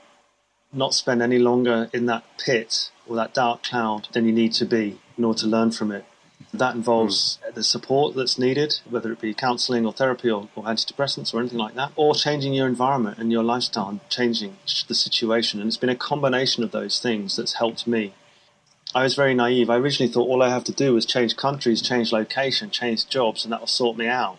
not 0.72 0.94
spend 0.94 1.22
any 1.22 1.40
longer 1.40 1.90
in 1.94 2.06
that 2.06 2.24
pit 2.38 2.92
or 3.08 3.16
that 3.16 3.34
dark 3.34 3.64
cloud 3.64 4.08
than 4.14 4.26
you 4.26 4.32
need 4.32 4.54
to 4.54 4.66
be 4.66 5.00
in 5.18 5.24
order 5.26 5.40
to 5.40 5.48
learn 5.48 5.72
from 5.72 5.92
it. 5.92 6.06
That 6.54 6.76
involves 6.76 7.40
mm. 7.46 7.54
the 7.54 7.64
support 7.64 8.16
that's 8.16 8.40
needed, 8.40 8.80
whether 8.90 9.12
it 9.12 9.22
be 9.22 9.34
counseling 9.34 9.86
or 9.86 9.94
therapy 9.94 10.30
or, 10.30 10.50
or, 10.56 10.64
antidepressants 10.64 11.34
or 11.34 11.40
anything 11.40 11.60
like 11.60 11.76
that, 11.76 11.92
or 11.96 12.16
changing 12.16 12.54
your 12.54 12.68
environment 12.68 13.18
and 13.20 13.32
your 13.32 13.44
lifestyle 13.44 13.90
and 13.90 14.10
changing 14.10 14.58
the 14.88 14.96
situation. 14.96 15.60
And 15.60 15.68
it's 15.68 15.78
been 15.78 15.90
a 15.90 15.96
combination 15.96 16.64
of 16.64 16.72
those 16.72 17.00
things 17.00 17.36
that's 17.36 17.54
helped 17.54 17.86
me 17.86 18.14
I 18.94 19.04
was 19.04 19.16
very 19.16 19.34
naive. 19.34 19.70
I 19.70 19.78
originally 19.78 20.12
thought 20.12 20.28
all 20.28 20.44
I 20.44 20.50
have 20.50 20.66
to 20.66 20.74
do 20.74 20.94
was 20.94 21.06
change 21.06 21.38
countries, 21.38 21.82
change 21.82 22.12
location, 22.12 22.70
change 22.70 23.08
jobs, 23.08 23.46
and 23.46 23.54
that 23.54 23.62
will 23.62 23.68
sort 23.68 23.98
me 23.98 24.08
out. 24.08 24.38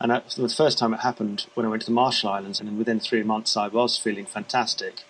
And 0.00 0.12
that, 0.12 0.30
the 0.30 0.48
first 0.48 0.78
time 0.78 0.94
it 0.94 1.00
happened 1.00 1.46
when 1.54 1.66
I 1.66 1.68
went 1.68 1.82
to 1.82 1.86
the 1.86 1.94
Marshall 1.94 2.30
Islands, 2.30 2.60
and 2.60 2.78
within 2.78 3.00
three 3.00 3.24
months 3.24 3.56
I 3.56 3.68
was 3.68 3.98
feeling 3.98 4.26
fantastic. 4.26 5.02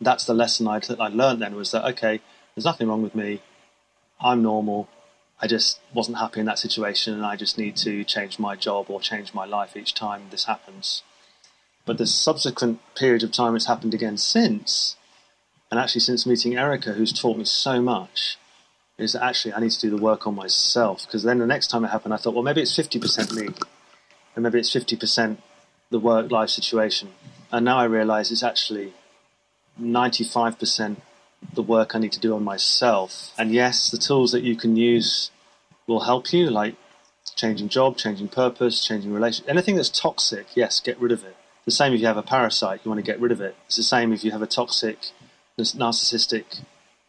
That's 0.00 0.24
the 0.24 0.34
lesson 0.34 0.68
I, 0.68 0.80
I 1.00 1.08
learned 1.08 1.42
then 1.42 1.56
was 1.56 1.72
that, 1.72 1.84
okay, 1.92 2.20
there's 2.54 2.64
nothing 2.64 2.88
wrong 2.88 3.02
with 3.02 3.16
me. 3.16 3.42
I'm 4.20 4.42
normal. 4.42 4.88
I 5.40 5.48
just 5.48 5.80
wasn't 5.92 6.18
happy 6.18 6.40
in 6.40 6.46
that 6.46 6.58
situation, 6.60 7.14
and 7.14 7.26
I 7.26 7.34
just 7.34 7.58
need 7.58 7.76
to 7.78 8.04
change 8.04 8.38
my 8.38 8.54
job 8.54 8.86
or 8.88 9.00
change 9.00 9.34
my 9.34 9.44
life 9.44 9.76
each 9.76 9.94
time 9.94 10.26
this 10.30 10.44
happens. 10.44 11.02
But 11.84 11.98
the 11.98 12.06
subsequent 12.06 12.80
period 12.94 13.24
of 13.24 13.32
time 13.32 13.56
it's 13.56 13.66
happened 13.66 13.94
again 13.94 14.16
since, 14.16 14.96
and 15.70 15.78
actually, 15.78 16.00
since 16.00 16.26
meeting 16.26 16.56
Erica, 16.56 16.92
who's 16.92 17.12
taught 17.12 17.36
me 17.36 17.44
so 17.44 17.80
much, 17.80 18.38
is 18.96 19.12
that 19.12 19.22
actually 19.22 19.54
I 19.54 19.60
need 19.60 19.70
to 19.70 19.80
do 19.80 19.90
the 19.90 20.02
work 20.02 20.26
on 20.26 20.34
myself. 20.34 21.06
Because 21.06 21.22
then 21.22 21.38
the 21.38 21.46
next 21.46 21.68
time 21.68 21.84
it 21.84 21.88
happened, 21.88 22.14
I 22.14 22.16
thought, 22.16 22.34
well, 22.34 22.42
maybe 22.42 22.62
it's 22.62 22.76
50% 22.76 23.34
me, 23.34 23.48
and 24.34 24.42
maybe 24.42 24.58
it's 24.58 24.74
50% 24.74 25.38
the 25.90 25.98
work 25.98 26.30
life 26.30 26.50
situation. 26.50 27.10
And 27.52 27.64
now 27.64 27.78
I 27.78 27.84
realize 27.84 28.30
it's 28.30 28.42
actually 28.42 28.92
95% 29.80 30.96
the 31.54 31.62
work 31.62 31.94
I 31.94 31.98
need 31.98 32.12
to 32.12 32.20
do 32.20 32.34
on 32.34 32.42
myself. 32.44 33.32
And 33.38 33.52
yes, 33.52 33.90
the 33.90 33.98
tools 33.98 34.32
that 34.32 34.42
you 34.42 34.56
can 34.56 34.76
use 34.76 35.30
will 35.86 36.00
help 36.00 36.32
you, 36.32 36.50
like 36.50 36.74
changing 37.36 37.68
job, 37.68 37.96
changing 37.96 38.28
purpose, 38.28 38.84
changing 38.84 39.12
relationship. 39.12 39.48
Anything 39.48 39.76
that's 39.76 39.88
toxic, 39.88 40.46
yes, 40.54 40.80
get 40.80 41.00
rid 41.00 41.12
of 41.12 41.24
it. 41.24 41.36
The 41.64 41.70
same 41.70 41.92
if 41.92 42.00
you 42.00 42.06
have 42.06 42.16
a 42.16 42.22
parasite, 42.22 42.80
you 42.84 42.90
want 42.90 42.98
to 43.04 43.10
get 43.10 43.20
rid 43.20 43.32
of 43.32 43.40
it. 43.40 43.54
It's 43.66 43.76
the 43.76 43.82
same 43.82 44.12
if 44.12 44.24
you 44.24 44.30
have 44.32 44.42
a 44.42 44.46
toxic 44.46 44.98
narcissistic 45.58 46.60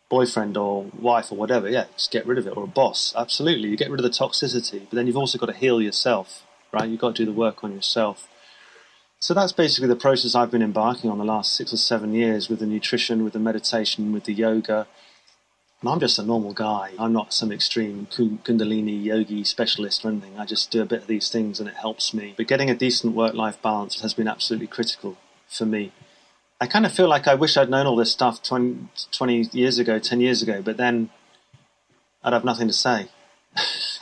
boyfriend 0.09 0.57
or 0.57 0.85
wife 0.99 1.31
or 1.31 1.37
whatever, 1.37 1.69
yeah, 1.69 1.85
just 1.95 2.11
get 2.11 2.25
rid 2.25 2.37
of 2.37 2.47
it. 2.47 2.57
Or 2.57 2.63
a 2.63 2.67
boss, 2.67 3.13
absolutely. 3.15 3.69
You 3.69 3.77
get 3.77 3.91
rid 3.91 3.99
of 3.99 4.03
the 4.03 4.09
toxicity, 4.09 4.81
but 4.89 4.95
then 4.95 5.07
you've 5.07 5.17
also 5.17 5.37
got 5.37 5.47
to 5.47 5.53
heal 5.53 5.81
yourself, 5.81 6.43
right? 6.71 6.89
You've 6.89 6.99
got 6.99 7.15
to 7.15 7.25
do 7.25 7.31
the 7.31 7.37
work 7.37 7.63
on 7.63 7.73
yourself. 7.73 8.27
So 9.19 9.33
that's 9.33 9.51
basically 9.51 9.89
the 9.89 9.95
process 9.95 10.33
I've 10.33 10.51
been 10.51 10.61
embarking 10.61 11.09
on 11.09 11.17
the 11.17 11.25
last 11.25 11.53
six 11.53 11.73
or 11.73 11.77
seven 11.77 12.13
years 12.13 12.49
with 12.49 12.59
the 12.59 12.65
nutrition, 12.65 13.23
with 13.23 13.33
the 13.33 13.39
meditation, 13.39 14.13
with 14.13 14.23
the 14.23 14.33
yoga. 14.33 14.87
And 15.81 15.89
I'm 15.89 15.99
just 15.99 16.19
a 16.19 16.23
normal 16.23 16.53
guy. 16.53 16.91
I'm 16.97 17.13
not 17.13 17.33
some 17.33 17.51
extreme 17.51 18.07
Kundalini 18.07 19.03
yogi 19.03 19.43
specialist 19.43 20.05
or 20.05 20.09
anything. 20.09 20.39
I 20.39 20.45
just 20.45 20.71
do 20.71 20.81
a 20.81 20.85
bit 20.85 21.01
of 21.01 21.07
these 21.07 21.29
things 21.29 21.59
and 21.59 21.69
it 21.69 21.75
helps 21.75 22.13
me. 22.13 22.33
But 22.35 22.47
getting 22.47 22.69
a 22.69 22.75
decent 22.75 23.13
work 23.13 23.33
life 23.33 23.61
balance 23.61 24.01
has 24.01 24.13
been 24.13 24.27
absolutely 24.27 24.67
critical 24.67 25.17
for 25.47 25.65
me. 25.65 25.91
I 26.61 26.67
kind 26.67 26.85
of 26.85 26.91
feel 26.91 27.07
like 27.07 27.27
I 27.27 27.35
wish 27.35 27.55
I'd 27.55 27.69
known 27.69 27.87
all 27.87 27.95
this 27.95 28.11
stuff 28.11 28.43
20, 28.43 28.89
20 29.11 29.49
years 29.53 29.79
ago, 29.79 29.97
10 29.97 30.19
years 30.19 30.41
ago, 30.41 30.61
but 30.61 30.77
then 30.77 31.09
I'd 32.23 32.33
have 32.33 32.43
nothing 32.43 32.67
to 32.67 32.73
say. 32.73 33.07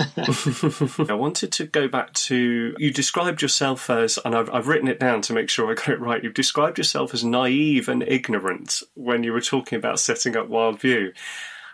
I 1.09 1.13
wanted 1.13 1.51
to 1.53 1.65
go 1.65 1.87
back 1.87 2.13
to 2.13 2.75
you 2.77 2.91
described 2.91 3.41
yourself 3.41 3.89
as, 3.89 4.19
and 4.25 4.35
I've, 4.35 4.49
I've 4.49 4.67
written 4.67 4.87
it 4.87 4.99
down 4.99 5.21
to 5.23 5.33
make 5.33 5.49
sure 5.49 5.71
I 5.71 5.75
got 5.75 5.89
it 5.89 5.99
right. 5.99 6.23
You've 6.23 6.33
described 6.33 6.77
yourself 6.77 7.13
as 7.13 7.23
naive 7.23 7.87
and 7.87 8.03
ignorant 8.03 8.81
when 8.95 9.23
you 9.23 9.33
were 9.33 9.41
talking 9.41 9.77
about 9.77 9.99
setting 9.99 10.35
up 10.35 10.47
Wild 10.47 10.81
View. 10.81 11.13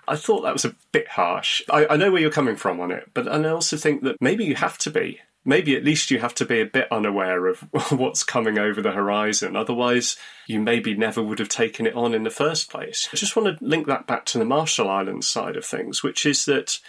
I 0.07 0.17
thought 0.17 0.41
that 0.41 0.53
was 0.53 0.65
a 0.65 0.75
bit 0.91 1.07
harsh. 1.07 1.63
I, 1.69 1.87
I 1.87 1.95
know 1.95 2.11
where 2.11 2.21
you're 2.21 2.29
coming 2.29 2.57
from 2.57 2.79
on 2.79 2.91
it, 2.91 3.09
but 3.13 3.27
I 3.27 3.49
also 3.49 3.77
think 3.77 4.03
that 4.03 4.21
maybe 4.21 4.43
you 4.43 4.55
have 4.55 4.77
to 4.79 4.91
be 4.91 5.21
maybe 5.45 5.75
at 5.75 5.83
least 5.83 6.11
you 6.11 6.19
have 6.19 6.35
to 6.35 6.45
be 6.45 6.61
a 6.61 6.65
bit 6.65 6.91
unaware 6.91 7.47
of 7.47 7.59
what's 7.91 8.23
coming 8.23 8.57
over 8.57 8.81
the 8.81 8.91
horizon. 8.91 9.55
Otherwise, 9.55 10.15
you 10.47 10.59
maybe 10.59 10.95
never 10.95 11.21
would 11.21 11.39
have 11.39 11.49
taken 11.49 11.85
it 11.85 11.95
on 11.95 12.13
in 12.13 12.23
the 12.23 12.29
first 12.29 12.69
place. 12.69 13.09
I 13.11 13.17
just 13.17 13.35
want 13.35 13.57
to 13.57 13.65
link 13.65 13.87
that 13.87 14.07
back 14.07 14.25
to 14.27 14.37
the 14.37 14.45
Marshall 14.45 14.89
Islands 14.89 15.27
side 15.27 15.55
of 15.55 15.65
things, 15.65 16.03
which 16.03 16.25
is 16.25 16.45
that 16.45 16.79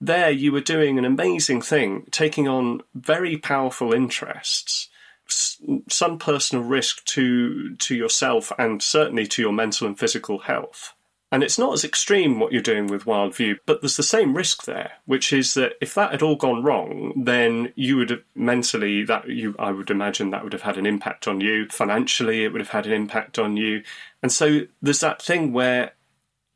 there 0.00 0.30
you 0.30 0.52
were 0.52 0.60
doing 0.60 0.98
an 0.98 1.04
amazing 1.04 1.62
thing, 1.62 2.06
taking 2.10 2.48
on 2.48 2.82
very 2.94 3.36
powerful 3.36 3.92
interests. 3.92 4.88
Some 5.88 6.18
personal 6.18 6.64
risk 6.64 7.04
to 7.06 7.74
to 7.76 7.94
yourself 7.94 8.52
and 8.58 8.82
certainly 8.82 9.26
to 9.28 9.40
your 9.40 9.52
mental 9.52 9.86
and 9.86 9.98
physical 9.98 10.40
health 10.40 10.92
and 11.32 11.42
it's 11.42 11.58
not 11.58 11.72
as 11.72 11.82
extreme 11.82 12.38
what 12.38 12.52
you're 12.52 12.60
doing 12.60 12.88
with 12.88 13.06
Wildview, 13.06 13.58
but 13.64 13.80
there's 13.80 13.96
the 13.96 14.02
same 14.02 14.36
risk 14.36 14.64
there, 14.64 14.92
which 15.06 15.32
is 15.32 15.54
that 15.54 15.72
if 15.80 15.94
that 15.94 16.10
had 16.10 16.20
all 16.20 16.36
gone 16.36 16.62
wrong, 16.62 17.24
then 17.24 17.72
you 17.74 17.96
would 17.96 18.10
have 18.10 18.22
mentally 18.34 19.02
that 19.04 19.26
you 19.26 19.56
I 19.58 19.72
would 19.72 19.90
imagine 19.90 20.28
that 20.30 20.44
would 20.44 20.52
have 20.52 20.62
had 20.62 20.76
an 20.76 20.84
impact 20.84 21.26
on 21.26 21.40
you. 21.40 21.68
Financially 21.70 22.44
it 22.44 22.52
would 22.52 22.60
have 22.60 22.68
had 22.68 22.86
an 22.86 22.92
impact 22.92 23.38
on 23.38 23.56
you. 23.56 23.82
And 24.22 24.30
so 24.30 24.66
there's 24.82 25.00
that 25.00 25.22
thing 25.22 25.54
where 25.54 25.92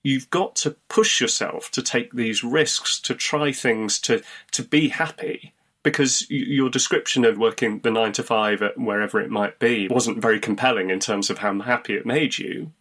you've 0.04 0.28
got 0.28 0.54
to 0.56 0.72
push 0.88 1.22
yourself 1.22 1.70
to 1.70 1.82
take 1.82 2.12
these 2.12 2.44
risks, 2.44 3.00
to 3.00 3.14
try 3.14 3.52
things, 3.52 3.98
to 4.00 4.22
to 4.52 4.62
be 4.62 4.90
happy 4.90 5.54
because 5.84 6.28
your 6.28 6.68
description 6.68 7.24
of 7.24 7.38
working 7.38 7.78
the 7.78 7.90
nine 7.90 8.12
to 8.12 8.22
five 8.22 8.60
at 8.60 8.76
wherever 8.76 9.20
it 9.20 9.30
might 9.30 9.58
be 9.58 9.88
wasn't 9.88 10.20
very 10.20 10.38
compelling 10.38 10.90
in 10.90 11.00
terms 11.00 11.30
of 11.30 11.38
how 11.38 11.58
happy 11.60 11.94
it 11.94 12.04
made 12.04 12.36
you. 12.36 12.72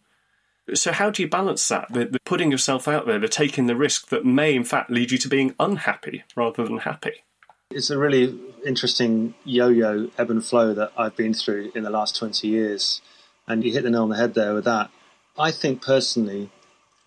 So, 0.74 0.92
how 0.92 1.10
do 1.10 1.22
you 1.22 1.28
balance 1.28 1.66
that? 1.68 1.92
The, 1.92 2.06
the 2.06 2.20
putting 2.20 2.50
yourself 2.50 2.88
out 2.88 3.06
there, 3.06 3.18
the 3.18 3.28
taking 3.28 3.66
the 3.66 3.76
risk 3.76 4.08
that 4.08 4.24
may, 4.24 4.54
in 4.54 4.64
fact, 4.64 4.90
lead 4.90 5.12
you 5.12 5.18
to 5.18 5.28
being 5.28 5.54
unhappy 5.60 6.24
rather 6.34 6.64
than 6.64 6.78
happy? 6.78 7.22
It's 7.70 7.90
a 7.90 7.98
really 7.98 8.38
interesting 8.64 9.34
yo 9.44 9.68
yo 9.68 10.10
ebb 10.18 10.30
and 10.30 10.44
flow 10.44 10.74
that 10.74 10.92
I've 10.96 11.16
been 11.16 11.34
through 11.34 11.72
in 11.74 11.84
the 11.84 11.90
last 11.90 12.16
20 12.16 12.48
years. 12.48 13.00
And 13.46 13.64
you 13.64 13.72
hit 13.72 13.84
the 13.84 13.90
nail 13.90 14.02
on 14.02 14.08
the 14.08 14.16
head 14.16 14.34
there 14.34 14.54
with 14.54 14.64
that. 14.64 14.90
I 15.38 15.52
think 15.52 15.82
personally, 15.82 16.50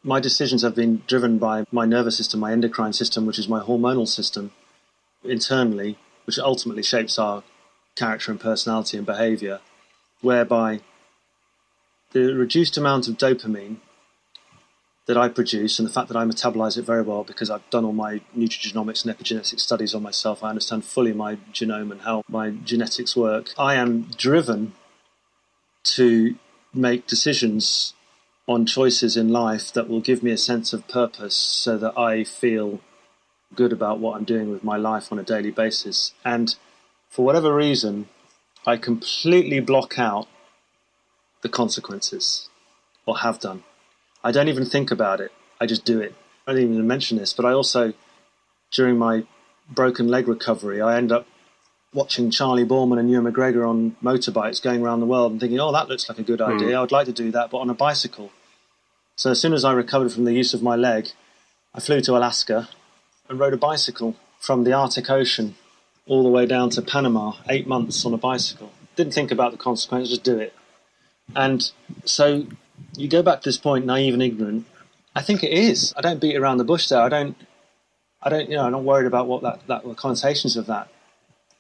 my 0.04 0.20
decisions 0.20 0.62
have 0.62 0.76
been 0.76 1.02
driven 1.08 1.38
by 1.38 1.66
my 1.72 1.86
nervous 1.86 2.16
system, 2.16 2.40
my 2.40 2.54
endocrine 2.54 2.94
system, 2.94 3.26
which 3.26 3.40
is 3.40 3.50
my 3.50 3.60
hormonal 3.60 4.08
system 4.08 4.52
internally, 5.24 5.98
which 6.26 6.40
ultimately 6.40 6.84
shapes 6.84 7.20
our 7.20 7.44
character 7.96 8.32
and 8.32 8.40
personality 8.40 8.96
and 8.98 9.06
behavior, 9.06 9.60
whereby 10.22 10.80
the 12.12 12.34
reduced 12.34 12.78
amount 12.78 13.08
of 13.08 13.18
dopamine 13.18 13.78
that 15.06 15.18
I 15.18 15.28
produce 15.28 15.80
and 15.80 15.88
the 15.88 15.92
fact 15.92 16.08
that 16.10 16.18
I 16.18 16.24
metabolize 16.24 16.78
it 16.78 16.84
very 16.84 17.02
well 17.02 17.24
because 17.24 17.50
I've 17.50 17.68
done 17.72 17.84
all 17.84 17.94
my 17.94 18.22
nutrigenomics 18.38 19.04
and 19.04 19.18
epigenetic 19.18 19.60
studies 19.60 19.96
on 19.96 20.04
myself, 20.04 20.44
I 20.44 20.50
understand 20.50 20.86
fully 20.86 21.14
my 21.14 21.38
genome 21.52 21.92
and 21.92 22.02
how 22.02 22.24
my 22.30 22.52
genetics 22.52 23.16
work. 23.16 23.52
I 23.58 23.74
am 23.74 24.04
driven 24.18 24.74
to 25.96 26.36
make 26.74 27.08
decisions 27.08 27.94
on 28.48 28.66
choices 28.66 29.18
in 29.18 29.30
life 29.30 29.74
that 29.74 29.90
will 29.90 30.02
give 30.02 30.22
me 30.22 30.32
a 30.32 30.38
sense 30.38 30.74
of 30.74 30.88
purpose 30.88 31.36
so 31.36 31.78
that 31.78 31.98
I 31.98 32.24
feel 32.24 32.80
good 33.56 33.74
about 33.74 34.00
what 34.00 34.16
I'm 34.16 34.26
doing 34.26 34.52
with 34.52 34.64
my 34.64 34.78
life 34.78 35.12
on 35.12 35.20
a 35.20 35.24
daily 35.24 35.52
basis. 35.52 36.14
And 36.24 36.56
for 37.10 37.26
whatever 37.26 37.54
reason, 37.54 38.10
I 38.66 38.78
completely 38.78 39.60
block 39.60 39.98
out 39.98 40.28
the 41.42 41.50
consequences, 41.50 42.50
or 43.06 43.20
have 43.20 43.40
done. 43.40 43.64
I 44.24 44.32
don't 44.32 44.50
even 44.50 44.66
think 44.66 44.92
about 44.92 45.22
it, 45.22 45.32
I 45.60 45.66
just 45.66 45.86
do 45.86 46.00
it. 46.00 46.16
I 46.48 46.54
didn't 46.54 46.74
even 46.74 46.88
mention 46.88 47.18
this, 47.18 47.34
but 47.34 47.46
I 47.46 47.52
also, 47.52 47.94
during 48.72 48.98
my 48.98 49.24
broken 49.70 50.08
leg 50.08 50.28
recovery, 50.28 50.82
I 50.82 50.98
end 50.98 51.12
up 51.12 51.28
watching 51.94 52.30
Charlie 52.32 52.66
Boorman 52.66 53.00
and 53.00 53.10
Ewan 53.10 53.32
McGregor 53.32 53.68
on 53.68 53.96
motorbikes 54.04 54.62
going 54.62 54.82
around 54.82 55.00
the 55.00 55.06
world 55.06 55.32
and 55.32 55.40
thinking, 55.40 55.60
oh, 55.60 55.72
that 55.72 55.90
looks 55.90 56.08
like 56.08 56.20
a 56.20 56.24
good 56.24 56.42
idea. 56.42 56.70
Mm. 56.70 56.76
I 56.76 56.82
would 56.82 56.92
like 56.92 57.06
to 57.06 57.14
do 57.14 57.32
that, 57.32 57.50
but 57.52 57.58
on 57.60 57.70
a 57.70 57.74
bicycle. 57.74 58.32
So 59.16 59.32
as 59.32 59.40
soon 59.40 59.54
as 59.54 59.66
I 59.66 59.74
recovered 59.74 60.12
from 60.12 60.26
the 60.26 60.34
use 60.34 60.54
of 60.54 60.62
my 60.62 60.76
leg, 60.76 61.10
I 61.74 61.80
flew 61.80 62.02
to 62.02 62.18
Alaska 62.18 62.70
and 63.28 63.40
rode 63.40 63.54
a 63.54 63.58
bicycle 63.58 64.16
from 64.40 64.64
the 64.64 64.74
Arctic 64.74 65.10
Ocean 65.10 65.56
all 66.08 66.24
the 66.24 66.30
way 66.30 66.46
down 66.46 66.70
to 66.72 66.82
Panama, 66.82 67.34
eight 67.50 67.68
months 67.68 68.06
on 68.06 68.14
a 68.14 68.18
bicycle. 68.18 68.72
Didn't 68.96 69.14
think 69.14 69.32
about 69.32 69.52
the 69.52 69.58
consequences, 69.58 70.10
just 70.10 70.24
do 70.24 70.40
it. 70.40 70.54
And 71.36 71.70
so 72.06 72.48
you 72.96 73.08
go 73.08 73.22
back 73.24 73.42
to 73.42 73.50
this 73.50 73.58
point, 73.58 73.86
naive 73.86 74.14
and 74.14 74.24
ignorant. 74.24 74.66
I 75.16 75.22
think 75.22 75.44
it 75.44 75.52
is. 75.52 75.94
I 75.98 76.02
don't 76.02 76.22
beat 76.22 76.36
around 76.36 76.58
the 76.58 76.64
bush 76.64 76.88
there. 76.90 77.02
I 77.02 77.10
don't. 77.10 77.36
I 78.22 78.30
don't. 78.30 78.50
You 78.50 78.58
know, 78.58 78.66
I'm 78.66 78.72
not 78.72 78.84
worried 78.84 79.08
about 79.08 79.28
what 79.28 79.42
that, 79.44 79.68
that 79.68 79.84
the 79.84 79.96
connotations 79.96 80.56
of 80.56 80.66
that 80.68 80.90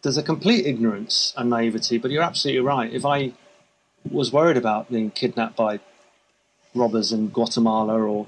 there's 0.01 0.17
a 0.17 0.23
complete 0.23 0.65
ignorance 0.65 1.33
and 1.37 1.49
naivety, 1.49 1.97
but 1.97 2.11
you're 2.11 2.23
absolutely 2.23 2.61
right. 2.61 2.91
If 2.93 3.05
I 3.05 3.33
was 4.09 4.31
worried 4.31 4.57
about 4.57 4.89
being 4.89 5.11
kidnapped 5.11 5.57
by 5.57 5.79
robbers 6.73 7.11
in 7.11 7.29
Guatemala 7.29 8.01
or 8.01 8.27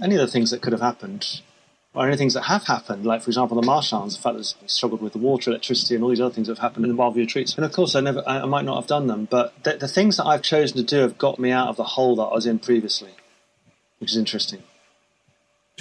any 0.00 0.16
of 0.16 0.20
the 0.20 0.26
things 0.26 0.50
that 0.50 0.62
could 0.62 0.72
have 0.72 0.82
happened, 0.82 1.42
or 1.94 2.06
any 2.06 2.16
things 2.16 2.34
that 2.34 2.42
have 2.42 2.64
happened, 2.64 3.04
like 3.04 3.22
for 3.22 3.30
example 3.30 3.60
the 3.60 3.66
Marshlands, 3.66 4.16
the 4.16 4.22
fact 4.22 4.36
that 4.36 4.54
they 4.60 4.66
struggled 4.66 5.02
with 5.02 5.12
the 5.12 5.18
water, 5.18 5.50
electricity, 5.50 5.94
and 5.94 6.02
all 6.02 6.10
these 6.10 6.20
other 6.20 6.34
things 6.34 6.46
that 6.46 6.56
have 6.56 6.62
happened 6.62 6.86
in 6.86 6.94
the 6.94 7.00
Wildview 7.00 7.16
retreats. 7.16 7.54
And 7.54 7.64
of 7.64 7.72
course, 7.72 7.94
I 7.94 8.00
never, 8.00 8.22
I, 8.26 8.46
might 8.46 8.64
not 8.64 8.76
have 8.76 8.86
done 8.86 9.08
them, 9.08 9.28
but 9.30 9.52
the, 9.62 9.76
the 9.76 9.88
things 9.88 10.16
that 10.16 10.24
I've 10.24 10.42
chosen 10.42 10.78
to 10.78 10.82
do 10.82 11.00
have 11.00 11.18
got 11.18 11.38
me 11.38 11.50
out 11.50 11.68
of 11.68 11.76
the 11.76 11.84
hole 11.84 12.16
that 12.16 12.22
I 12.22 12.34
was 12.34 12.46
in 12.46 12.58
previously, 12.58 13.10
which 13.98 14.12
is 14.12 14.16
interesting. 14.16 14.62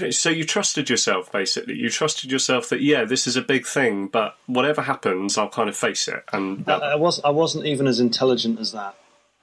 So 0.09 0.30
you 0.30 0.45
trusted 0.45 0.89
yourself, 0.89 1.32
basically. 1.32 1.76
You 1.76 1.89
trusted 1.89 2.32
yourself 2.32 2.70
that 2.70 2.82
yeah, 2.82 3.03
this 3.03 3.28
is 3.28 3.36
a 3.36 3.41
big 3.41 3.66
thing, 3.66 4.07
but 4.07 4.36
whatever 4.47 4.82
happens, 4.82 5.38
I'll 5.38 5.49
kind 5.49 5.70
of 5.70 5.76
face 5.76 6.07
it. 6.07 6.24
And 6.32 6.64
I, 6.68 6.93
I 6.93 6.95
was 6.95 7.22
I 7.24 7.30
wasn't 7.30 7.66
even 7.66 7.88
as 7.88 7.99
intelligent 7.99 8.59
as 8.59 8.72
that. 8.72 8.95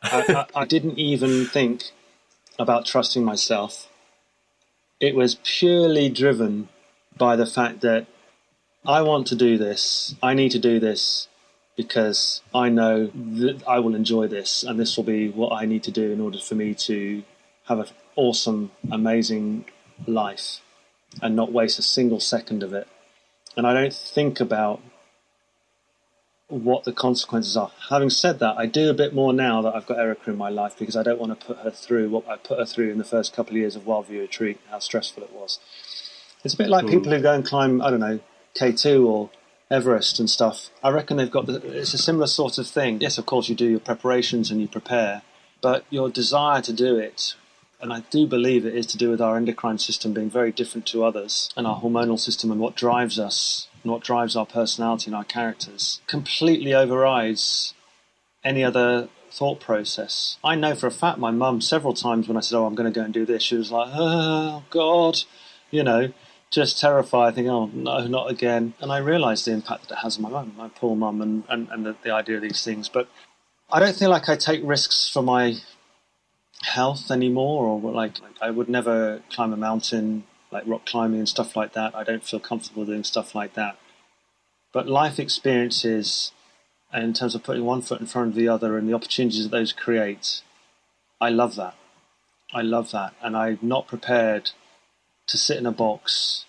I, 0.03 0.47
I, 0.55 0.63
I 0.63 0.65
didn't 0.65 0.99
even 0.99 1.47
think 1.47 1.85
about 2.59 2.87
trusting 2.87 3.25
myself. 3.25 3.88
It 5.01 5.15
was 5.15 5.37
purely 5.45 6.09
driven 6.09 6.69
by 7.17 7.37
the 7.37 7.47
fact 7.47 7.83
that 7.83 8.07
I 8.85 9.03
want 9.03 9.27
to 9.29 9.37
do 9.37 9.57
this. 9.57 10.15
I 10.23 10.35
need 10.35 10.51
to 10.53 10.59
do 10.59 10.81
this 10.81 11.29
because 11.77 12.43
I 12.53 12.69
know 12.69 13.07
that 13.07 13.63
I 13.67 13.79
will 13.79 13.95
enjoy 13.95 14.27
this, 14.27 14.65
and 14.65 14.79
this 14.79 14.97
will 14.97 15.05
be 15.05 15.29
what 15.29 15.53
I 15.53 15.67
need 15.67 15.85
to 15.85 15.93
do 15.93 16.11
in 16.11 16.21
order 16.21 16.39
for 16.39 16.57
me 16.57 16.75
to 16.75 17.23
have 17.67 17.79
an 17.79 17.87
awesome, 18.17 18.73
amazing 18.91 19.67
life 20.07 20.61
and 21.23 21.37
not 21.37 21.53
waste 21.53 21.79
a 21.79 21.83
single 21.83 22.19
second 22.19 22.65
of 22.65 22.73
it. 22.73 22.89
And 23.57 23.67
I 23.67 23.75
don't 23.75 23.95
think 23.95 24.41
about 24.41 24.81
what 26.49 26.85
the 26.85 26.93
consequences 26.93 27.57
are. 27.57 27.71
Having 27.91 28.11
said 28.11 28.39
that, 28.39 28.57
I 28.57 28.67
do 28.67 28.89
a 28.89 28.95
bit 28.95 29.15
more 29.15 29.33
now 29.33 29.61
that 29.63 29.75
I've 29.75 29.87
got 29.87 29.99
Erica 29.99 30.31
in 30.31 30.39
my 30.39 30.49
life 30.49 30.77
because 30.79 30.97
I 30.97 31.03
don't 31.03 31.21
want 31.21 31.39
to 31.39 31.47
put 31.47 31.59
her 31.59 31.71
through 31.71 32.09
what 32.09 32.27
I 32.27 32.37
put 32.37 32.59
her 32.59 32.65
through 32.65 32.91
in 32.91 32.99
the 32.99 33.05
first 33.05 33.35
couple 33.35 33.53
of 33.53 33.59
years 33.59 33.77
of 33.77 33.83
Wildview 33.83 34.21
Retreat, 34.21 34.59
how 34.71 34.79
stressful 34.79 35.23
it 35.23 35.33
was. 35.33 35.61
It's 36.45 36.55
a 36.55 36.57
bit 36.57 36.69
like 36.69 36.87
mm. 36.87 36.91
people 36.91 37.13
who 37.13 37.21
go 37.21 37.35
and 37.35 37.45
climb, 37.45 37.83
I 37.83 37.91
don't 37.91 38.01
know, 38.01 38.21
K2 38.55 39.07
or 39.07 39.31
Everest 39.71 40.19
and 40.19 40.31
stuff. 40.31 40.71
I 40.83 40.91
reckon 40.91 41.19
they've 41.19 41.31
got 41.31 41.47
the, 41.47 41.57
it's 41.79 41.93
a 41.93 41.99
similar 41.99 42.27
sort 42.27 42.57
of 42.57 42.67
thing. 42.67 43.01
Yes, 43.01 43.19
of 43.19 43.27
course, 43.27 43.51
you 43.51 43.55
do 43.55 43.69
your 43.69 43.81
preparations 43.81 44.51
and 44.51 44.61
you 44.61 44.69
prepare, 44.69 45.23
but 45.61 45.85
your 45.91 46.09
desire 46.09 46.63
to 46.63 46.73
do 46.73 46.97
it 46.97 47.35
and 47.81 47.93
I 47.93 48.01
do 48.11 48.27
believe 48.27 48.67
it 48.67 48.75
is 48.75 48.87
to 48.87 48.99
do 48.99 49.11
with 49.11 49.21
our 49.21 49.37
endocrine 49.37 49.79
system 49.79 50.13
being 50.13 50.31
very 50.31 50.53
different 50.53 50.87
to 50.89 51.05
others 51.05 51.51
and 51.57 51.67
our 51.67 51.81
hormonal 51.81 52.19
system 52.19 52.51
and 52.51 52.61
what 52.61 52.75
drives 52.75 53.19
us 53.19 53.69
and 53.83 53.93
what 53.93 54.03
drives 54.03 54.35
our 54.35 54.47
personality 54.47 55.07
and 55.07 55.15
our 55.15 55.25
characters 55.25 56.01
completely 56.07 56.75
overrides 56.75 57.75
any 58.45 58.65
other 58.65 59.09
thought 59.31 59.61
process. 59.61 60.39
I 60.43 60.55
know 60.55 60.75
for 60.75 60.87
a 60.87 60.91
fact 60.91 61.19
my 61.19 61.31
mum, 61.31 61.61
several 61.61 61.95
times 61.95 62.27
when 62.27 62.37
I 62.37 62.41
said, 62.41 62.57
Oh, 62.57 62.67
I'm 62.67 62.75
going 62.75 62.93
to 62.93 62.99
go 62.99 63.05
and 63.05 63.15
do 63.15 63.27
this, 63.27 63.43
she 63.43 63.57
was 63.57 63.71
like, 63.71 63.91
Oh, 63.93 64.65
God, 64.71 65.23
you 65.71 65.83
know, 65.83 66.13
just 66.51 66.81
terrified, 66.81 67.35
thinking, 67.35 67.51
Oh, 67.51 67.67
no, 67.67 68.07
not 68.07 68.31
again. 68.31 68.75
And 68.81 68.91
I 68.91 68.99
realised 68.99 69.47
the 69.47 69.53
impact 69.53 69.89
that 69.89 69.99
it 69.99 70.03
has 70.03 70.17
on 70.17 70.23
my 70.23 70.31
mum, 70.31 70.55
my 70.57 70.69
poor 70.69 70.97
mum, 70.97 71.21
and, 71.23 71.45
and, 71.49 71.69
and 71.71 71.87
the, 71.87 71.97
the 72.03 72.11
idea 72.11 72.37
of 72.37 72.43
these 72.43 72.65
things. 72.65 72.89
But 72.89 73.09
I 73.71 73.81
don't 73.81 73.97
feel 73.97 74.11
like 74.11 74.29
I 74.29 74.37
take 74.37 74.63
risks 74.65 75.09
for 75.09 75.23
my 75.23 75.57
health 76.63 77.11
anymore, 77.11 77.67
or 77.67 77.93
like, 77.93 78.21
like 78.21 78.37
I 78.41 78.51
would 78.51 78.69
never 78.69 79.23
climb 79.31 79.53
a 79.53 79.57
mountain 79.57 80.25
like 80.51 80.65
rock 80.67 80.87
climbing 80.87 81.21
and 81.21 81.29
stuff 81.29 81.57
like 81.57 81.73
that. 81.75 81.95
I 81.95 82.05
don't 82.05 82.25
feel 82.25 82.41
comfortable 82.41 82.85
doing 82.85 83.05
stuff 83.05 83.35
like 83.35 83.55
that. 83.55 83.79
But 84.73 84.89
life 84.89 85.19
experiences, 85.19 86.33
and 86.93 87.05
in 87.05 87.13
terms 87.13 87.35
of 87.35 87.43
putting 87.43 87.65
one 87.65 87.83
foot 87.83 88.01
in 88.01 88.07
front 88.07 88.29
of 88.29 88.35
the 88.35 88.49
other 88.49 88.77
and 88.77 88.89
the 88.89 88.95
opportunities 88.95 89.43
that 89.43 89.51
those 89.51 89.73
create, 89.73 90.43
I 91.21 91.31
love 91.31 91.57
that. 91.57 91.75
I 92.53 92.63
love 92.63 92.91
that. 92.93 93.15
And 93.23 93.37
I'm 93.37 93.59
not 93.61 93.89
prepared 93.89 94.53
to 95.27 95.37
sit 95.37 95.59
in 95.59 95.67
a 95.67 95.73
box 95.73 96.47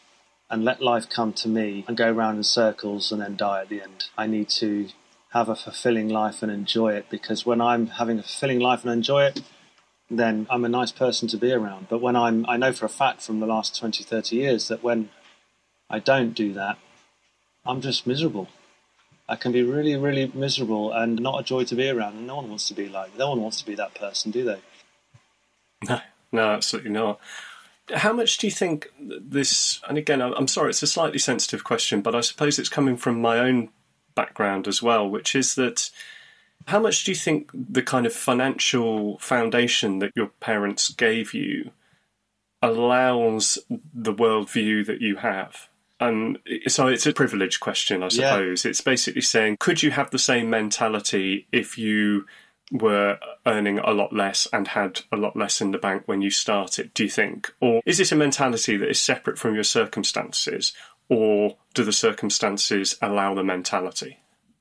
and 0.49 0.63
let 0.63 0.81
life 0.81 1.09
come 1.09 1.33
to 1.33 1.47
me 1.49 1.85
and 1.87 1.97
go 1.97 2.11
around 2.11 2.37
in 2.37 2.43
circles 2.43 3.11
and 3.11 3.21
then 3.21 3.35
die 3.35 3.61
at 3.61 3.69
the 3.69 3.81
end. 3.81 4.05
I 4.17 4.27
need 4.27 4.49
to 4.49 4.89
have 5.31 5.49
a 5.49 5.55
fulfilling 5.55 6.09
life 6.09 6.41
and 6.41 6.51
enjoy 6.51 6.93
it 6.93 7.05
because 7.09 7.45
when 7.45 7.61
I'm 7.61 7.87
having 7.87 8.17
a 8.17 8.23
fulfilling 8.23 8.59
life 8.59 8.83
and 8.83 8.91
enjoy 8.91 9.25
it, 9.25 9.41
then 10.09 10.47
I'm 10.49 10.65
a 10.65 10.69
nice 10.69 10.91
person 10.91 11.27
to 11.29 11.37
be 11.37 11.51
around. 11.51 11.87
But 11.89 12.01
when 12.01 12.15
I'm, 12.15 12.45
I 12.47 12.57
know 12.57 12.73
for 12.73 12.85
a 12.85 12.89
fact 12.89 13.21
from 13.21 13.39
the 13.39 13.45
last 13.45 13.77
20, 13.77 14.03
30 14.03 14.35
years 14.35 14.67
that 14.67 14.83
when 14.83 15.09
I 15.89 15.99
don't 15.99 16.33
do 16.33 16.53
that, 16.53 16.77
I'm 17.65 17.81
just 17.81 18.07
miserable. 18.07 18.47
I 19.27 19.35
can 19.35 19.51
be 19.51 19.61
really, 19.61 19.95
really 19.95 20.31
miserable 20.33 20.91
and 20.91 21.21
not 21.21 21.39
a 21.39 21.43
joy 21.43 21.63
to 21.65 21.75
be 21.75 21.89
around. 21.89 22.17
And 22.17 22.27
no 22.27 22.37
one 22.37 22.49
wants 22.49 22.67
to 22.69 22.73
be 22.73 22.89
like, 22.89 23.15
no 23.17 23.29
one 23.29 23.41
wants 23.41 23.59
to 23.59 23.65
be 23.65 23.75
that 23.75 23.93
person, 23.93 24.31
do 24.31 24.43
they? 24.43 24.59
No, 25.87 26.01
no, 26.31 26.51
absolutely 26.51 26.91
not. 26.91 27.19
How 27.93 28.13
much 28.13 28.37
do 28.37 28.47
you 28.47 28.51
think 28.51 28.91
this, 28.99 29.81
and 29.87 29.97
again, 29.97 30.21
I'm 30.21 30.47
sorry, 30.47 30.69
it's 30.69 30.83
a 30.83 30.87
slightly 30.87 31.19
sensitive 31.19 31.63
question, 31.63 32.01
but 32.01 32.15
I 32.15 32.21
suppose 32.21 32.59
it's 32.59 32.69
coming 32.69 32.97
from 32.97 33.21
my 33.21 33.39
own 33.39 33.69
background 34.15 34.67
as 34.67 34.81
well, 34.81 35.07
which 35.07 35.35
is 35.35 35.55
that 35.55 35.89
how 36.67 36.79
much 36.79 37.03
do 37.03 37.11
you 37.11 37.15
think 37.15 37.49
the 37.53 37.81
kind 37.81 38.05
of 38.05 38.13
financial 38.13 39.17
foundation 39.19 39.99
that 39.99 40.11
your 40.15 40.27
parents 40.39 40.89
gave 40.89 41.33
you 41.33 41.71
allows 42.61 43.57
the 43.93 44.13
worldview 44.13 44.85
that 44.85 45.01
you 45.01 45.17
have? 45.17 45.69
And 45.99 46.39
so 46.67 46.87
it's 46.87 47.05
a 47.05 47.13
privilege 47.13 47.59
question, 47.59 48.03
I 48.03 48.07
suppose. 48.07 48.63
Yeah. 48.63 48.69
It's 48.69 48.81
basically 48.81 49.21
saying, 49.21 49.57
could 49.59 49.83
you 49.83 49.91
have 49.91 50.11
the 50.11 50.19
same 50.19 50.49
mentality 50.49 51.47
if 51.51 51.77
you 51.77 52.25
were 52.71 53.19
earning 53.45 53.79
a 53.79 53.91
lot 53.91 54.13
less 54.13 54.47
and 54.53 54.67
had 54.67 55.01
a 55.11 55.17
lot 55.17 55.35
less 55.35 55.59
in 55.59 55.71
the 55.71 55.77
bank 55.77 56.03
when 56.05 56.21
you 56.21 56.29
started, 56.29 56.93
do 56.93 57.03
you 57.03 57.09
think? 57.09 57.53
Or 57.59 57.81
is 57.85 57.99
it 57.99 58.11
a 58.11 58.15
mentality 58.15 58.77
that 58.77 58.89
is 58.89 59.01
separate 59.01 59.37
from 59.37 59.55
your 59.55 59.63
circumstances? 59.63 60.73
Or 61.09 61.57
do 61.73 61.83
the 61.83 61.91
circumstances 61.91 62.97
allow 63.01 63.33
the 63.33 63.43
mentality? 63.43 64.19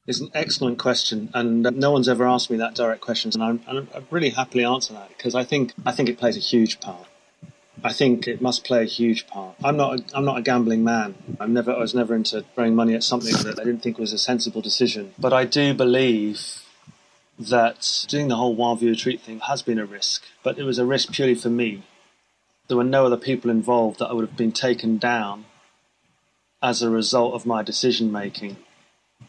It's 0.09 0.21
an 0.21 0.31
excellent 0.35 0.79
question, 0.79 1.31
and 1.35 1.67
uh, 1.67 1.71
no 1.71 1.91
one's 1.93 2.09
ever 2.09 2.27
asked 2.27 2.51
me 2.51 2.57
that 2.57 2.75
direct 2.75 3.03
question, 3.03 3.31
and 3.35 3.43
I'm, 3.43 3.89
I'm 3.95 4.07
really 4.11 4.31
happily 4.31 4.65
answer 4.65 4.95
that 4.95 5.11
because 5.17 5.35
I 5.35 5.45
think 5.45 5.75
I 5.85 5.93
think 5.93 6.09
it 6.09 6.19
plays 6.19 6.37
a 6.37 6.41
huge 6.41 6.81
part. 6.81 7.07
I 7.85 7.93
think 7.93 8.27
it 8.27 8.41
must 8.43 8.65
play 8.65 8.83
a 8.83 8.87
huge 8.87 9.27
part. 9.27 9.55
I'm 9.63 9.77
not 9.77 10.01
a, 10.01 10.17
I'm 10.17 10.25
not 10.25 10.39
a 10.39 10.43
gambling 10.43 10.83
man. 10.83 11.15
I'm 11.39 11.53
never 11.53 11.73
I 11.73 11.79
was 11.79 11.95
never 11.95 12.15
into 12.15 12.45
throwing 12.55 12.75
money 12.75 12.95
at 12.95 13.05
something 13.05 13.35
that 13.45 13.61
I 13.61 13.65
didn't 13.65 13.83
think 13.83 13.99
was 13.99 14.15
a 14.15 14.19
sensible 14.19 14.63
decision. 14.63 15.13
But 15.19 15.33
I 15.33 15.45
do 15.45 15.75
believe 15.75 16.65
that 17.39 18.07
doing 18.09 18.29
the 18.29 18.37
whole 18.37 18.57
wild 18.57 18.81
Wildview 18.81 18.91
retreat 18.91 19.21
thing 19.21 19.41
has 19.41 19.63
been 19.63 19.79
a 19.79 19.85
risk, 19.85 20.25
but 20.43 20.59
it 20.59 20.65
was 20.65 20.79
a 20.79 20.87
risk 20.87 21.13
purely 21.13 21.37
for 21.37 21.51
me 21.51 21.85
there 22.69 22.77
were 22.77 22.85
no 22.85 23.07
other 23.07 23.17
people 23.17 23.51
involved 23.51 23.99
that 23.99 24.07
I 24.07 24.13
would 24.13 24.29
have 24.29 24.37
been 24.37 24.53
taken 24.53 24.99
down 24.99 25.47
as 26.63 26.83
a 26.83 26.91
result 26.91 27.35
of 27.35 27.47
my 27.47 27.63
decision 27.63 28.13
making. 28.13 28.59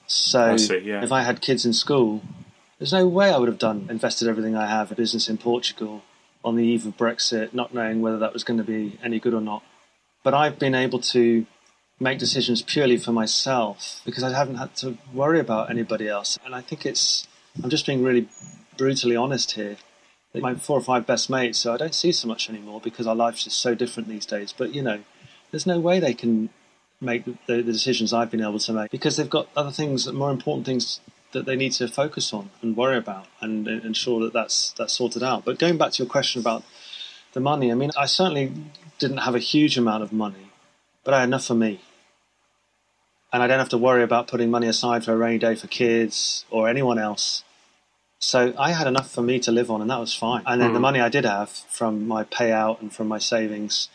So 0.10 0.58
see, 0.58 0.80
yeah. 0.80 1.04
if 1.04 1.12
I 1.12 1.22
had 1.22 1.40
kids 1.40 1.66
in 1.66 1.74
school, 1.74 2.22
there's 2.80 2.92
no 2.92 3.08
way 3.08 3.32
I 3.32 3.38
would 3.38 3.48
have 3.48 3.60
done 3.60 3.88
invested 3.90 4.28
everything 4.28 4.56
I 4.56 4.66
have 4.66 4.90
in 4.90 4.98
business 4.98 5.30
in 5.30 5.38
Portugal 5.38 6.02
on 6.44 6.56
the 6.56 6.64
eve 6.64 6.88
of 6.88 6.98
Brexit, 6.98 7.54
not 7.54 7.74
knowing 7.74 8.02
whether 8.02 8.18
that 8.18 8.34
was 8.34 8.44
going 8.44 8.58
to 8.58 8.64
be 8.64 8.98
any 9.04 9.20
good 9.20 9.36
or 9.36 9.42
not. 9.42 9.64
But 10.24 10.34
I've 10.34 10.58
been 10.58 10.74
able 10.74 11.00
to 11.00 11.46
make 12.00 12.18
decisions 12.18 12.64
purely 12.64 12.98
for 12.98 13.12
myself 13.12 14.02
because 14.04 14.24
I 14.24 14.36
haven't 14.36 14.56
had 14.56 14.76
to 14.78 14.98
worry 15.14 15.40
about 15.40 15.70
anybody 15.70 16.08
else. 16.08 16.40
And 16.44 16.56
I 16.56 16.62
think 16.62 16.86
it's, 16.86 17.28
I'm 17.64 17.70
just 17.70 17.86
being 17.86 18.02
really 18.02 18.28
brutally 18.78 19.16
honest 19.16 19.52
here. 19.52 19.78
My 20.34 20.56
four 20.56 20.78
or 20.78 20.82
five 20.82 21.06
best 21.06 21.30
mates, 21.30 21.60
so 21.60 21.74
I 21.74 21.78
don't 21.78 21.96
see 21.96 22.12
so 22.12 22.28
much 22.28 22.50
anymore 22.50 22.80
because 22.82 23.08
our 23.08 23.16
lives 23.16 23.44
just 23.44 23.60
so 23.60 23.76
different 23.76 24.08
these 24.10 24.28
days. 24.28 24.54
But 24.56 24.74
you 24.74 24.82
know, 24.82 25.00
there's 25.52 25.66
no 25.66 25.80
way 25.80 26.00
they 26.00 26.14
can 26.14 26.50
make 27.02 27.26
the, 27.26 27.62
the 27.62 27.64
decisions 27.64 28.14
I've 28.14 28.32
been 28.32 28.42
able 28.42 28.60
to 28.60 28.74
make 28.74 28.92
because 28.92 29.18
they've 29.18 29.30
got 29.30 29.48
other 29.56 29.72
things, 29.72 30.12
more 30.12 30.32
important 30.32 30.66
things 30.66 31.00
that 31.32 31.46
they 31.46 31.56
need 31.56 31.72
to 31.74 31.88
focus 31.88 32.34
on 32.34 32.50
and 32.62 32.76
worry 32.76 32.98
about 32.98 33.28
and, 33.40 33.68
and 33.68 33.86
ensure 33.86 34.20
that 34.22 34.34
that's 34.34 34.74
that's 34.78 34.94
sorted 34.94 35.24
out. 35.24 35.46
But 35.46 35.60
going 35.60 35.78
back 35.78 35.92
to 35.94 36.04
your 36.04 36.10
question 36.10 36.42
about 36.42 36.64
the 37.34 37.40
money, 37.40 37.72
I 37.72 37.76
mean, 37.76 37.92
I 37.98 38.06
certainly 38.06 38.52
didn't 38.98 39.18
have 39.18 39.36
a 39.36 39.40
huge 39.40 39.78
amount 39.78 40.04
of 40.04 40.12
money, 40.12 40.52
but 41.04 41.14
I 41.14 41.20
had 41.20 41.30
enough 41.30 41.46
for 41.46 41.56
me 41.56 41.82
and 43.32 43.44
I 43.44 43.48
don't 43.48 43.60
have 43.60 43.70
to 43.70 43.78
worry 43.78 44.04
about 44.04 44.28
putting 44.28 44.50
money 44.50 44.68
aside 44.68 45.04
for 45.06 45.14
a 45.14 45.18
rainy 45.18 45.38
day 45.38 45.56
for 45.56 45.68
kids 45.68 46.46
or 46.50 46.68
anyone 46.68 46.98
else. 46.98 47.44
So 48.20 48.54
I 48.58 48.72
had 48.72 48.88
enough 48.88 49.12
for 49.12 49.22
me 49.22 49.40
to 49.40 49.52
live 49.52 49.72
on, 49.72 49.82
and 49.82 49.90
that 49.90 50.00
was 50.00 50.14
fine. 50.14 50.44
And 50.46 50.62
then 50.62 50.72
mm. 50.72 50.74
the 50.74 50.80
money 50.80 51.00
I 51.00 51.10
did 51.10 51.26
have 51.26 51.50
from 51.50 52.08
my 52.08 52.24
payout 52.26 52.82
and 52.82 52.92
from 52.92 53.08
my 53.08 53.18
savings, 53.18 53.88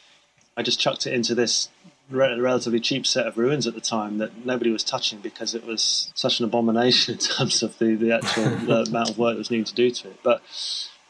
I 0.56 0.62
just 0.62 0.80
chucked 0.80 1.06
it 1.06 1.12
into 1.12 1.34
this 1.34 1.68
re- 2.10 2.38
relatively 2.38 2.80
cheap 2.80 3.06
set 3.06 3.26
of 3.26 3.36
ruins 3.36 3.66
at 3.66 3.74
the 3.74 3.80
time 3.80 4.18
that 4.18 4.44
nobody 4.44 4.70
was 4.70 4.84
touching 4.84 5.20
because 5.20 5.54
it 5.54 5.64
was 5.64 6.12
such 6.14 6.38
an 6.40 6.44
abomination 6.44 7.14
in 7.14 7.20
terms 7.20 7.62
of 7.62 7.78
the, 7.78 7.94
the 7.94 8.12
actual 8.12 8.44
the 8.66 8.82
amount 8.88 9.10
of 9.10 9.18
work 9.18 9.34
that 9.34 9.38
was 9.38 9.50
needed 9.50 9.66
to 9.66 9.74
do 9.74 9.90
to 9.90 10.08
it. 10.08 10.20
But 10.22 10.42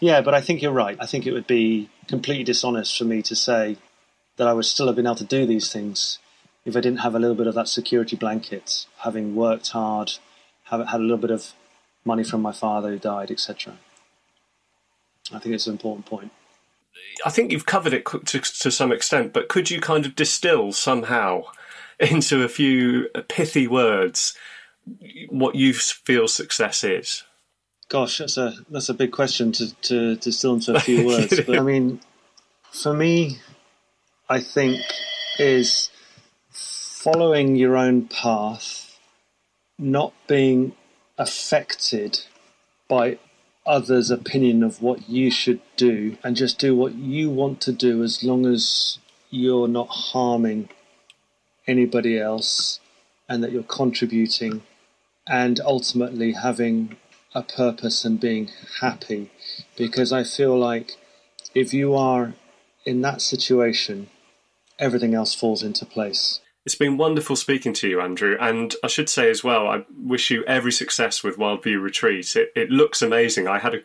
yeah, 0.01 0.21
but 0.21 0.35
I 0.35 0.41
think 0.41 0.63
you're 0.63 0.73
right. 0.73 0.97
I 1.01 1.07
think 1.07 1.27
it 1.27 1.33
would 1.33 1.47
be 1.47 1.89
completely 2.09 2.45
dishonest 2.45 2.97
for 2.97 3.05
me 3.05 3.23
to 3.23 3.37
say 3.37 3.77
that 4.37 4.49
I 4.49 4.53
would 4.53 4.65
still 4.65 4.87
have 4.87 4.97
been 4.97 5.07
able 5.07 5.15
to 5.17 5.25
do 5.25 5.47
these 5.47 5.73
things 5.73 6.19
if 6.65 6.77
I 6.77 6.81
didn't 6.81 7.01
have 7.01 7.15
a 7.15 7.19
little 7.19 7.37
bit 7.37 7.47
of 7.47 7.55
that 7.55 7.69
security 7.69 8.17
blanket, 8.17 8.87
having 8.99 9.35
worked 9.35 9.69
hard, 9.71 10.13
have 10.65 10.87
had 10.89 11.01
a 11.01 11.03
little 11.03 11.19
bit 11.19 11.31
of 11.31 11.53
money 12.05 12.25
from 12.25 12.41
my 12.43 12.53
father 12.53 12.91
who 12.91 12.99
died, 12.99 13.31
etc. 13.31 13.75
I 15.33 15.39
think 15.39 15.55
it's 15.55 15.67
an 15.67 15.73
important 15.73 16.07
point. 16.07 16.33
I 17.25 17.31
think 17.31 17.53
you've 17.53 17.67
covered 17.67 17.93
it 17.93 18.05
to, 18.07 18.41
to 18.41 18.71
some 18.71 18.93
extent, 18.93 19.33
but 19.33 19.49
could 19.49 19.71
you 19.71 19.81
kind 19.81 20.07
of 20.07 20.15
distill 20.15 20.73
somehow 20.73 21.45
into 22.01 22.43
a 22.43 22.49
few 22.49 23.09
pithy 23.29 23.67
words 23.67 24.37
what 25.29 25.55
you 25.55 25.73
feel 25.73 26.29
success 26.29 26.85
is? 26.85 27.25
Gosh, 27.89 28.19
that's 28.19 28.37
a 28.37 28.55
that's 28.71 28.89
a 28.89 28.95
big 28.95 29.13
question 29.13 29.53
to, 29.53 29.75
to 29.83 30.17
distill 30.17 30.55
into 30.55 30.75
a 30.75 30.81
few 30.81 31.07
words. 31.07 31.41
but 31.41 31.59
I 31.59 31.61
mean, 31.73 32.01
for 32.71 32.95
me, 32.95 33.39
I 34.29 34.41
think 34.41 34.81
is 35.39 35.91
following 36.51 37.57
your 37.57 37.77
own 37.77 38.09
path, 38.09 38.99
not 39.79 40.13
being 40.27 40.75
affected 41.19 42.21
by 42.89 43.19
others' 43.67 44.11
opinion 44.11 44.63
of 44.63 44.83
what 44.83 45.09
you 45.09 45.31
should 45.31 45.61
do, 45.77 46.17
and 46.23 46.37
just 46.37 46.59
do 46.59 46.77
what 46.77 46.95
you 46.95 47.31
want 47.31 47.61
to 47.63 47.73
do 47.73 48.03
as 48.03 48.23
long 48.23 48.47
as 48.47 48.99
you're 49.31 49.69
not 49.69 49.89
harming 49.89 50.69
anybody 51.67 52.19
else 52.19 52.81
and 53.29 53.43
that 53.43 53.53
you're 53.53 53.63
contributing 53.63 54.63
and 55.27 55.61
ultimately 55.61 56.33
having 56.33 56.97
a 57.35 57.43
purpose 57.43 58.05
and 58.05 58.21
being 58.21 58.51
happy. 58.81 59.31
Because 59.77 60.13
I 60.13 60.25
feel 60.25 60.57
like 60.59 60.93
if 61.55 61.73
you 61.73 61.95
are 61.95 62.35
in 62.85 63.01
that 63.01 63.23
situation, 63.23 64.09
everything 64.79 65.15
else 65.15 65.35
falls 65.35 65.63
into 65.63 65.87
place. 65.87 66.41
It's 66.65 66.75
been 66.75 66.97
wonderful 66.97 67.37
speaking 67.37 67.75
to 67.75 67.89
you, 67.89 68.01
Andrew. 68.01 68.39
And 68.41 68.75
I 68.83 68.87
should 68.87 69.11
say 69.11 69.29
as 69.29 69.45
well, 69.45 69.69
I 69.69 69.85
wish 69.99 70.31
you 70.31 70.45
every 70.45 70.73
success 70.73 71.23
with 71.23 71.37
Wildview 71.37 71.81
Retreat. 71.81 72.35
It, 72.37 72.53
it 72.57 72.71
looks 72.71 73.03
amazing. 73.03 73.47
I 73.47 73.59
had 73.59 73.75
a, 73.75 73.79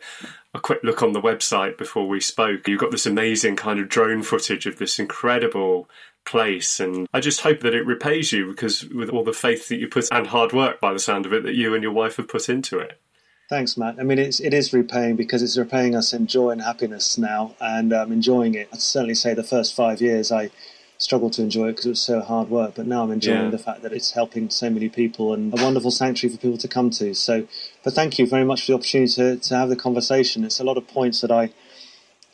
a 0.54 0.60
quick 0.60 0.82
look 0.82 1.02
on 1.02 1.12
the 1.12 1.20
website 1.20 1.76
before 1.76 2.08
we 2.08 2.20
spoke. 2.20 2.66
You've 2.66 2.80
got 2.80 2.90
this 2.90 3.04
amazing 3.04 3.56
kind 3.56 3.80
of 3.80 3.88
drone 3.90 4.22
footage 4.22 4.64
of 4.64 4.78
this 4.78 4.98
incredible 4.98 5.90
place. 6.24 6.80
And 6.80 7.06
I 7.12 7.20
just 7.20 7.42
hope 7.42 7.60
that 7.60 7.74
it 7.74 7.84
repays 7.84 8.32
you 8.32 8.48
because 8.48 8.86
with 8.86 9.10
all 9.10 9.24
the 9.24 9.32
faith 9.34 9.68
that 9.68 9.76
you 9.76 9.86
put 9.86 10.08
and 10.10 10.26
hard 10.26 10.54
work 10.54 10.80
by 10.80 10.94
the 10.94 10.98
sound 10.98 11.26
of 11.26 11.34
it 11.34 11.42
that 11.42 11.54
you 11.54 11.74
and 11.74 11.82
your 11.82 11.92
wife 11.92 12.16
have 12.16 12.28
put 12.28 12.48
into 12.48 12.78
it. 12.78 12.98
Thanks, 13.50 13.76
Matt. 13.76 13.96
I 13.98 14.04
mean, 14.04 14.20
it's, 14.20 14.38
it 14.38 14.54
is 14.54 14.72
repaying 14.72 15.16
because 15.16 15.42
it's 15.42 15.58
repaying 15.58 15.96
us 15.96 16.12
in 16.12 16.28
joy 16.28 16.50
and 16.50 16.62
happiness 16.62 17.18
now, 17.18 17.56
and 17.60 17.92
I'm 17.92 18.02
um, 18.02 18.12
enjoying 18.12 18.54
it. 18.54 18.68
I'd 18.72 18.80
certainly 18.80 19.16
say 19.16 19.34
the 19.34 19.42
first 19.42 19.74
five 19.74 20.00
years 20.00 20.30
I 20.30 20.50
struggled 21.00 21.32
to 21.32 21.42
enjoy 21.42 21.68
it 21.68 21.72
because 21.72 21.86
it 21.86 21.90
was 21.90 22.00
so 22.00 22.20
hard 22.20 22.50
work. 22.50 22.74
But 22.74 22.86
now 22.86 23.02
I'm 23.02 23.10
enjoying 23.10 23.44
yeah. 23.44 23.50
the 23.50 23.58
fact 23.58 23.82
that 23.82 23.92
it's 23.92 24.12
helping 24.12 24.50
so 24.50 24.70
many 24.70 24.88
people 24.88 25.32
and 25.32 25.58
a 25.58 25.62
wonderful 25.62 25.90
sanctuary 25.90 26.36
for 26.36 26.40
people 26.40 26.58
to 26.58 26.68
come 26.68 26.90
to. 26.90 27.14
So, 27.14 27.48
but 27.82 27.94
thank 27.94 28.18
you 28.18 28.26
very 28.26 28.44
much 28.44 28.60
for 28.60 28.72
the 28.72 28.74
opportunity 28.74 29.12
to, 29.14 29.36
to 29.36 29.56
have 29.56 29.70
the 29.70 29.76
conversation. 29.76 30.44
It's 30.44 30.60
a 30.60 30.64
lot 30.64 30.76
of 30.76 30.86
points 30.86 31.22
that 31.22 31.30
I, 31.30 31.50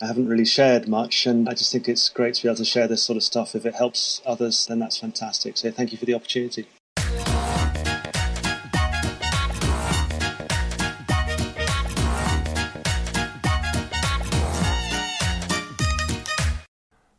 I 0.03 0.07
haven't 0.09 0.29
really 0.29 0.45
shared 0.45 0.89
much, 0.89 1.27
and 1.27 1.49
I 1.49 1.55
just 1.55 1.73
think 1.73 1.89
it's 1.89 2.09
great 2.11 2.35
to 2.35 2.43
be 2.43 2.49
able 2.49 2.57
to 2.57 2.65
share 2.65 2.89
this 2.89 3.05
sort 3.05 3.17
of 3.17 3.23
stuff. 3.23 3.55
If 3.55 3.65
it 3.65 3.77
helps 3.77 4.21
others, 4.27 4.67
then 4.67 4.81
that's 4.81 4.99
fantastic. 4.99 5.57
So, 5.57 5.71
thank 5.71 5.93
you 5.93 5.99
for 5.99 6.05
the 6.05 6.15
opportunity. 6.15 6.67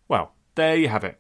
Well, 0.10 0.34
there 0.56 0.76
you 0.76 0.90
have 0.90 1.04
it. 1.04 1.20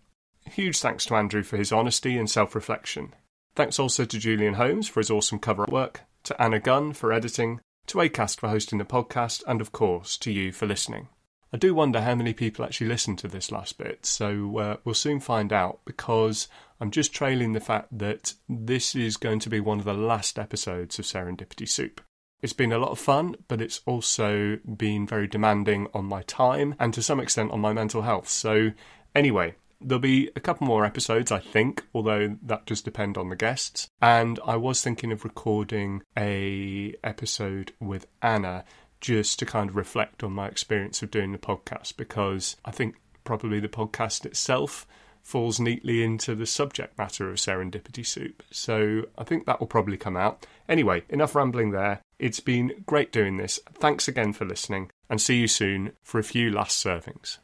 Huge 0.54 0.80
thanks 0.80 1.06
to 1.06 1.16
Andrew 1.16 1.44
for 1.44 1.58
his 1.58 1.72
honesty 1.72 2.18
and 2.18 2.30
self 2.30 2.56
reflection. 2.56 3.14
Thanks 3.56 3.80
also 3.80 4.06
to 4.06 4.20
Julian 4.20 4.56
Holmes 4.56 4.88
for 4.88 5.00
his 5.00 5.12
awesome 5.12 5.40
cover 5.40 5.66
work, 5.70 6.02
to 6.24 6.42
Anna 6.42 6.60
Gunn 6.60 6.94
for 6.94 7.12
editing, 7.12 7.60
to 7.88 7.98
Acast 8.00 8.40
for 8.40 8.50
hosting 8.50 8.78
the 8.78 8.86
podcast, 8.86 9.44
and 9.48 9.62
of 9.62 9.72
course 9.72 10.18
to 10.18 10.32
you 10.32 10.52
for 10.52 10.66
listening. 10.66 11.10
I 11.54 11.58
do 11.58 11.74
wonder 11.74 12.02
how 12.02 12.14
many 12.14 12.34
people 12.34 12.66
actually 12.66 12.88
listened 12.88 13.20
to 13.20 13.28
this 13.28 13.52
last 13.52 13.78
bit, 13.78 14.06
so 14.06 14.58
uh, 14.58 14.78
we'll 14.84 14.96
soon 14.96 15.20
find 15.20 15.54
out 15.54 15.80
because 15.86 16.48
I'm 16.80 16.92
just 16.92 17.14
trailing 17.14 17.54
the 17.54 17.60
fact 17.60 17.98
that 17.98 18.34
this 18.50 18.96
is 18.96 19.18
going 19.18 19.40
to 19.40 19.50
be 19.50 19.60
one 19.60 19.80
of 19.80 19.86
the 19.86 19.94
last 19.94 20.38
episodes 20.38 21.00
of 21.00 21.06
Serendipity 21.06 21.68
Soup. 21.68 22.02
It's 22.42 22.54
been 22.54 22.72
a 22.72 22.78
lot 22.78 22.92
of 22.92 23.00
fun, 23.00 23.36
but 23.48 23.62
it's 23.62 23.82
also 23.86 24.58
been 24.58 25.08
very 25.08 25.28
demanding 25.28 25.88
on 25.94 26.06
my 26.06 26.22
time 26.24 26.76
and 26.80 26.94
to 26.94 27.02
some 27.02 27.20
extent 27.20 27.52
on 27.52 27.62
my 27.62 27.74
mental 27.74 28.04
health. 28.04 28.30
So, 28.30 28.72
anyway, 29.16 29.56
There'll 29.80 30.00
be 30.00 30.30
a 30.36 30.40
couple 30.40 30.68
more 30.68 30.86
episodes, 30.86 31.32
I 31.32 31.40
think, 31.40 31.86
although 31.94 32.38
that 32.42 32.66
does 32.66 32.82
depend 32.82 33.18
on 33.18 33.30
the 33.30 33.36
guests. 33.36 33.88
And 34.02 34.40
I 34.46 34.56
was 34.56 34.82
thinking 34.82 35.12
of 35.12 35.24
recording 35.24 36.02
a 36.18 36.96
episode 37.04 37.74
with 37.80 38.08
Anna 38.22 38.64
just 39.00 39.40
to 39.40 39.46
kind 39.46 39.70
of 39.70 39.76
reflect 39.76 40.24
on 40.24 40.34
my 40.34 40.48
experience 40.48 41.04
of 41.04 41.12
doing 41.12 41.32
the 41.32 41.38
podcast 41.38 41.98
because 41.98 42.58
I 42.66 42.72
think 42.72 42.96
probably 43.24 43.60
the 43.60 43.68
podcast 43.68 44.26
itself 44.26 44.88
falls 45.22 45.60
neatly 45.60 46.04
into 46.04 46.34
the 46.34 46.46
subject 46.46 46.98
matter 46.98 47.30
of 47.30 47.36
Serendipity 47.36 48.06
Soup. 48.06 48.42
So 48.50 49.04
I 49.18 49.26
think 49.26 49.46
that 49.46 49.60
will 49.60 49.68
probably 49.68 49.98
come 49.98 50.16
out. 50.16 50.48
Anyway, 50.70 51.04
enough 51.10 51.36
rambling 51.36 51.72
there. 51.72 52.02
It's 52.18 52.40
been 52.40 52.84
great 52.86 53.12
doing 53.12 53.36
this. 53.36 53.60
Thanks 53.74 54.08
again 54.08 54.32
for 54.32 54.46
listening 54.46 54.90
and 55.10 55.22
see 55.22 55.42
you 55.42 55.48
soon 55.48 55.92
for 56.02 56.18
a 56.18 56.24
few 56.24 56.50
last 56.50 56.84
servings. 56.84 57.40